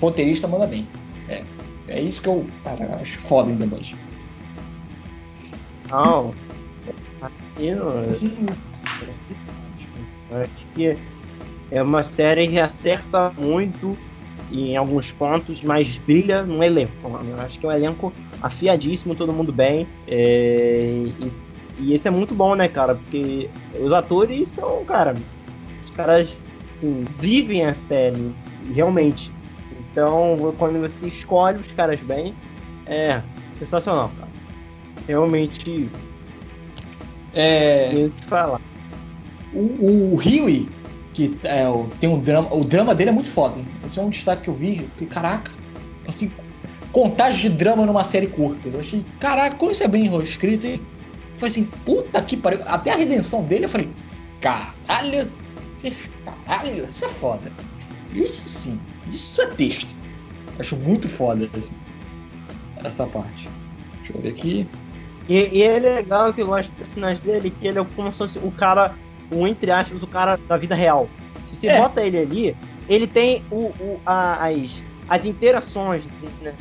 roteirista 0.00 0.46
manda 0.46 0.66
bem. 0.66 0.86
É, 1.28 1.42
é 1.88 2.00
isso 2.02 2.20
que 2.20 2.28
eu 2.28 2.46
cara, 2.62 2.96
acho 2.96 3.18
foda 3.18 3.50
em 3.50 3.56
The 3.56 3.66
Boys. 3.66 3.94
Não. 5.90 6.34
Não. 7.58 8.00
Acho 10.42 10.56
que 10.74 10.98
é 11.70 11.82
uma 11.82 12.02
série 12.02 12.48
que 12.48 12.60
acerta 12.60 13.30
muito 13.38 13.96
em 14.50 14.76
alguns 14.76 15.12
pontos, 15.12 15.62
mas 15.62 15.98
brilha 15.98 16.42
no 16.42 16.62
elenco. 16.62 16.92
Eu 17.04 17.40
acho 17.40 17.58
que 17.58 17.66
é 17.66 17.68
um 17.68 17.72
elenco 17.72 18.12
afiadíssimo, 18.42 19.14
todo 19.14 19.32
mundo 19.32 19.52
bem. 19.52 19.86
É, 20.06 21.04
e, 21.20 21.32
e 21.78 21.94
esse 21.94 22.06
é 22.08 22.10
muito 22.10 22.34
bom, 22.34 22.54
né, 22.54 22.68
cara? 22.68 22.94
Porque 22.94 23.48
os 23.80 23.92
atores 23.92 24.50
são, 24.50 24.84
cara, 24.84 25.14
os 25.84 25.90
caras 25.90 26.36
assim, 26.72 27.04
vivem 27.18 27.64
a 27.64 27.74
série, 27.74 28.32
realmente. 28.74 29.32
Então, 29.90 30.36
quando 30.58 30.80
você 30.80 31.06
escolhe 31.06 31.58
os 31.58 31.72
caras 31.72 32.00
bem, 32.00 32.34
é 32.86 33.22
sensacional, 33.58 34.10
cara. 34.18 34.30
Realmente. 35.06 35.88
É. 37.32 37.90
Tenho 37.90 38.10
que 38.10 38.24
falar. 38.24 38.60
O, 39.52 40.14
o 40.14 40.16
Huey, 40.16 40.68
que 41.14 41.38
é, 41.44 41.64
tem 42.00 42.10
um 42.10 42.20
drama, 42.20 42.52
o 42.52 42.64
drama 42.64 42.94
dele 42.94 43.10
é 43.10 43.12
muito 43.12 43.30
foda. 43.30 43.58
hein? 43.58 43.66
Esse 43.86 43.98
é 43.98 44.02
um 44.02 44.10
destaque 44.10 44.42
que 44.42 44.50
eu 44.50 44.54
vi. 44.54 44.88
Que, 44.98 45.06
caraca, 45.06 45.50
assim, 46.06 46.30
contagem 46.92 47.50
de 47.50 47.56
drama 47.56 47.86
numa 47.86 48.04
série 48.04 48.26
curta. 48.26 48.68
Eu 48.68 48.80
achei, 48.80 49.04
caraca, 49.20 49.56
como 49.56 49.70
isso 49.70 49.82
é 49.82 49.88
bem 49.88 50.04
escrito. 50.22 50.66
E 50.66 50.82
foi 51.38 51.48
assim, 51.48 51.64
puta 51.84 52.20
que 52.20 52.36
pariu. 52.36 52.60
Até 52.66 52.92
a 52.92 52.96
redenção 52.96 53.42
dele, 53.44 53.64
eu 53.64 53.68
falei, 53.68 53.88
caralho, 54.40 55.30
caralho, 56.46 56.84
isso 56.84 57.04
é 57.04 57.08
foda. 57.08 57.52
Isso 58.12 58.48
sim, 58.48 58.80
isso 59.08 59.40
é 59.40 59.46
texto. 59.46 59.94
Acho 60.58 60.76
muito 60.76 61.08
foda, 61.08 61.48
assim, 61.56 61.74
essa 62.84 63.06
parte. 63.06 63.48
Deixa 63.98 64.12
eu 64.12 64.22
ver 64.22 64.28
aqui. 64.28 64.68
E, 65.28 65.58
e 65.58 65.62
é 65.62 65.78
legal 65.78 66.32
que 66.32 66.42
eu 66.42 66.46
gosto 66.46 66.68
dos 66.70 66.78
personagens 66.78 67.20
dele, 67.24 67.50
que 67.50 67.66
ele 67.66 67.78
é 67.78 67.86
como 67.96 68.12
se 68.12 68.18
fosse 68.18 68.38
o 68.38 68.50
cara, 68.52 68.94
o 69.34 69.46
entre 69.46 69.70
aspas, 69.70 70.02
o 70.02 70.06
cara 70.06 70.38
da 70.48 70.56
vida 70.56 70.74
real. 70.74 71.08
Se 71.48 71.56
você 71.56 71.68
É. 71.68 71.78
bota 71.80 72.02
ele 72.02 72.18
ali, 72.18 72.56
ele 72.88 73.06
tem 73.06 73.42
o, 73.50 73.66
o- 73.80 74.00
a- 74.06 74.46
as, 74.48 74.82
as 75.08 75.24
interações 75.24 76.04
né, 76.42 76.52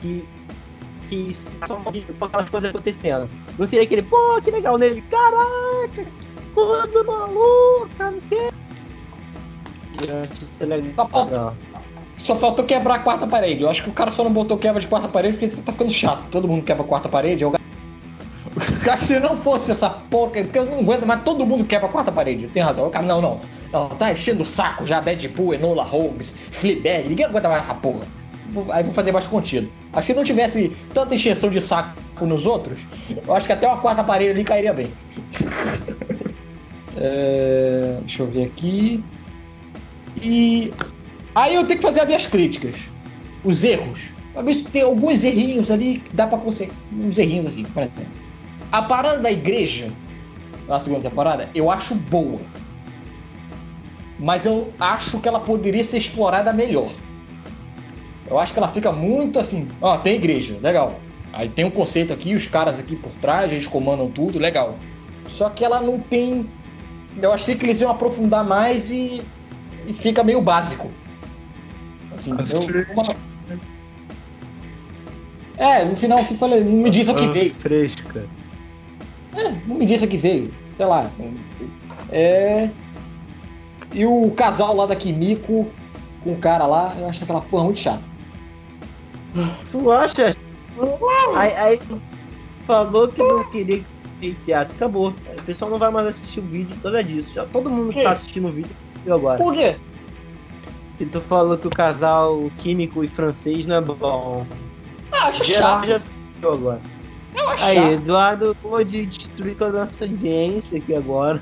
que, 0.00 0.24
que 1.08 1.36
são 1.66 1.82
com 1.82 2.24
aquelas 2.24 2.50
coisas 2.50 2.70
acontecendo. 2.70 3.28
Não 3.58 3.66
seria 3.66 3.84
aquele, 3.84 4.02
pô, 4.02 4.40
que 4.42 4.50
legal 4.50 4.78
nele, 4.78 5.02
caraca, 5.02 6.04
que 6.04 6.06
coisa 6.54 7.04
maluca, 7.04 8.10
não 8.10 8.20
sei. 8.22 8.50
Só 10.96 11.06
falta- 11.06 11.54
Só 12.16 12.36
faltou 12.36 12.64
quebrar 12.64 12.96
a 12.96 12.98
quarta 12.98 13.26
parede. 13.26 13.62
Eu 13.62 13.70
acho 13.70 13.82
que 13.82 13.90
o 13.90 13.92
cara 13.92 14.10
só 14.10 14.22
não 14.24 14.32
botou 14.32 14.58
quebra 14.58 14.80
de 14.80 14.86
quarta 14.86 15.08
parede 15.08 15.36
porque 15.38 15.54
tá 15.62 15.72
ficando 15.72 15.90
chato. 15.90 16.24
Todo 16.30 16.46
mundo 16.48 16.62
quebra 16.64 16.82
a 16.82 16.86
quarta 16.86 17.08
parede. 17.08 17.44
Eu 17.44 17.50
que 17.50 17.59
se 19.04 19.20
não 19.20 19.36
fosse 19.36 19.70
essa 19.70 19.88
porca, 19.88 20.42
porque 20.42 20.58
eu 20.58 20.66
não 20.66 20.80
aguento, 20.80 21.06
mas 21.06 21.22
todo 21.22 21.46
mundo 21.46 21.64
quebra 21.64 21.88
a 21.88 21.90
quarta 21.90 22.10
parede. 22.10 22.48
Tem 22.48 22.62
razão. 22.62 22.90
Cara, 22.90 23.06
não, 23.06 23.20
não. 23.20 23.40
Não, 23.72 23.88
tá 23.90 24.12
enchendo 24.12 24.42
o 24.42 24.46
saco 24.46 24.86
já. 24.86 25.00
Deadpool, 25.00 25.54
Enola 25.54 25.82
Holmes, 25.82 26.34
Fleabag. 26.50 27.08
Ninguém 27.08 27.26
aguenta 27.26 27.48
mais 27.48 27.64
essa 27.64 27.74
porra. 27.74 28.06
Aí 28.70 28.82
vou 28.82 28.92
fazer 28.92 29.12
mais 29.12 29.26
contido. 29.26 29.70
Acho 29.92 30.08
que 30.08 30.14
não 30.14 30.24
tivesse 30.24 30.70
tanta 30.92 31.14
encheção 31.14 31.50
de 31.50 31.60
saco 31.60 31.94
nos 32.20 32.46
outros, 32.46 32.80
eu 33.26 33.32
acho 33.32 33.46
que 33.46 33.52
até 33.52 33.66
uma 33.66 33.78
quarta 33.78 34.04
parede 34.04 34.30
ali 34.30 34.44
cairia 34.44 34.72
bem. 34.72 34.92
É, 37.02 37.96
deixa 38.00 38.24
eu 38.24 38.26
ver 38.26 38.44
aqui. 38.44 39.02
E 40.20 40.70
Aí 41.34 41.54
eu 41.54 41.64
tenho 41.64 41.78
que 41.78 41.86
fazer 41.86 42.00
as 42.00 42.06
minhas 42.06 42.26
críticas. 42.26 42.76
Os 43.44 43.62
erros. 43.64 44.12
Se 44.54 44.64
tem 44.64 44.82
alguns 44.82 45.24
errinhos 45.24 45.70
ali 45.70 45.98
que 45.98 46.14
dá 46.14 46.26
pra 46.26 46.38
conseguir. 46.38 46.72
Uns 46.92 47.18
errinhos 47.18 47.46
assim, 47.46 47.64
por 47.64 47.82
exemplo. 47.82 48.19
A 48.72 48.82
parada 48.82 49.18
da 49.18 49.30
igreja, 49.30 49.90
na 50.68 50.78
segunda 50.78 51.08
temporada, 51.08 51.48
eu 51.54 51.70
acho 51.70 51.94
boa. 51.94 52.40
Mas 54.18 54.44
eu 54.46 54.72
acho 54.78 55.18
que 55.18 55.26
ela 55.28 55.40
poderia 55.40 55.82
ser 55.82 55.98
explorada 55.98 56.52
melhor. 56.52 56.88
Eu 58.28 58.38
acho 58.38 58.52
que 58.52 58.58
ela 58.58 58.68
fica 58.68 58.92
muito 58.92 59.38
assim. 59.40 59.66
Ó, 59.80 59.96
tem 59.98 60.14
igreja, 60.14 60.58
legal. 60.62 61.00
Aí 61.32 61.48
tem 61.48 61.64
um 61.64 61.70
conceito 61.70 62.12
aqui, 62.12 62.34
os 62.34 62.46
caras 62.46 62.78
aqui 62.78 62.94
por 62.96 63.10
trás, 63.12 63.50
eles 63.50 63.66
comandam 63.66 64.10
tudo, 64.10 64.38
legal. 64.38 64.76
Só 65.26 65.48
que 65.48 65.64
ela 65.64 65.80
não 65.80 65.98
tem. 65.98 66.48
Eu 67.20 67.32
achei 67.32 67.54
que 67.56 67.64
eles 67.64 67.80
iam 67.80 67.90
aprofundar 67.90 68.44
mais 68.44 68.90
e, 68.90 69.22
e 69.86 69.92
fica 69.92 70.22
meio 70.22 70.40
básico. 70.42 70.90
Assim, 72.14 72.32
eu, 72.32 72.92
uma- 72.92 73.14
É, 75.56 75.84
no 75.84 75.96
final 75.96 76.18
você 76.18 76.34
fala, 76.36 76.56
não 76.60 76.72
me 76.82 76.90
disse 76.90 77.10
o 77.10 77.14
que 77.14 77.26
veio. 77.28 77.54
Fresca. 77.54 78.26
É, 79.34 79.50
não 79.66 79.76
me 79.76 79.86
disse 79.86 80.06
que 80.06 80.16
veio. 80.16 80.52
Sei 80.76 80.86
lá. 80.86 81.10
É. 82.10 82.70
E 83.92 84.06
o 84.06 84.30
casal 84.32 84.74
lá 84.74 84.86
da 84.86 84.96
Kimiko 84.96 85.68
com 86.22 86.32
o 86.32 86.38
cara 86.38 86.66
lá, 86.66 86.94
eu 86.98 87.08
acho 87.08 87.22
aquela 87.22 87.40
porra 87.40 87.64
muito 87.64 87.80
chata. 87.80 88.08
Tu 89.70 89.90
acha? 89.90 90.34
Aí, 91.34 91.54
aí 91.54 91.80
falou 92.66 93.08
que 93.08 93.22
não 93.22 93.44
queria 93.50 93.84
que 94.20 94.28
enfiasse, 94.28 94.74
acabou. 94.74 95.14
O 95.38 95.42
pessoal 95.42 95.70
não 95.70 95.78
vai 95.78 95.90
mais 95.90 96.06
assistir 96.06 96.40
o 96.40 96.42
vídeo 96.44 96.76
causa 96.82 97.02
disso. 97.02 97.34
Já 97.34 97.46
todo 97.46 97.70
mundo 97.70 97.88
que 97.88 97.98
Que 97.98 98.04
tá 98.04 98.10
assistindo 98.10 98.48
o 98.48 98.52
vídeo 98.52 98.70
viu 99.04 99.14
agora. 99.14 99.38
Por 99.38 99.54
quê? 99.54 99.76
E 100.98 101.06
tu 101.06 101.20
falou 101.22 101.56
que 101.56 101.66
o 101.66 101.70
casal 101.70 102.50
químico 102.58 103.02
e 103.02 103.08
francês 103.08 103.66
não 103.66 103.76
é 103.76 103.80
bom. 103.80 104.46
Ah, 105.12 105.28
acho 105.28 105.44
Geral 105.44 105.78
chato. 105.78 105.88
já 105.88 105.96
assistiu 105.96 106.52
agora. 106.52 106.80
Eu 107.34 107.48
acho 107.48 107.64
Aí. 107.64 107.94
Eduardo 107.94 108.56
pode 108.62 109.06
destruir 109.06 109.56
toda 109.56 109.82
a 109.82 109.84
nossa 109.84 110.04
audiência 110.04 110.78
aqui 110.78 110.94
agora. 110.94 111.40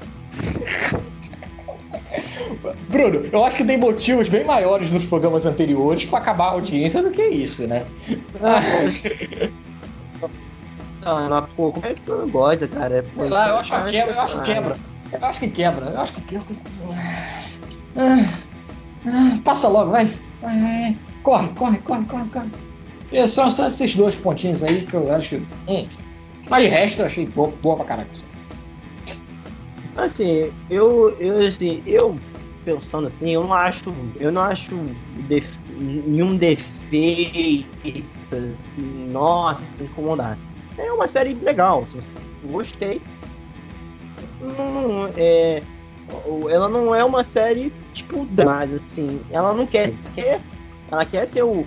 Bruno, 2.89 3.29
eu 3.33 3.45
acho 3.45 3.57
que 3.57 3.65
tem 3.65 3.79
motivos 3.79 4.29
bem 4.29 4.45
maiores 4.45 4.91
nos 4.91 5.05
programas 5.05 5.47
anteriores 5.47 6.05
pra 6.07 6.19
acabar 6.19 6.47
a 6.47 6.53
audiência 6.53 7.03
do 7.03 7.11
que 7.11 7.23
isso, 7.23 7.67
né? 7.67 7.85
Não, 11.03 11.29
mas, 11.29 11.51
pô, 11.55 11.73
como 11.73 11.87
é 11.87 11.95
que 11.95 12.01
tu 12.03 12.15
não 12.17 12.29
gosta, 12.29 12.69
cara? 12.69 12.99
É, 12.99 13.03
pô, 13.03 13.21
Sei 13.21 13.31
lá, 13.31 13.49
eu 13.49 13.59
acho 13.59 13.73
que 13.73 13.91
quebra, 13.91 14.15
eu 14.15 14.21
acho 14.21 14.37
que 14.37 14.45
quebra. 14.45 14.77
Eu 15.11 15.25
acho 15.25 15.41
que 15.41 15.49
quebra, 15.49 15.87
eu 15.87 16.01
acho 16.01 16.13
que 16.13 16.21
quebra. 16.23 16.47
Ah, 17.97 18.25
ah, 19.07 19.39
Passa 19.45 19.69
logo, 19.69 19.91
vai. 19.91 20.05
Vai, 20.43 20.61
vai. 20.61 20.99
Corre, 21.23 21.49
corre, 21.49 21.79
corre, 21.79 22.05
corre, 22.05 22.29
corre. 22.31 22.68
E 23.11 23.27
são 23.27 23.51
só 23.51 23.67
esses 23.69 23.95
dois 23.95 24.15
pontinhos 24.17 24.63
aí 24.63 24.83
que 24.83 24.95
eu 24.95 25.11
acho 25.13 25.31
que. 25.31 25.37
Hum. 25.69 25.89
Mas 26.49 26.65
de 26.65 26.69
resto 26.69 27.01
eu 27.01 27.07
achei 27.07 27.27
boa, 27.27 27.53
boa 27.63 27.77
pra 27.77 27.85
caraca. 27.85 28.11
Assim, 29.97 30.51
eu, 30.71 31.11
eu, 31.19 31.39
assim, 31.47 31.83
eu 31.85 32.17
pensando 32.65 33.09
assim, 33.09 33.31
eu 33.31 33.43
não 33.43 33.53
acho, 33.55 33.93
eu 34.21 34.31
não 34.31 34.43
acho 34.43 34.77
def- 35.27 35.59
nenhum 35.79 36.37
defeito, 36.37 37.67
assim, 38.31 39.09
nossa, 39.11 39.63
que 39.77 39.85
incomodasse. 39.85 40.41
É 40.77 40.93
uma 40.93 41.07
série 41.07 41.35
legal, 41.35 41.85
você 41.85 41.99
gostei. 42.45 43.01
Não, 44.41 45.11
é, 45.17 45.63
ela 46.49 46.69
não 46.69 46.95
é 46.95 47.05
uma 47.05 47.25
série 47.25 47.73
tipo, 47.93 48.27
mas 48.45 48.73
assim, 48.73 49.21
ela 49.31 49.53
não 49.53 49.67
quer, 49.67 49.93
quer 50.15 50.41
ela 50.91 51.05
quer 51.05 51.27
ser 51.27 51.43
o 51.43 51.67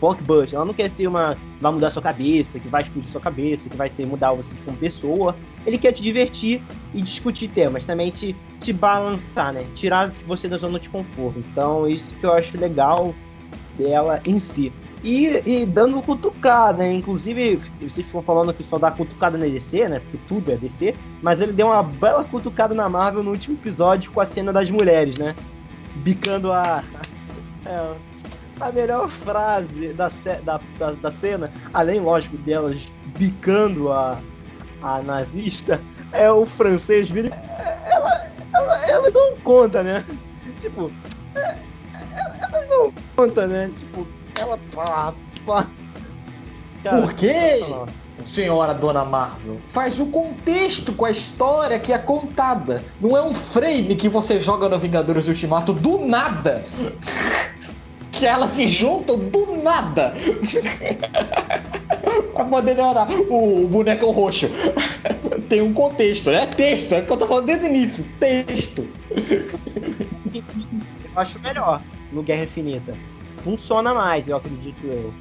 blockbuster, 0.00 0.56
ela 0.56 0.64
não 0.64 0.74
quer 0.74 0.90
ser 0.90 1.06
uma 1.06 1.36
vai 1.60 1.72
mudar 1.72 1.90
sua 1.90 2.02
cabeça, 2.02 2.58
que 2.58 2.68
vai 2.68 2.82
explodir 2.82 3.10
sua 3.10 3.20
cabeça, 3.20 3.68
que 3.68 3.76
vai 3.76 3.90
ser 3.90 4.06
mudar 4.06 4.32
você 4.32 4.54
como 4.64 4.76
pessoa. 4.76 5.34
Ele 5.66 5.76
quer 5.76 5.92
te 5.92 6.02
divertir 6.02 6.62
e 6.94 7.02
discutir 7.02 7.48
temas, 7.48 7.84
também 7.84 8.10
te, 8.10 8.34
te 8.60 8.72
balançar, 8.72 9.52
né? 9.52 9.64
Tirar 9.74 10.12
você 10.26 10.48
da 10.48 10.56
zona 10.56 10.78
de 10.78 10.88
conforto. 10.88 11.38
Então, 11.38 11.88
isso 11.88 12.08
que 12.14 12.24
eu 12.24 12.32
acho 12.32 12.56
legal 12.58 13.14
dela 13.76 14.20
em 14.26 14.38
si. 14.38 14.72
E, 15.02 15.42
e 15.46 15.66
dando 15.66 16.02
cutucada, 16.02 16.78
né? 16.78 16.92
Inclusive, 16.92 17.60
vocês 17.80 18.06
ficam 18.06 18.22
falando 18.22 18.52
que 18.52 18.64
só 18.64 18.78
dá 18.78 18.90
cutucada 18.90 19.38
na 19.38 19.46
DC, 19.46 19.88
né? 19.88 20.00
Porque 20.00 20.18
tudo 20.26 20.50
é 20.50 20.56
DC. 20.56 20.94
Mas 21.22 21.40
ele 21.40 21.52
deu 21.52 21.68
uma 21.68 21.82
bela 21.82 22.24
cutucada 22.24 22.74
na 22.74 22.88
Marvel 22.88 23.22
no 23.22 23.30
último 23.30 23.56
episódio 23.56 24.10
com 24.10 24.20
a 24.20 24.26
cena 24.26 24.52
das 24.52 24.70
mulheres, 24.70 25.16
né? 25.18 25.36
Bicando 25.96 26.52
a. 26.52 26.82
é, 27.64 27.94
a 28.60 28.72
melhor 28.72 29.08
frase 29.08 29.92
da, 29.94 30.10
da, 30.44 30.60
da, 30.78 30.92
da 30.92 31.10
cena, 31.10 31.50
além, 31.72 32.00
lógico, 32.00 32.36
delas 32.38 32.80
bicando 33.16 33.92
a, 33.92 34.18
a 34.82 35.02
nazista, 35.02 35.80
é 36.12 36.30
o 36.30 36.46
francês 36.46 37.10
vira. 37.10 37.28
Ela, 37.86 38.30
ela, 38.54 38.86
elas 38.88 39.12
não 39.12 39.36
conta, 39.38 39.82
né? 39.82 40.04
Tipo, 40.60 40.90
é, 41.34 41.40
é, 41.40 41.62
elas 42.40 42.68
não 42.68 42.92
conta, 43.16 43.46
né? 43.46 43.70
Tipo, 43.76 44.06
ela. 44.38 44.58
Pá, 44.74 45.14
pá. 45.46 45.66
Cara, 46.82 47.02
Por 47.02 47.12
quê? 47.14 47.60
Senhora 48.24 48.74
Dona 48.74 49.04
Marvel, 49.04 49.58
faz 49.68 49.98
o 50.00 50.06
contexto 50.06 50.92
com 50.92 51.04
a 51.04 51.10
história 51.10 51.78
que 51.78 51.92
é 51.92 51.98
contada. 51.98 52.84
Não 53.00 53.16
é 53.16 53.22
um 53.22 53.32
frame 53.32 53.94
que 53.94 54.08
você 54.08 54.40
joga 54.40 54.68
no 54.68 54.78
Vingadores 54.78 55.28
Ultimato 55.28 55.72
do 55.72 55.98
nada. 55.98 56.64
Que 58.18 58.26
elas 58.26 58.50
se 58.50 58.66
juntam 58.66 59.16
do 59.16 59.56
nada. 59.62 60.12
pra 62.34 62.44
poder 62.44 62.74
dar 62.74 63.06
o 63.30 63.68
boneco 63.68 64.10
roxo. 64.10 64.48
Tem 65.48 65.62
um 65.62 65.72
contexto, 65.72 66.30
né? 66.30 66.46
Texto, 66.46 66.94
é 66.94 67.00
o 67.00 67.06
que 67.06 67.12
eu 67.12 67.16
tô 67.16 67.26
falando 67.28 67.46
desde 67.46 67.66
o 67.66 67.68
início. 67.68 68.04
Texto. 68.18 68.88
Eu 70.34 70.42
acho 71.16 71.38
melhor 71.40 71.80
no 72.12 72.22
Guerra 72.22 72.44
Infinita. 72.44 72.94
Funciona 73.38 73.94
mais, 73.94 74.28
eu 74.28 74.36
acredito 74.36 74.84
eu. 74.84 75.14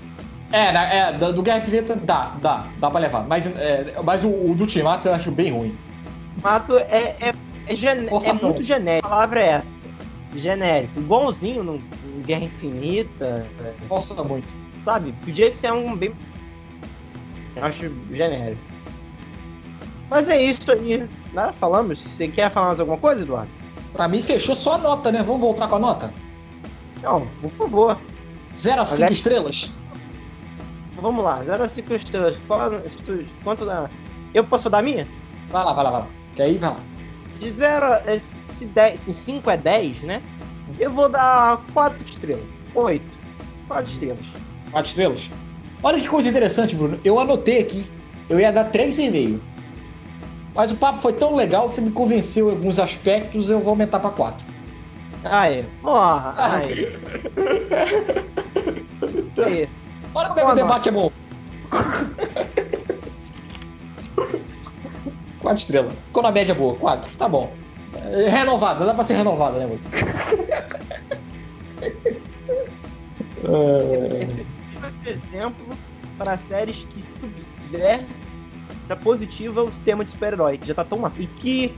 É, 0.52 0.98
é 1.00 1.14
do 1.14 1.34
do 1.34 1.43
Guerra 1.43 1.60
Infinita 1.60 1.95
dá, 1.95 2.36
dá, 2.41 2.68
dá 2.80 2.89
pra 2.89 3.00
levar. 3.00 3.28
Mas, 3.28 3.45
é, 3.48 3.93
mas 4.04 4.24
o, 4.24 4.30
o 4.30 4.56
do 4.56 4.62
Ultimato 4.62 5.08
eu 5.08 5.14
acho 5.14 5.30
bem 5.32 5.52
ruim. 5.52 5.78
Mato 6.43 6.78
é, 6.78 7.16
é, 7.20 7.34
é, 7.68 7.76
gene- 7.76 8.08
é 8.08 8.34
muito 8.45 8.62
genérico. 8.64 9.06
A 9.08 9.10
palavra 9.10 9.39
é 9.39 9.48
essa. 9.50 9.78
Genérico. 10.38 11.00
Igualzinho 11.00 11.64
no, 11.64 11.74
no 11.74 12.24
Guerra 12.26 12.46
Infinita, 12.46 13.48
é, 13.60 13.74
Gosto 13.88 14.14
muito. 14.24 14.54
sabe? 14.84 15.12
Podia 15.24 15.54
ser 15.54 15.74
um 15.74 15.96
bem. 15.96 16.14
Eu 17.56 17.66
acho 17.66 17.92
genérico. 18.12 18.62
Mas 20.10 20.30
é 20.30 20.42
isso 20.42 20.72
aí. 20.72 21.08
Né? 21.34 21.54
Falamos. 21.60 22.02
Você 22.04 22.28
quer 22.28 22.50
falar 22.52 22.68
mais 22.68 22.80
alguma 22.80 22.98
coisa, 22.98 23.24
Eduardo? 23.24 23.50
Pra 23.94 24.08
mim, 24.08 24.22
fechou 24.22 24.56
só 24.56 24.76
a 24.76 24.78
nota, 24.78 25.12
né? 25.12 25.24
Vamos 25.24 25.42
voltar 25.42 25.68
com 25.68 25.76
a 25.76 25.80
nota? 25.80 26.14
Não, 27.02 27.28
por 27.42 27.52
favor. 27.52 27.98
0 28.56 28.82
a 28.82 28.86
5 28.86 28.96
Agora- 28.98 29.14
estrelas? 29.14 29.74
Vamos 31.02 31.24
lá. 31.24 31.44
0 31.44 31.64
a 31.64 31.70
5 31.70 31.94
estrelas. 31.96 32.40
Qual- 32.48 32.72
Quanto 33.44 33.66
dá? 33.66 33.90
Eu 34.34 34.44
posso 34.44 34.70
dar 34.70 34.80
a 34.80 34.82
minha? 34.84 35.08
Vai 35.50 35.64
lá, 35.64 35.74
vai 35.74 35.84
lá, 35.84 35.92
vai 35.92 36.00
lá. 36.02 36.08
Que 36.36 36.42
aí, 36.44 36.58
vai 36.58 36.70
lá. 36.70 36.80
De 37.40 37.52
0 37.52 37.86
a. 37.86 38.02
Se 38.50 38.66
10, 38.66 39.00
se 39.00 39.14
5 39.14 39.50
é 39.52 39.58
10, 39.58 40.02
né? 40.02 40.22
Eu 40.80 40.92
vou 40.92 41.10
dar 41.10 41.64
4 41.74 42.04
estrelas. 42.06 42.44
8. 42.74 43.04
4 43.68 43.92
estrelas. 43.92 44.26
4 44.72 44.90
estrelas? 44.90 45.32
Olha 45.84 46.00
que 46.00 46.08
coisa 46.08 46.30
interessante, 46.30 46.76
Bruno. 46.76 47.00
Eu 47.04 47.20
anotei 47.20 47.60
aqui. 47.60 47.86
Eu 48.30 48.40
ia 48.40 48.52
dar 48.52 48.72
3,5. 48.72 49.40
Mas 50.56 50.72
o 50.72 50.76
papo 50.76 51.00
foi 51.00 51.14
tão 51.14 51.36
legal 51.36 51.70
que 51.70 51.76
você 51.76 51.82
me 51.82 51.92
convenceu 51.92 52.50
em 52.50 52.52
alguns 52.52 52.80
aspectos, 52.80 53.50
eu 53.50 53.60
vou 53.60 53.70
aumentar 53.70 54.00
pra 54.00 54.10
4. 54.10 54.44
Aí. 55.24 55.64
Porra. 55.84 56.34
Aí. 56.36 56.98
aí. 59.46 59.70
Olha 60.16 60.30
como 60.30 60.40
é 60.40 60.46
que 60.46 60.52
o 60.52 60.56
debate 60.56 60.90
é 60.90 60.92
bom. 60.92 61.12
4 65.48 65.62
estrelas. 65.62 65.93
Ficou 66.08 66.24
na 66.24 66.32
média 66.32 66.54
boa, 66.54 66.76
4. 66.76 67.10
Tá 67.18 67.30
bom. 67.30 67.54
É, 67.95 68.30
Renovada, 68.30 68.86
dá 68.86 68.93
pra 68.93 69.04
ser 69.04 69.16
renovada, 69.16 69.60
né, 69.60 69.66
mano? 69.66 69.80
É, 73.50 75.10
exemplo 75.10 75.78
para 76.18 76.36
séries 76.36 76.86
que 76.89 77.04
tiver 77.70 78.04
já 78.89 78.95
positiva 78.95 79.64
o 79.64 79.72
tema 79.86 80.04
de 80.04 80.12
super-herói, 80.12 80.58
que 80.58 80.68
já 80.68 80.74
tá 80.74 80.84
tão 80.84 80.98
macio. 80.98 81.24
E 81.24 81.28
que 81.28 81.74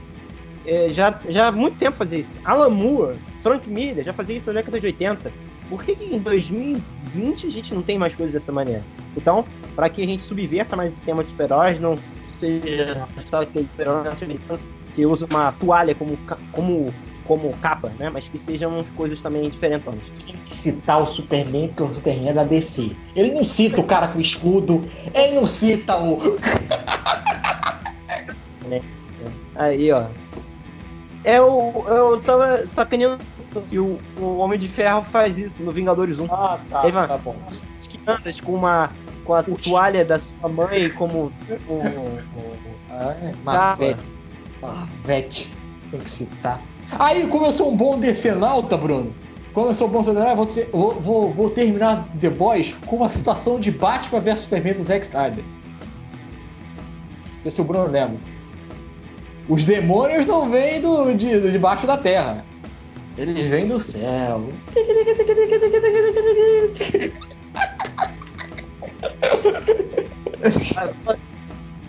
é, 0.66 0.88
já, 0.88 1.20
já 1.28 1.48
há 1.48 1.52
muito 1.52 1.76
tempo 1.76 1.98
fazia 1.98 2.20
isso. 2.20 2.32
Alan 2.44 2.70
Moore, 2.70 3.18
Frank 3.42 3.68
Miller 3.68 4.04
já 4.04 4.12
fazia 4.12 4.36
isso 4.36 4.46
na 4.48 4.54
década 4.54 4.80
de 4.80 4.86
80. 4.86 5.30
Por 5.68 5.84
que, 5.84 5.94
que 5.94 6.14
em 6.14 6.18
2020 6.18 7.46
a 7.46 7.50
gente 7.50 7.74
não 7.74 7.82
tem 7.82 7.98
mais 7.98 8.16
coisas 8.16 8.32
dessa 8.32 8.50
maneira? 8.50 8.82
Então, 9.16 9.44
para 9.76 9.88
que 9.90 10.02
a 10.02 10.06
gente 10.06 10.22
subverta 10.22 10.74
mais 10.74 10.92
esse 10.92 11.02
tema 11.02 11.22
de 11.22 11.30
super-heróis, 11.30 11.78
não 11.78 11.96
seja 12.40 13.06
só 13.26 13.42
aquele 13.42 13.66
super-herói 13.66 14.04
norte-americano 14.04 14.60
que 14.94 15.06
usa 15.06 15.26
uma 15.26 15.52
toalha 15.52 15.94
como, 15.94 16.18
como, 16.52 16.92
como 17.24 17.52
capa, 17.58 17.92
né? 17.98 18.10
Mas 18.10 18.26
que 18.28 18.38
sejam 18.38 18.84
coisas 18.96 19.20
também 19.20 19.48
diferentonas. 19.48 20.00
Tem 20.26 20.36
que 20.36 20.54
citar 20.54 21.00
o 21.00 21.06
Superman, 21.06 21.68
porque 21.68 21.82
o 21.82 21.92
Superman 21.92 22.30
é 22.30 22.32
da 22.32 22.44
DC. 22.44 22.96
Ele 23.14 23.32
não 23.32 23.44
cita 23.44 23.80
o 23.80 23.84
cara 23.84 24.08
com 24.08 24.18
escudo, 24.18 24.82
ele 25.14 25.34
não 25.34 25.46
cita 25.46 25.96
o. 25.96 26.18
Aí, 29.56 29.92
ó. 29.92 30.06
Eu, 31.22 31.84
eu 31.86 32.20
tava 32.22 32.66
sacaneando 32.66 33.22
que 33.68 33.78
o, 33.78 33.98
o 34.20 34.36
Homem 34.38 34.58
de 34.58 34.68
Ferro 34.68 35.04
faz 35.10 35.36
isso 35.36 35.62
no 35.62 35.72
Vingadores 35.72 36.18
1. 36.18 36.26
Ah, 36.32 36.58
tá, 36.70 36.86
Evan. 36.86 37.06
tá 37.08 37.18
bom. 37.18 37.34
Que 37.78 37.98
andas 38.06 38.40
com 38.40 38.54
uma 38.54 38.90
com 39.24 39.34
a 39.34 39.42
toalha 39.42 40.04
da 40.04 40.18
sua 40.20 40.48
mãe 40.48 40.88
como 40.90 41.32
o, 41.68 41.72
o- 41.72 42.18
Ah, 42.92 43.14
é. 43.22 43.32
Marvete. 43.44 44.00
Marvete. 44.60 45.50
Tem 45.90 46.00
que 46.00 46.10
citar. 46.10 46.60
Aí, 46.98 47.26
como 47.28 47.46
eu 47.46 47.52
sou 47.52 47.72
um 47.72 47.76
bom 47.76 47.98
decenalta, 47.98 48.76
Bruno, 48.76 49.12
como 49.52 49.68
eu 49.68 49.74
sou 49.74 49.88
um 49.88 49.90
bom 49.90 49.98
decenalta, 50.00 50.34
vou, 50.34 50.48
ser- 50.48 50.68
vou, 50.72 50.92
vou, 51.00 51.30
vou 51.32 51.50
terminar 51.50 52.04
The 52.20 52.30
Boys 52.30 52.76
com 52.86 52.96
uma 52.96 53.08
situação 53.08 53.58
de 53.60 53.70
Batman 53.70 54.20
vs 54.20 54.40
Superman 54.40 54.74
do 54.74 54.82
Zack 54.82 55.06
Snyder. 55.06 55.44
Esse 57.44 57.60
é 57.60 57.64
o 57.64 57.66
Bruno 57.66 57.86
lembra. 57.86 58.16
Os 59.48 59.64
demônios 59.64 60.26
não 60.26 60.48
vêm 60.50 60.80
do, 60.80 61.12
de, 61.14 61.50
de 61.50 61.58
baixo 61.58 61.86
da 61.86 61.96
terra. 61.96 62.44
Eles 63.18 63.48
vêm 63.50 63.68
do 63.68 63.78
céu. 63.78 64.48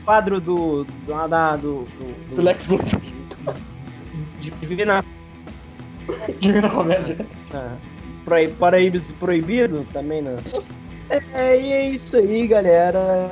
quadro 0.06 0.40
do 0.40 0.84
do, 0.84 1.28
da- 1.28 1.56
do, 1.56 1.84
do, 2.30 2.36
Do 2.36 2.42
Lex 2.42 2.68
Luthor. 2.68 3.00
Divina 4.40 5.04
Divina 6.40 6.70
Comédia. 6.70 7.26
ah, 7.54 7.76
Proibido 9.20 9.86
também 9.92 10.22
não. 10.22 10.36
É, 11.34 11.60
e 11.60 11.72
é 11.74 11.90
isso 11.90 12.16
aí, 12.16 12.48
galera. 12.48 13.30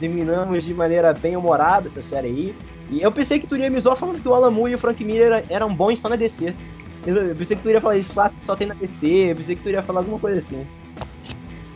Terminamos 0.00 0.64
de 0.64 0.74
maneira 0.74 1.12
bem 1.12 1.36
humorada 1.36 1.86
essa 1.88 2.02
série 2.02 2.26
aí. 2.28 2.54
E 2.90 3.02
eu 3.02 3.12
pensei 3.12 3.38
que 3.38 3.46
tu 3.46 3.56
ia 3.56 3.70
me 3.70 3.78
zoar 3.78 3.96
falando 3.96 4.20
que 4.20 4.28
o 4.28 4.34
Alan 4.34 4.50
Moore 4.50 4.72
e 4.72 4.74
o 4.74 4.78
Frank 4.78 5.04
Miller 5.04 5.26
era- 5.26 5.44
eram 5.48 5.74
bons 5.74 6.00
só 6.00 6.08
na 6.08 6.16
DC. 6.16 6.54
Eu 7.06 7.34
pensei 7.36 7.56
que 7.56 7.62
tu 7.62 7.68
iria 7.68 7.80
falar 7.80 7.96
isso 7.96 8.14
só 8.44 8.56
tem 8.56 8.66
na 8.66 8.74
DC. 8.74 9.06
Eu 9.06 9.36
pensei 9.36 9.56
que 9.56 9.62
tu 9.62 9.68
iria 9.68 9.82
falar 9.82 10.00
alguma 10.00 10.18
coisa 10.18 10.38
assim. 10.38 10.66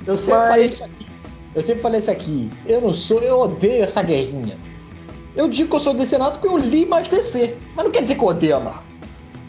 Eu 0.07 0.17
sempre 0.17 0.39
Mas- 0.41 0.49
falei 0.49 0.67
isso 0.67 0.85
aqui. 0.85 1.07
Eu 1.55 1.63
sempre 1.63 1.83
falei 1.83 2.01
isso 2.01 2.11
aqui. 2.11 2.51
Eu 2.67 2.81
não 2.81 2.95
sou, 2.95 3.21
eu 3.21 3.41
odeio 3.41 3.85
essa 3.85 4.03
guerrinha. 4.03 4.59
Eu 5.37 5.49
digo 5.49 5.71
que 5.71 5.77
eu 5.77 5.81
sou 5.81 5.95
decenado 5.95 6.39
porque 6.39 6.49
eu 6.49 6.59
li 6.59 6.85
mais 6.87 7.09
DC. 7.09 7.57
Mas 7.75 7.85
não 7.85 7.93
quer 7.93 8.03
dizer 8.03 8.15
que 8.17 8.23
eu 8.23 8.29
odeio 8.29 8.57
a 8.57 8.61
Marvel. 8.61 8.83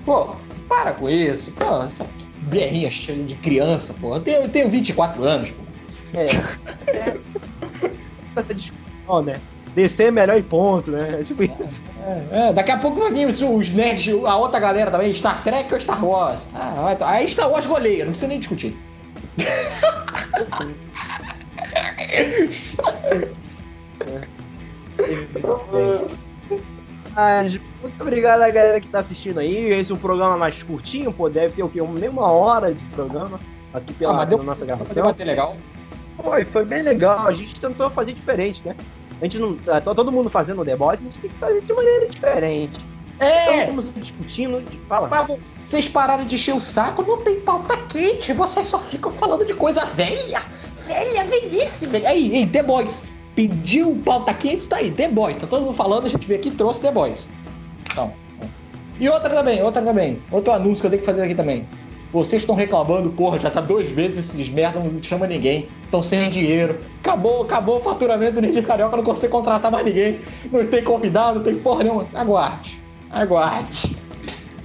Pô, 0.06 0.36
para 0.68 0.94
com 0.94 1.10
isso. 1.10 1.52
Pô, 1.54 1.84
essa 1.84 2.06
guerrinha 2.50 2.92
cheia 2.92 3.24
de 3.24 3.36
criança, 3.36 3.94
pô. 3.94 4.16
Eu 4.16 4.22
tenho, 4.22 4.42
eu 4.44 4.50
tenho 4.50 4.70
24 4.70 5.24
anos, 5.24 5.52
pô. 5.52 5.64
É. 6.14 6.26
é 6.92 7.20
essa 8.36 8.54
discussão, 8.54 9.22
né? 9.24 9.40
DC 9.76 10.04
é 10.06 10.12
melhor 10.12 10.38
e 10.38 10.44
ponto, 10.44 10.92
né? 10.92 11.18
É 11.20 11.24
tipo 11.24 11.44
isso. 11.44 11.82
É, 12.32 12.50
é, 12.50 12.54
daqui 12.54 12.72
a 12.72 12.78
pouco 12.78 13.00
vai 13.00 13.12
vir 13.12 13.28
os, 13.28 13.42
os 13.42 13.70
nerds, 13.70 14.08
a 14.26 14.36
outra 14.38 14.60
galera 14.60 14.92
também, 14.92 15.14
Star 15.14 15.44
Trek 15.44 15.74
ou 15.74 15.80
Star 15.80 16.04
Wars. 16.06 16.48
Ah, 16.54 16.96
vai, 16.96 16.98
aí 17.02 17.30
Star 17.30 17.50
Wars 17.50 17.66
goleia, 17.66 18.04
não 18.06 18.12
precisa 18.12 18.28
nem 18.28 18.40
discutir. 18.40 18.78
Mas, 27.16 27.60
muito 27.82 28.02
obrigado 28.02 28.42
a 28.42 28.50
galera 28.50 28.80
que 28.80 28.88
tá 28.88 29.00
assistindo 29.00 29.40
aí. 29.40 29.72
Esse 29.72 29.92
é 29.92 29.96
um 29.96 30.00
programa 30.00 30.36
mais 30.38 30.62
curtinho, 30.64 31.12
pô, 31.14 31.30
deve 31.30 31.54
ter 31.54 31.64
o 31.64 31.70
quê? 31.70 31.82
Nem 31.82 32.10
uma 32.10 32.32
hora 32.32 32.74
de 32.74 32.84
programa 32.88 33.40
aqui 33.74 33.94
pela, 33.94 34.22
Ah, 34.22 34.26
deu- 34.26 34.40
pela 34.40 34.50
nossa 34.50 34.66
gravação. 34.66 34.96
debater 34.96 35.26
legal. 35.28 35.56
Foi, 36.22 36.46
foi 36.46 36.66
bem 36.66 36.82
legal. 36.82 37.28
A 37.28 37.34
gente 37.34 37.60
tentou 37.60 37.90
fazer 37.90 38.14
diferente, 38.14 38.66
né? 38.68 38.76
A 39.22 39.26
gente 39.26 39.40
não. 39.40 39.56
Tá 39.56 39.80
todo 39.82 40.12
mundo 40.12 40.30
fazendo 40.30 40.62
o 40.62 40.66
debate, 40.66 41.02
a 41.02 41.04
gente 41.04 41.20
tem 41.20 41.30
que 41.30 41.36
fazer 41.38 41.62
de 41.62 41.74
maneira 41.74 42.08
diferente. 42.10 42.80
Então, 43.16 43.28
É, 43.28 43.60
estamos 43.62 43.94
discutindo. 43.94 44.62
Fala. 44.90 45.08
Pra 45.08 45.22
vocês 45.24 45.88
pararem 45.88 46.26
de 46.26 46.36
encher 46.36 46.56
o 46.56 46.60
saco, 46.62 47.04
não 47.04 47.18
tem 47.20 47.40
pauta 47.40 47.78
quente. 47.88 48.34
Vocês 48.34 48.68
só 48.68 48.80
ficam 48.80 49.12
falando 49.12 49.46
de 49.46 49.54
coisa 49.54 49.86
velha. 49.86 50.42
Velha, 50.86 51.24
velhice, 51.24 51.88
velha. 51.88 52.10
Aí, 52.10 52.36
ei, 52.36 52.46
The 52.48 52.64
Boys. 52.64 53.04
Pediu 53.36 53.96
pauta 54.04 54.34
quente, 54.34 54.68
tá 54.68 54.78
aí. 54.78 54.92
The 54.92 55.08
Boys. 55.08 55.38
Tá 55.38 55.48
todo 55.48 55.62
mundo 55.64 55.74
falando, 55.74 56.06
a 56.06 56.10
gente 56.10 56.28
veio 56.28 56.40
aqui 56.40 56.50
e 56.50 56.52
trouxe 56.52 56.82
The 56.82 56.92
Boys. 56.92 57.30
Então. 57.92 58.14
é. 58.42 58.46
E 59.00 59.08
outra 59.10 59.30
também, 59.30 59.62
outra 59.62 59.82
também. 59.82 60.22
Outro 60.32 60.52
anúncio 60.54 60.82
que 60.82 60.88
eu 60.88 60.92
tenho 60.92 61.02
que 61.02 61.06
fazer 61.06 61.24
aqui 61.24 61.36
também. 61.36 61.68
Vocês 62.14 62.44
estão 62.44 62.54
reclamando, 62.54 63.10
porra, 63.10 63.40
já 63.40 63.50
tá 63.50 63.60
dois 63.60 63.92
meses 63.92 64.30
esses 64.32 64.48
merda, 64.48 64.80
não 64.80 65.02
chama 65.02 65.26
ninguém. 65.26 65.68
Estão 65.84 66.04
sem 66.04 66.30
dinheiro. 66.30 66.78
Acabou, 67.00 67.42
acabou 67.42 67.78
o 67.78 67.80
faturamento 67.80 68.34
do 68.34 68.38
Energia 68.38 68.62
Carioca, 68.62 68.96
não 68.96 69.04
consigo 69.04 69.32
contratar 69.32 69.72
mais 69.72 69.84
ninguém. 69.84 70.20
Não 70.52 70.64
tem 70.68 70.84
convidado, 70.84 71.40
não 71.40 71.44
tem 71.44 71.56
porra 71.56 71.86
nenhuma. 71.86 72.08
Aguarde. 72.14 72.80
Aguarde. 73.10 73.98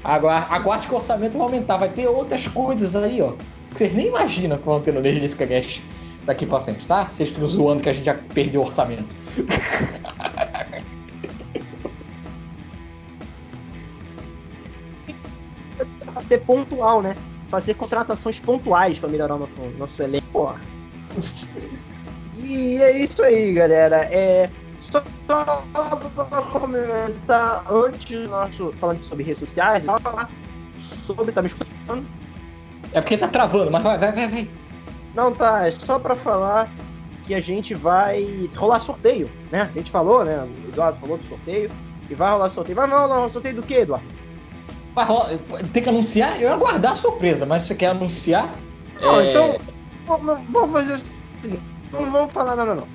Aguarde, 0.04 0.46
aguarde 0.50 0.88
que 0.88 0.92
o 0.92 0.98
orçamento 0.98 1.38
vai 1.38 1.46
aumentar. 1.46 1.78
Vai 1.78 1.88
ter 1.88 2.06
outras 2.06 2.46
coisas 2.46 2.94
aí, 2.94 3.22
ó. 3.22 3.32
Que 3.70 3.78
vocês 3.78 3.94
nem 3.94 4.08
imaginam 4.08 4.58
que 4.58 4.66
vão 4.66 4.82
ter 4.82 4.92
no 4.92 5.00
Energia 5.00 5.46
Cast 5.46 5.82
daqui 6.26 6.44
pra 6.44 6.60
frente, 6.60 6.86
tá? 6.86 7.06
Vocês 7.06 7.30
ficam 7.30 7.46
zoando 7.46 7.82
que 7.82 7.88
a 7.88 7.94
gente 7.94 8.04
já 8.04 8.14
perdeu 8.34 8.60
o 8.60 8.64
orçamento. 8.64 9.16
Ser 16.26 16.40
pontual, 16.40 17.00
né? 17.00 17.16
Fazer 17.50 17.74
contratações 17.74 18.38
pontuais 18.38 18.98
pra 18.98 19.08
melhorar 19.08 19.36
o 19.36 19.38
nosso, 19.38 19.52
nosso 19.78 20.02
elenco. 20.02 20.26
Porra. 20.28 20.60
E 22.36 22.76
é 22.76 23.04
isso 23.04 23.22
aí, 23.22 23.54
galera. 23.54 23.96
É. 24.10 24.48
Só 24.80 25.02
pra 25.26 26.42
comentar 26.42 27.64
antes 27.70 28.20
do 28.20 28.28
nosso. 28.28 28.72
Falando 28.80 29.02
sobre 29.02 29.24
redes 29.24 29.40
sociais, 29.40 29.84
falar 29.84 30.30
sobre. 30.78 31.32
Tá 31.32 31.42
me 31.42 31.48
escutando? 31.48 32.06
É 32.92 33.00
porque 33.00 33.18
tá 33.18 33.28
travando, 33.28 33.70
mas 33.70 33.82
vai, 33.82 33.98
vai, 33.98 34.12
vai, 34.12 34.28
vai. 34.28 34.50
Não, 35.14 35.32
tá. 35.32 35.66
É 35.66 35.70
só 35.70 35.98
pra 35.98 36.16
falar 36.16 36.70
que 37.24 37.34
a 37.34 37.40
gente 37.40 37.74
vai 37.74 38.48
rolar 38.56 38.80
sorteio, 38.80 39.30
né? 39.50 39.62
A 39.74 39.78
gente 39.78 39.90
falou, 39.90 40.24
né? 40.24 40.48
O 40.64 40.68
Eduardo 40.68 40.98
falou 41.00 41.18
do 41.18 41.24
sorteio. 41.24 41.70
E 42.08 42.14
vai 42.14 42.30
rolar 42.30 42.48
sorteio. 42.48 42.76
Vai 42.76 42.86
não, 42.86 43.28
sorteio 43.28 43.56
do 43.56 43.62
quê, 43.62 43.80
Eduardo? 43.80 44.17
Tem 45.72 45.82
que 45.82 45.88
anunciar? 45.88 46.36
Eu 46.36 46.48
ia 46.48 46.54
aguardar 46.54 46.92
a 46.92 46.96
surpresa, 46.96 47.44
mas 47.46 47.62
você 47.62 47.74
quer 47.74 47.88
anunciar? 47.88 48.52
Não, 49.00 49.20
É, 49.20 49.30
então. 49.30 49.58
Vamos 50.06 50.72
fazer 50.72 50.94
o 50.94 50.98
seguinte. 51.42 51.62
Não 51.92 52.10
vamos 52.10 52.32
falar 52.32 52.56
nada, 52.56 52.74
não. 52.74 52.86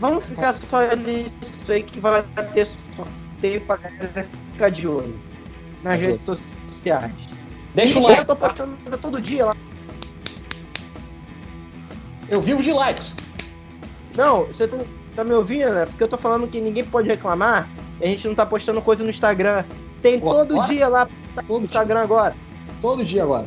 vamos 0.00 0.24
ficar 0.26 0.52
só 0.54 0.94
nisso 0.96 1.70
aí 1.70 1.82
que 1.82 2.00
vai 2.00 2.22
ter 2.54 2.68
sorteio 2.96 3.60
pra 3.62 3.76
galera 3.76 4.26
ficar 4.52 4.70
de 4.70 4.88
olho 4.88 5.18
nas 5.82 5.98
Ok. 5.98 6.08
redes 6.08 6.24
sociais. 6.24 7.12
Deixa 7.74 7.98
o 7.98 8.02
like. 8.02 8.20
Eu 8.20 8.24
tô 8.26 8.36
postando 8.36 8.76
todo 9.00 9.20
dia 9.20 9.46
lá. 9.46 9.56
Eu 12.28 12.40
vivo 12.40 12.62
de 12.62 12.72
likes. 12.72 13.14
Não, 14.16 14.44
você 14.46 14.66
tá, 14.66 14.76
tá 15.16 15.24
me 15.24 15.32
ouvindo, 15.32 15.72
né? 15.72 15.86
Porque 15.86 16.02
eu 16.02 16.08
tô 16.08 16.16
falando 16.18 16.46
que 16.48 16.60
ninguém 16.60 16.84
pode 16.84 17.08
reclamar. 17.08 17.68
e 18.00 18.04
A 18.04 18.06
gente 18.08 18.26
não 18.28 18.34
tá 18.34 18.44
postando 18.46 18.80
coisa 18.80 19.02
no 19.04 19.10
Instagram. 19.10 19.64
Tem 20.02 20.18
todo 20.20 20.60
dia 20.66 20.88
lá 20.88 21.06
no 21.36 21.42
Todo 21.44 21.60
dia, 21.60 21.66
Instagram 21.66 22.00
agora. 22.02 22.34
todo 22.80 23.04
dia 23.04 23.22
agora. 23.22 23.46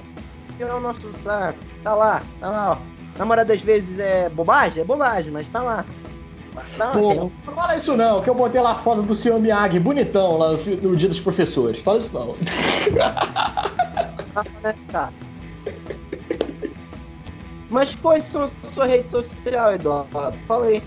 É 0.59 0.65
o 0.65 0.79
nosso 0.79 1.11
saco. 1.21 1.59
Tá 1.83 1.93
lá, 1.93 2.23
tá 2.39 2.49
lá, 2.49 2.71
ó. 2.71 2.95
Na 3.19 3.25
maioria 3.25 3.45
das 3.45 3.61
vezes 3.61 3.99
é 3.99 4.29
bobagem? 4.29 4.81
É 4.81 4.85
bobagem, 4.85 5.31
mas 5.31 5.47
tá 5.49 5.61
lá. 5.61 5.85
Tá 6.77 6.85
lá, 6.85 6.91
Pô, 6.91 7.09
tem 7.11 7.19
um- 7.21 7.31
não 7.45 7.53
fala 7.53 7.75
isso 7.75 7.97
não, 7.97 8.21
que 8.21 8.29
eu 8.29 8.35
botei 8.35 8.61
lá 8.61 8.73
foto 8.75 9.01
do 9.01 9.13
senhor 9.13 9.39
Miyagi, 9.39 9.79
bonitão, 9.79 10.37
lá 10.37 10.51
no, 10.53 10.57
no 10.81 10.95
dia 10.95 11.09
dos 11.09 11.19
professores. 11.19 11.79
Fala 11.79 11.97
isso 11.99 12.13
não. 12.13 12.33
cara? 14.91 15.13
Mas 17.69 17.95
quais 17.95 18.23
são 18.25 18.43
a 18.43 18.49
sua 18.73 18.85
rede 18.85 19.09
social, 19.09 19.73
Eduardo? 19.73 20.37
Fala 20.47 20.65
aí. 20.67 20.81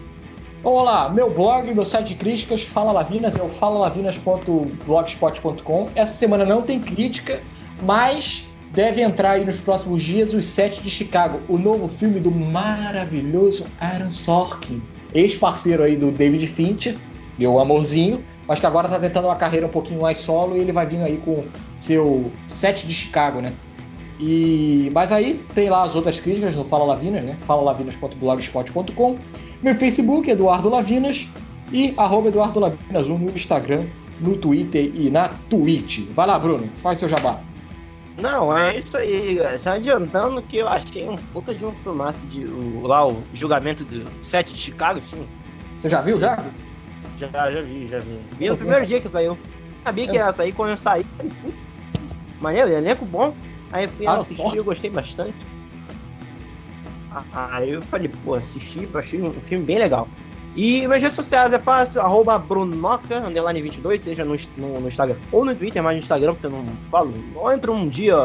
Vamos 0.61 0.83
lá, 0.83 1.09
meu 1.09 1.31
blog, 1.31 1.73
meu 1.73 1.85
site 1.85 2.09
de 2.09 2.17
críticas, 2.17 2.63
Fala 2.63 2.91
Lavinas, 2.91 3.39
é 3.39 3.43
o 3.43 3.49
falalavinas.blogspot.com. 3.49 5.89
Essa 5.95 6.15
semana 6.15 6.45
não 6.45 6.63
tem 6.63 6.81
crítica, 6.81 7.41
mas 7.81 8.45
deve 8.73 9.01
entrar 9.01 9.31
aí 9.33 9.45
nos 9.45 9.61
próximos 9.61 10.03
dias 10.03 10.35
os 10.35 10.49
Sete 10.49 10.83
de 10.83 10.91
Chicago, 10.91 11.39
o 11.49 11.57
novo 11.57 11.87
filme 11.87 12.19
do 12.19 12.33
maravilhoso 12.33 13.67
Aaron 13.79 14.11
Sorkin, 14.11 14.83
ex-parceiro 15.15 15.85
aí 15.85 15.97
do 15.97 16.11
David 16.11 16.49
Fincher, 16.49 16.99
meu 17.39 17.61
amorzinho, 17.61 18.25
mas 18.49 18.59
que 18.59 18.67
agora 18.67 18.89
tá 18.89 18.99
tentando 18.99 19.29
uma 19.29 19.37
carreira 19.37 19.67
um 19.67 19.71
pouquinho 19.71 20.01
mais 20.01 20.19
solo 20.19 20.57
e 20.57 20.61
ele 20.61 20.73
vai 20.73 20.87
vir 20.87 21.01
aí 21.01 21.19
com 21.19 21.45
seu 21.79 22.33
Sete 22.49 22.85
de 22.85 22.93
Chicago, 22.93 23.41
né? 23.41 23.53
E 24.19 24.91
mas 24.93 25.13
aí 25.13 25.45
tem 25.55 25.71
lá 25.71 25.85
as 25.85 25.95
outras 25.95 26.19
críticas 26.19 26.55
no 26.57 26.65
Fala 26.65 26.85
Lavinas, 26.85 27.25
né? 27.25 27.37
falalavinas.blogspot.com. 27.41 29.19
Meu 29.63 29.75
Facebook, 29.75 30.29
Eduardo 30.29 30.69
Lavinas, 30.69 31.29
e 31.73 31.95
arroba 31.97 32.29
Eduardo 32.29 32.61
Lavinas 32.61 33.09
1 33.09 33.19
no 33.19 33.31
Instagram, 33.31 33.87
no 34.21 34.37
Twitter 34.37 34.91
e 34.95 35.11
na 35.11 35.29
Twitch. 35.51 36.07
Vai 36.13 36.27
lá, 36.27 36.39
Bruno, 36.39 36.69
faz 36.75 36.99
seu 36.99 37.09
jabá. 37.09 37.41
Não, 38.21 38.57
é 38.57 38.81
isso 38.81 38.97
aí. 38.97 39.39
Já 39.61 39.75
adiantando 39.75 40.43
que 40.43 40.57
eu 40.57 40.69
achei 40.69 41.09
um 41.09 41.17
pouco 41.17 41.55
de 41.55 41.65
um 41.65 41.73
filmaço 41.73 42.19
de 42.27 42.45
o, 42.45 42.87
lá 42.87 43.07
o 43.07 43.23
julgamento 43.33 43.85
do 43.85 44.05
7 44.25 44.55
de 44.55 44.59
Chicago, 44.59 45.01
sim. 45.05 45.27
Você 45.79 45.89
já 45.89 46.01
viu, 46.01 46.19
já? 46.19 46.45
Já, 47.17 47.51
já 47.51 47.63
vi, 47.63 47.87
já 47.87 47.99
vi. 48.01 48.19
Vi 48.39 48.49
no 48.49 48.57
primeiro 48.57 48.87
dia 48.87 49.01
que 49.01 49.09
saiu. 49.09 49.39
Sabia 49.85 50.09
que 50.09 50.17
ia 50.17 50.33
sair 50.33 50.53
quando 50.53 50.71
eu 50.71 50.77
saí. 50.77 51.07
maneiro, 52.41 52.71
elenco 52.71 53.05
bom. 53.05 53.33
Aí 53.73 53.85
eu 53.85 53.91
fui 53.91 54.07
Ah, 54.07 54.15
assistir 54.15 54.55
e 54.55 54.57
eu 54.57 54.65
gostei 54.65 54.91
bastante. 54.91 55.35
Aí 57.33 57.71
eu 57.71 57.83
falei, 57.83 58.11
pô, 58.25 58.35
assisti, 58.35 58.89
achei 58.95 59.23
um 59.23 59.33
filme 59.33 59.65
bem 59.65 59.79
legal. 59.79 60.09
E 60.57 60.87
minhas 60.87 61.03
redes 61.03 61.15
sociais 61.15 61.53
é 61.53 61.59
fácil, 61.59 62.01
arroba 62.01 62.39
Brunoca, 62.39 63.19
underline 63.19 63.63
22, 63.63 64.03
seja 64.03 64.25
no, 64.25 64.35
no, 64.57 64.81
no 64.81 64.89
Instagram 64.89 65.17
ou 65.31 65.45
no 65.45 65.55
Twitter, 65.55 65.83
mais 65.83 65.97
no 65.97 66.03
Instagram, 66.03 66.33
porque 66.35 66.47
eu 66.47 66.51
não 66.51 66.67
falo. 66.91 67.13
Ou 67.35 67.53
entro 67.53 67.73
um 67.73 67.89
dia, 67.89 68.17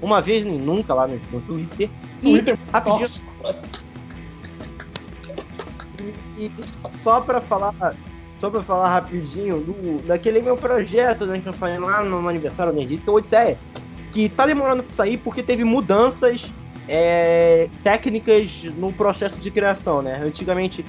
uma 0.00 0.20
vez 0.20 0.44
nem 0.44 0.58
nunca 0.58 0.94
lá 0.94 1.06
no, 1.06 1.20
no 1.30 1.40
Twitter. 1.42 1.90
E 2.22 2.32
Twitter, 2.32 2.58
rapidinho, 2.72 3.06
nossa. 3.42 3.62
e 6.38 6.50
só 6.96 7.20
pra 7.20 7.40
falar, 7.40 7.74
só 8.40 8.48
pra 8.48 8.62
falar 8.62 8.88
rapidinho 8.88 9.60
do, 9.60 10.06
daquele 10.06 10.40
meu 10.40 10.56
projeto 10.56 11.26
né, 11.26 11.38
que 11.38 11.48
eu 11.48 11.52
falei 11.52 11.78
lá 11.78 12.02
no 12.02 12.26
aniversário 12.28 12.72
Nerdista, 12.72 13.04
que 13.04 13.10
é 13.10 13.12
o 13.12 13.16
Odisseia, 13.16 13.58
que 14.12 14.28
tá 14.28 14.46
demorando 14.46 14.82
pra 14.82 14.94
sair 14.94 15.18
porque 15.18 15.42
teve 15.42 15.64
mudanças 15.64 16.52
é, 16.88 17.68
técnicas 17.84 18.62
no 18.76 18.92
processo 18.92 19.40
de 19.40 19.50
criação, 19.50 20.02
né? 20.02 20.20
Antigamente 20.24 20.84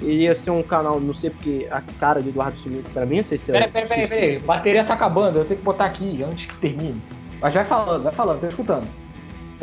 ele 0.00 0.22
ia 0.22 0.34
ser 0.34 0.50
um 0.50 0.62
canal, 0.62 0.98
não 1.00 1.12
sei 1.12 1.30
porque 1.30 1.66
a 1.70 1.80
cara 1.80 2.22
do 2.22 2.28
Eduardo 2.30 2.56
sumiu 2.56 2.82
pra 2.92 3.04
mim, 3.04 3.18
não 3.18 3.24
sei 3.24 3.36
se 3.38 3.50
é- 3.50 3.54
Peraí, 3.54 3.70
peraí, 3.70 3.88
peraí, 3.88 4.08
peraí. 4.08 4.38
Bateria 4.38 4.84
tá 4.84 4.94
acabando, 4.94 5.38
eu 5.38 5.44
tenho 5.44 5.58
que 5.58 5.64
botar 5.64 5.86
aqui 5.86 6.22
antes 6.22 6.46
que 6.46 6.56
termine. 6.56 7.02
Mas 7.40 7.54
vai 7.54 7.64
falando, 7.64 8.02
vai 8.04 8.12
falando, 8.12 8.40
tô 8.40 8.46
escutando. 8.46 8.86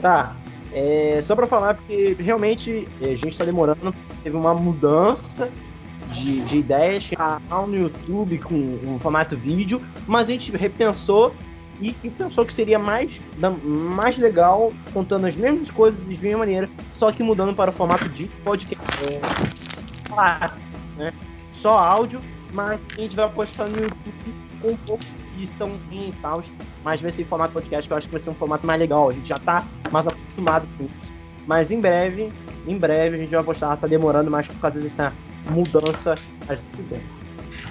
Tá. 0.02 0.36
É, 0.74 1.20
só 1.22 1.36
pra 1.36 1.48
falar, 1.48 1.76
porque 1.76 2.16
realmente 2.20 2.88
é, 3.02 3.12
a 3.12 3.16
gente 3.16 3.38
tá 3.38 3.46
demorando, 3.46 3.96
teve 4.22 4.36
uma 4.36 4.54
mudança 4.54 5.50
de, 6.12 6.42
de 6.42 6.58
ideias, 6.58 7.10
canal 7.10 7.66
no 7.66 7.76
YouTube 7.76 8.38
com 8.40 8.54
um 8.56 9.00
formato 9.00 9.36
vídeo, 9.36 9.82
mas 10.06 10.28
a 10.28 10.32
gente 10.34 10.52
repensou 10.56 11.34
e, 11.80 11.96
e 12.04 12.10
pensou 12.10 12.46
que 12.46 12.54
seria 12.54 12.80
mais, 12.80 13.22
mais 13.64 14.18
legal 14.18 14.74
contando 14.94 15.26
as 15.26 15.36
mesmas 15.36 15.70
coisas 15.72 16.00
de 16.08 16.18
mesma 16.18 16.40
maneira, 16.40 16.70
só 16.94 17.12
que 17.12 17.22
mudando 17.24 17.56
para 17.56 17.72
o 17.72 17.74
formato 17.74 18.08
de 18.10 18.28
podcast. 18.44 18.84
É, 19.04 20.10
claro, 20.10 20.54
né? 20.98 21.14
Só 21.52 21.78
áudio, 21.78 22.22
mas 22.52 22.80
a 22.98 23.02
gente 23.02 23.16
vai 23.16 23.30
postar 23.30 23.68
no 23.68 23.78
YouTube 23.78 24.36
com 24.62 24.70
um 24.70 24.78
pouco 24.78 25.04
de 25.36 25.44
estãozinho 25.44 26.10
e 26.10 26.16
tal, 26.22 26.42
mas 26.84 27.02
vai 27.02 27.12
ser 27.12 27.22
em 27.22 27.26
formato 27.26 27.54
podcast, 27.54 27.88
que 27.88 27.94
eu 27.94 27.98
acho 27.98 28.08
que 28.08 28.12
vai 28.12 28.20
ser 28.20 28.30
um 28.30 28.36
formato 28.36 28.66
mais 28.66 28.80
legal. 28.80 29.10
A 29.10 29.14
gente 29.14 29.30
já 29.30 29.40
tá 29.40 29.66
mais 29.92 30.08
acostumado 30.08 30.68
com 30.78 30.86
isso. 30.86 31.14
Mas 31.46 31.72
em 31.72 31.80
breve, 31.80 32.32
em 32.68 32.78
breve 32.78 33.16
a 33.16 33.20
gente 33.20 33.30
vai 33.30 33.44
postar, 33.44 33.78
tá 33.78 33.88
demorando 33.88 34.30
mais 34.30 34.48
por 34.48 34.58
causa 34.58 34.80
dessa 34.80 35.14
mudança. 35.50 36.16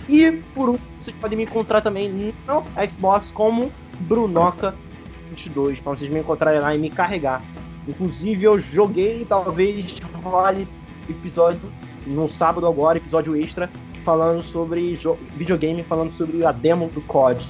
E 0.08 0.32
por 0.54 0.70
último, 0.70 0.88
vocês 1.00 1.16
podem 1.16 1.36
me 1.36 1.44
encontrar 1.44 1.80
também 1.80 2.08
no 2.08 2.64
Xbox 2.88 3.30
como 3.32 3.70
Brunoca22, 4.08 5.82
para 5.82 5.92
vocês 5.92 6.10
me 6.10 6.20
encontrarem 6.20 6.60
lá 6.60 6.74
e 6.74 6.78
me 6.78 6.90
carregar. 6.90 7.42
Inclusive 7.88 8.44
eu 8.44 8.58
joguei, 8.58 9.24
talvez 9.24 9.96
role 10.22 10.66
episódio 11.08 11.60
no 12.06 12.28
sábado 12.28 12.66
agora, 12.66 12.98
episódio 12.98 13.36
extra, 13.36 13.70
falando 14.02 14.42
sobre 14.42 14.98
videogame, 15.36 15.82
falando 15.82 16.10
sobre 16.10 16.44
a 16.44 16.52
demo 16.52 16.88
do 16.88 17.00
COD. 17.02 17.44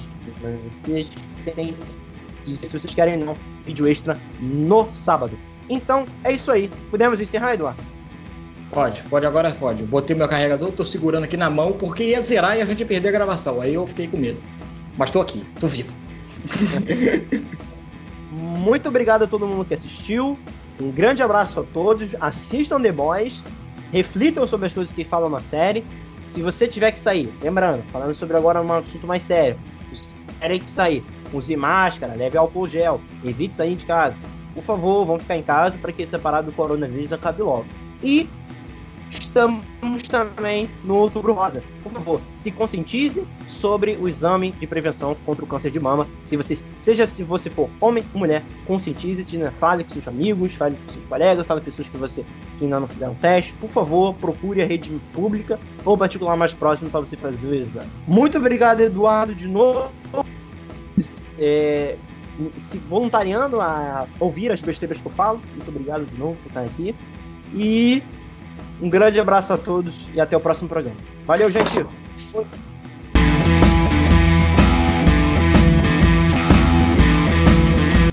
Vocês 0.83 1.09
têm 1.55 1.75
se 2.55 2.67
vocês 2.67 2.93
querem 2.93 3.17
não, 3.17 3.35
vídeo 3.65 3.87
extra 3.87 4.17
no 4.39 4.87
sábado. 4.93 5.37
Então, 5.69 6.05
é 6.23 6.31
isso 6.31 6.51
aí. 6.51 6.71
Podemos 6.89 7.19
encerrar, 7.19 7.55
Eduardo? 7.55 7.83
Pode, 8.71 9.03
pode, 9.03 9.25
agora 9.25 9.51
pode. 9.51 9.83
Botei 9.83 10.15
meu 10.15 10.27
carregador, 10.27 10.71
tô 10.71 10.83
segurando 10.83 11.23
aqui 11.23 11.35
na 11.35 11.49
mão 11.49 11.73
porque 11.73 12.03
ia 12.03 12.21
zerar 12.21 12.57
e 12.57 12.61
a 12.61 12.65
gente 12.65 12.79
ia 12.79 12.85
perder 12.85 13.09
a 13.09 13.11
gravação. 13.11 13.59
Aí 13.59 13.73
eu 13.73 13.85
fiquei 13.85 14.07
com 14.07 14.17
medo. 14.17 14.41
Mas 14.97 15.11
tô 15.11 15.19
aqui, 15.19 15.45
tô 15.59 15.67
vivo. 15.67 15.93
Muito 18.31 18.89
obrigado 18.89 19.23
a 19.23 19.27
todo 19.27 19.47
mundo 19.47 19.65
que 19.65 19.73
assistiu. 19.73 20.37
Um 20.81 20.91
grande 20.91 21.23
abraço 21.23 21.59
a 21.59 21.63
todos. 21.63 22.15
Assistam 22.19 22.81
The 22.81 22.91
Boys. 22.91 23.43
Reflitam 23.91 24.45
sobre 24.45 24.67
as 24.67 24.73
coisas 24.73 24.93
que 24.93 25.03
falam 25.03 25.29
na 25.29 25.39
série. 25.39 25.85
Se 26.21 26.41
você 26.41 26.67
tiver 26.67 26.91
que 26.91 26.99
sair, 26.99 27.33
lembrando, 27.41 27.83
falando 27.91 28.13
sobre 28.13 28.37
agora 28.37 28.61
um 28.61 28.73
assunto 28.73 29.07
mais 29.07 29.23
sério. 29.23 29.57
Se 29.93 30.09
tiver 30.39 30.59
que 30.59 30.69
sair, 30.69 31.03
use 31.33 31.55
máscara, 31.55 32.13
leve 32.13 32.37
álcool 32.37 32.67
gel, 32.67 33.01
evite 33.23 33.55
sair 33.55 33.75
de 33.75 33.85
casa. 33.85 34.17
Por 34.53 34.63
favor, 34.63 35.05
vão 35.05 35.17
ficar 35.17 35.37
em 35.37 35.43
casa 35.43 35.77
para 35.77 35.91
que 35.91 36.05
parada 36.17 36.47
do 36.47 36.51
coronavírus 36.51 37.13
acabe 37.13 37.41
logo. 37.41 37.65
E 38.03 38.29
estamos 39.09 40.01
também 40.09 40.69
no 40.83 40.95
Outubro 40.95 41.33
Rosa. 41.33 41.63
Por 41.83 41.91
favor, 41.91 42.21
se 42.35 42.51
conscientize 42.51 43.25
sobre 43.47 43.95
o 43.95 44.07
exame 44.07 44.51
de 44.51 44.67
prevenção 44.67 45.15
contra 45.25 45.43
o 45.43 45.47
câncer 45.47 45.71
de 45.71 45.79
mama. 45.79 46.07
Se 46.25 46.35
você, 46.35 46.55
seja 46.79 47.07
se 47.07 47.23
você 47.23 47.49
for 47.49 47.69
homem 47.79 48.03
ou 48.13 48.19
mulher, 48.19 48.43
conscientize-te, 48.65 49.37
né? 49.37 49.51
fale 49.51 49.83
com 49.83 49.91
seus 49.91 50.07
amigos, 50.07 50.53
fale 50.55 50.75
com 50.75 50.89
seus 50.89 51.05
colegas, 51.05 51.45
fale 51.45 51.61
com 51.61 51.65
pessoas 51.65 51.89
que 51.89 51.97
você 51.97 52.25
que 52.57 52.65
ainda 52.65 52.79
não 52.79 52.87
fizeram 52.87 53.15
teste. 53.15 53.53
Por 53.53 53.69
favor, 53.69 54.13
procure 54.15 54.61
a 54.61 54.65
rede 54.65 54.89
pública 55.13 55.59
ou 55.85 55.97
particular 55.97 56.35
mais 56.35 56.53
próximo 56.53 56.89
para 56.89 57.01
você 57.01 57.15
fazer 57.15 57.47
o 57.47 57.55
exame. 57.55 57.89
Muito 58.07 58.37
obrigado, 58.37 58.81
Eduardo, 58.81 59.33
de 59.33 59.47
novo. 59.47 59.91
É, 61.39 61.97
se 62.59 62.77
voluntariando 62.77 63.61
a 63.61 64.07
ouvir 64.19 64.51
as 64.51 64.61
besteiras 64.61 64.99
que 64.99 65.07
eu 65.07 65.11
falo. 65.11 65.41
Muito 65.55 65.69
obrigado 65.69 66.05
de 66.05 66.17
novo 66.17 66.35
por 66.43 66.47
estar 66.49 66.63
aqui. 66.63 66.95
E 67.53 68.03
um 68.81 68.89
grande 68.89 69.19
abraço 69.19 69.53
a 69.53 69.57
todos 69.57 70.07
e 70.13 70.21
até 70.21 70.35
o 70.35 70.39
próximo 70.39 70.69
programa. 70.69 70.97
Valeu, 71.25 71.49
gente! 71.49 71.85